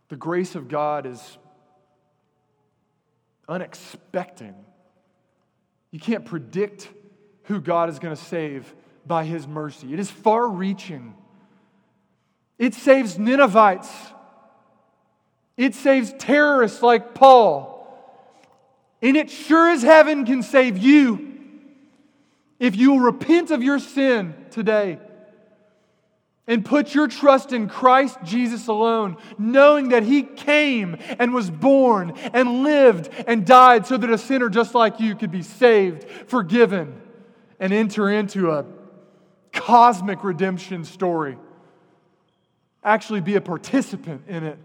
The 0.09 0.15
grace 0.15 0.55
of 0.55 0.67
God 0.67 1.05
is 1.05 1.37
unexpected. 3.49 4.53
You 5.91 5.99
can't 5.99 6.25
predict 6.25 6.89
who 7.43 7.59
God 7.59 7.89
is 7.89 7.99
going 7.99 8.15
to 8.15 8.21
save 8.21 8.73
by 9.05 9.25
his 9.25 9.47
mercy. 9.47 9.93
It 9.93 9.99
is 9.99 10.09
far 10.09 10.47
reaching. 10.47 11.15
It 12.57 12.73
saves 12.73 13.19
Ninevites, 13.19 13.91
it 15.57 15.75
saves 15.75 16.13
terrorists 16.17 16.81
like 16.81 17.13
Paul. 17.13 17.73
And 19.01 19.15
it 19.17 19.29
sure 19.29 19.69
as 19.69 19.83
heaven 19.83 20.25
can 20.25 20.41
save 20.41 20.77
you 20.77 21.33
if 22.59 22.75
you 22.75 23.03
repent 23.03 23.51
of 23.51 23.61
your 23.61 23.77
sin 23.77 24.33
today 24.49 24.99
and 26.47 26.63
put 26.63 26.93
your 26.93 27.07
trust 27.07 27.51
in 27.51 27.67
Christ 27.67 28.17
Jesus 28.23 28.67
alone, 28.67 29.17
knowing 29.37 29.89
that 29.89 30.03
He 30.03 30.23
came 30.23 30.97
and 31.19 31.33
was 31.33 31.49
born 31.49 32.11
and 32.33 32.63
lived 32.63 33.09
and 33.27 33.45
died 33.45 33.87
so 33.87 33.97
that 33.97 34.09
a 34.09 34.17
sinner 34.17 34.49
just 34.49 34.75
like 34.75 34.99
you 34.99 35.15
could 35.15 35.31
be 35.31 35.41
saved, 35.41 36.05
forgiven, 36.27 37.01
and 37.59 37.73
enter 37.73 38.09
into 38.09 38.51
a 38.51 38.65
cosmic 39.51 40.23
redemption 40.23 40.83
story. 40.83 41.37
Actually, 42.83 43.21
be 43.21 43.35
a 43.35 43.41
participant 43.41 44.21
in 44.27 44.43
it. 44.43 44.59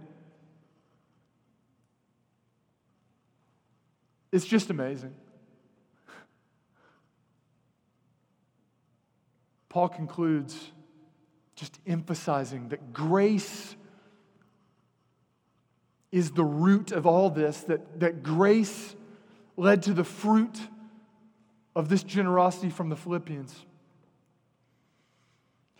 It's 4.32 4.44
just 4.44 4.70
amazing. 4.70 5.14
Paul 9.70 9.88
concludes 9.88 10.56
just 11.60 11.78
emphasizing 11.86 12.70
that 12.70 12.94
grace 12.94 13.76
is 16.10 16.30
the 16.30 16.42
root 16.42 16.90
of 16.90 17.06
all 17.06 17.28
this, 17.28 17.60
that, 17.64 18.00
that 18.00 18.22
grace 18.22 18.96
led 19.58 19.82
to 19.82 19.92
the 19.92 20.02
fruit 20.02 20.58
of 21.76 21.90
this 21.90 22.02
generosity 22.02 22.70
from 22.70 22.88
the 22.88 22.96
Philippians. 22.96 23.66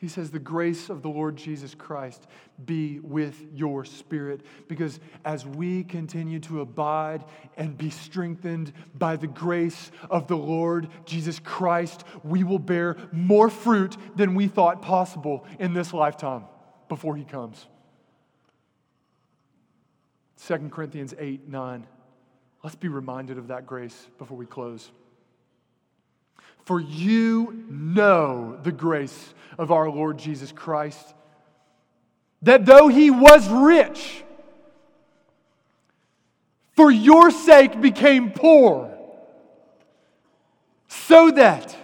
He 0.00 0.08
says, 0.08 0.30
The 0.30 0.38
grace 0.38 0.88
of 0.88 1.02
the 1.02 1.10
Lord 1.10 1.36
Jesus 1.36 1.74
Christ 1.74 2.26
be 2.64 3.00
with 3.00 3.44
your 3.52 3.84
spirit. 3.84 4.40
Because 4.66 4.98
as 5.26 5.44
we 5.44 5.84
continue 5.84 6.40
to 6.40 6.62
abide 6.62 7.22
and 7.58 7.76
be 7.76 7.90
strengthened 7.90 8.72
by 8.94 9.16
the 9.16 9.26
grace 9.26 9.90
of 10.08 10.26
the 10.26 10.38
Lord 10.38 10.88
Jesus 11.04 11.38
Christ, 11.38 12.04
we 12.24 12.44
will 12.44 12.58
bear 12.58 12.96
more 13.12 13.50
fruit 13.50 13.94
than 14.16 14.34
we 14.34 14.48
thought 14.48 14.80
possible 14.80 15.46
in 15.58 15.74
this 15.74 15.92
lifetime 15.92 16.44
before 16.88 17.14
He 17.14 17.24
comes. 17.24 17.66
2 20.46 20.70
Corinthians 20.70 21.12
8 21.18 21.46
9. 21.46 21.86
Let's 22.64 22.76
be 22.76 22.88
reminded 22.88 23.36
of 23.36 23.48
that 23.48 23.66
grace 23.66 24.08
before 24.16 24.38
we 24.38 24.46
close. 24.46 24.90
For 26.64 26.80
you 26.80 27.64
know 27.68 28.58
the 28.62 28.72
grace 28.72 29.34
of 29.58 29.70
our 29.70 29.90
Lord 29.90 30.18
Jesus 30.18 30.52
Christ, 30.52 31.14
that 32.42 32.64
though 32.64 32.88
he 32.88 33.10
was 33.10 33.48
rich, 33.48 34.24
for 36.72 36.90
your 36.90 37.30
sake 37.30 37.80
became 37.80 38.30
poor, 38.30 38.96
so 40.88 41.30
that 41.30 41.76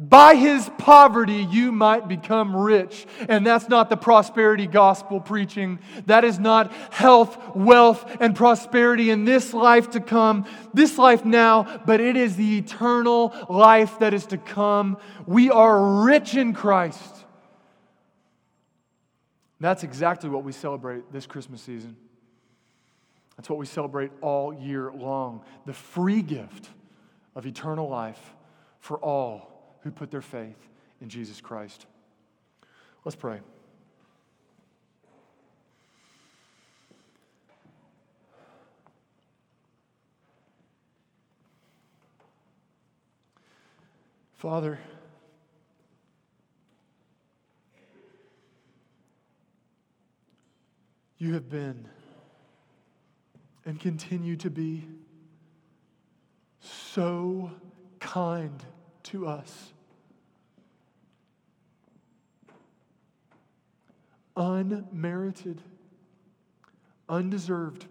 by 0.00 0.34
his 0.34 0.70
poverty, 0.78 1.46
you 1.50 1.72
might 1.72 2.08
become 2.08 2.56
rich. 2.56 3.06
And 3.28 3.46
that's 3.46 3.68
not 3.68 3.90
the 3.90 3.98
prosperity 3.98 4.66
gospel 4.66 5.20
preaching. 5.20 5.78
That 6.06 6.24
is 6.24 6.38
not 6.38 6.72
health, 6.90 7.54
wealth, 7.54 8.16
and 8.18 8.34
prosperity 8.34 9.10
in 9.10 9.26
this 9.26 9.52
life 9.52 9.90
to 9.90 10.00
come, 10.00 10.46
this 10.72 10.96
life 10.96 11.26
now, 11.26 11.82
but 11.84 12.00
it 12.00 12.16
is 12.16 12.36
the 12.36 12.56
eternal 12.56 13.34
life 13.50 13.98
that 13.98 14.14
is 14.14 14.24
to 14.26 14.38
come. 14.38 14.96
We 15.26 15.50
are 15.50 16.02
rich 16.02 16.34
in 16.34 16.54
Christ. 16.54 17.16
That's 19.60 19.82
exactly 19.82 20.30
what 20.30 20.44
we 20.44 20.52
celebrate 20.52 21.12
this 21.12 21.26
Christmas 21.26 21.60
season. 21.60 21.94
That's 23.36 23.50
what 23.50 23.58
we 23.58 23.66
celebrate 23.66 24.12
all 24.22 24.54
year 24.54 24.90
long 24.90 25.42
the 25.66 25.74
free 25.74 26.22
gift 26.22 26.70
of 27.36 27.44
eternal 27.44 27.86
life 27.86 28.34
for 28.78 28.96
all 28.96 29.49
who 29.82 29.90
put 29.90 30.10
their 30.10 30.22
faith 30.22 30.68
in 31.00 31.08
Jesus 31.08 31.40
Christ. 31.40 31.86
Let's 33.04 33.16
pray. 33.16 33.40
Father, 44.36 44.78
you 51.18 51.34
have 51.34 51.50
been 51.50 51.86
and 53.66 53.78
continue 53.78 54.36
to 54.36 54.48
be 54.48 54.86
so 56.60 57.50
kind 57.98 58.64
to 59.10 59.26
us. 59.26 59.72
Unmerited, 64.36 65.60
undeserved 67.08 67.86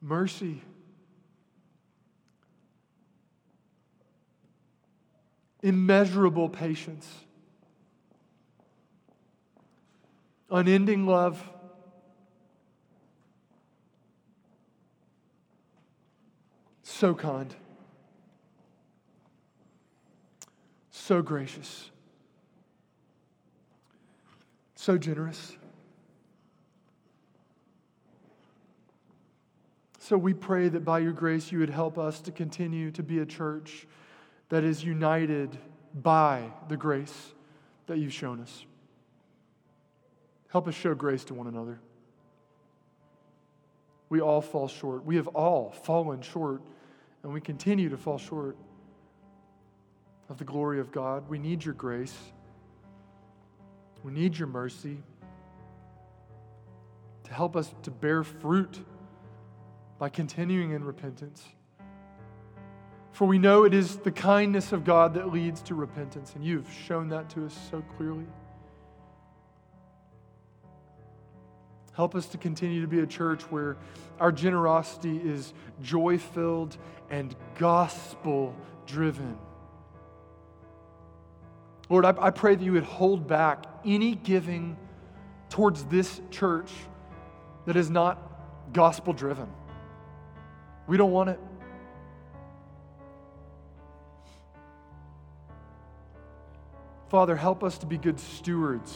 mercy. 0.00 0.60
Immeasurable 5.62 6.50
patience, 6.50 7.08
unending 10.50 11.06
love, 11.06 11.42
so 16.82 17.14
kind. 17.14 17.54
So 21.04 21.20
gracious, 21.20 21.90
so 24.74 24.96
generous. 24.96 25.54
So 29.98 30.16
we 30.16 30.32
pray 30.32 30.70
that 30.70 30.82
by 30.82 31.00
your 31.00 31.12
grace 31.12 31.52
you 31.52 31.58
would 31.58 31.68
help 31.68 31.98
us 31.98 32.22
to 32.22 32.32
continue 32.32 32.90
to 32.92 33.02
be 33.02 33.18
a 33.18 33.26
church 33.26 33.86
that 34.48 34.64
is 34.64 34.82
united 34.82 35.58
by 35.94 36.50
the 36.68 36.76
grace 36.78 37.34
that 37.86 37.98
you've 37.98 38.14
shown 38.14 38.40
us. 38.40 38.64
Help 40.48 40.66
us 40.68 40.74
show 40.74 40.94
grace 40.94 41.24
to 41.24 41.34
one 41.34 41.48
another. 41.48 41.80
We 44.08 44.22
all 44.22 44.40
fall 44.40 44.68
short. 44.68 45.04
We 45.04 45.16
have 45.16 45.28
all 45.28 45.70
fallen 45.70 46.22
short 46.22 46.62
and 47.22 47.30
we 47.30 47.42
continue 47.42 47.90
to 47.90 47.98
fall 47.98 48.16
short 48.16 48.56
of 50.28 50.38
the 50.38 50.44
glory 50.44 50.80
of 50.80 50.92
God. 50.92 51.28
We 51.28 51.38
need 51.38 51.64
your 51.64 51.74
grace. 51.74 52.16
We 54.02 54.12
need 54.12 54.36
your 54.36 54.48
mercy 54.48 54.98
to 57.24 57.32
help 57.32 57.56
us 57.56 57.74
to 57.82 57.90
bear 57.90 58.22
fruit 58.22 58.78
by 59.98 60.08
continuing 60.08 60.72
in 60.72 60.84
repentance. 60.84 61.42
For 63.12 63.26
we 63.26 63.38
know 63.38 63.64
it 63.64 63.72
is 63.72 63.96
the 63.98 64.10
kindness 64.10 64.72
of 64.72 64.84
God 64.84 65.14
that 65.14 65.32
leads 65.32 65.62
to 65.62 65.74
repentance, 65.74 66.32
and 66.34 66.44
you've 66.44 66.70
shown 66.86 67.08
that 67.10 67.30
to 67.30 67.46
us 67.46 67.56
so 67.70 67.80
clearly. 67.96 68.26
Help 71.94 72.16
us 72.16 72.26
to 72.26 72.38
continue 72.38 72.80
to 72.80 72.88
be 72.88 72.98
a 72.98 73.06
church 73.06 73.42
where 73.44 73.76
our 74.18 74.32
generosity 74.32 75.16
is 75.16 75.54
joy 75.80 76.18
filled 76.18 76.76
and 77.08 77.36
gospel 77.56 78.54
driven. 78.84 79.38
Lord, 81.94 82.06
I, 82.06 82.14
I, 82.18 82.30
pray 82.30 82.56
that 82.56 82.64
you 82.64 82.72
would 82.72 82.82
hold 82.82 83.28
back 83.28 83.66
any 83.84 84.16
giving 84.16 84.76
towards 85.48 85.84
this 85.84 86.20
church 86.32 86.72
that 87.66 87.76
is 87.76 87.88
not 87.88 88.72
gospel 88.72 89.12
driven. 89.12 89.48
We 90.88 90.96
don't 90.96 91.12
want 91.12 91.30
it. 91.30 91.38
Father, 97.10 97.36
help 97.36 97.62
us 97.62 97.78
to 97.78 97.86
be 97.86 97.96
good 97.96 98.18
stewards 98.18 98.92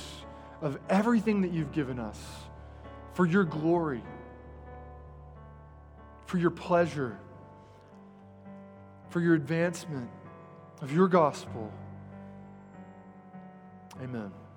of 0.61 0.77
everything 0.91 1.43
that 1.43 1.53
you've 1.53 1.71
given 1.71 2.01
us 2.01 2.21
for 3.13 3.27
your 3.27 3.45
glory, 3.45 4.03
for 6.27 6.39
your 6.39 6.51
pleasure, 6.51 7.17
for 9.11 9.21
your 9.21 9.37
advancement 9.37 10.11
of 10.83 10.93
your 10.93 11.07
gospel. 11.07 11.73
Amen. 14.01 14.48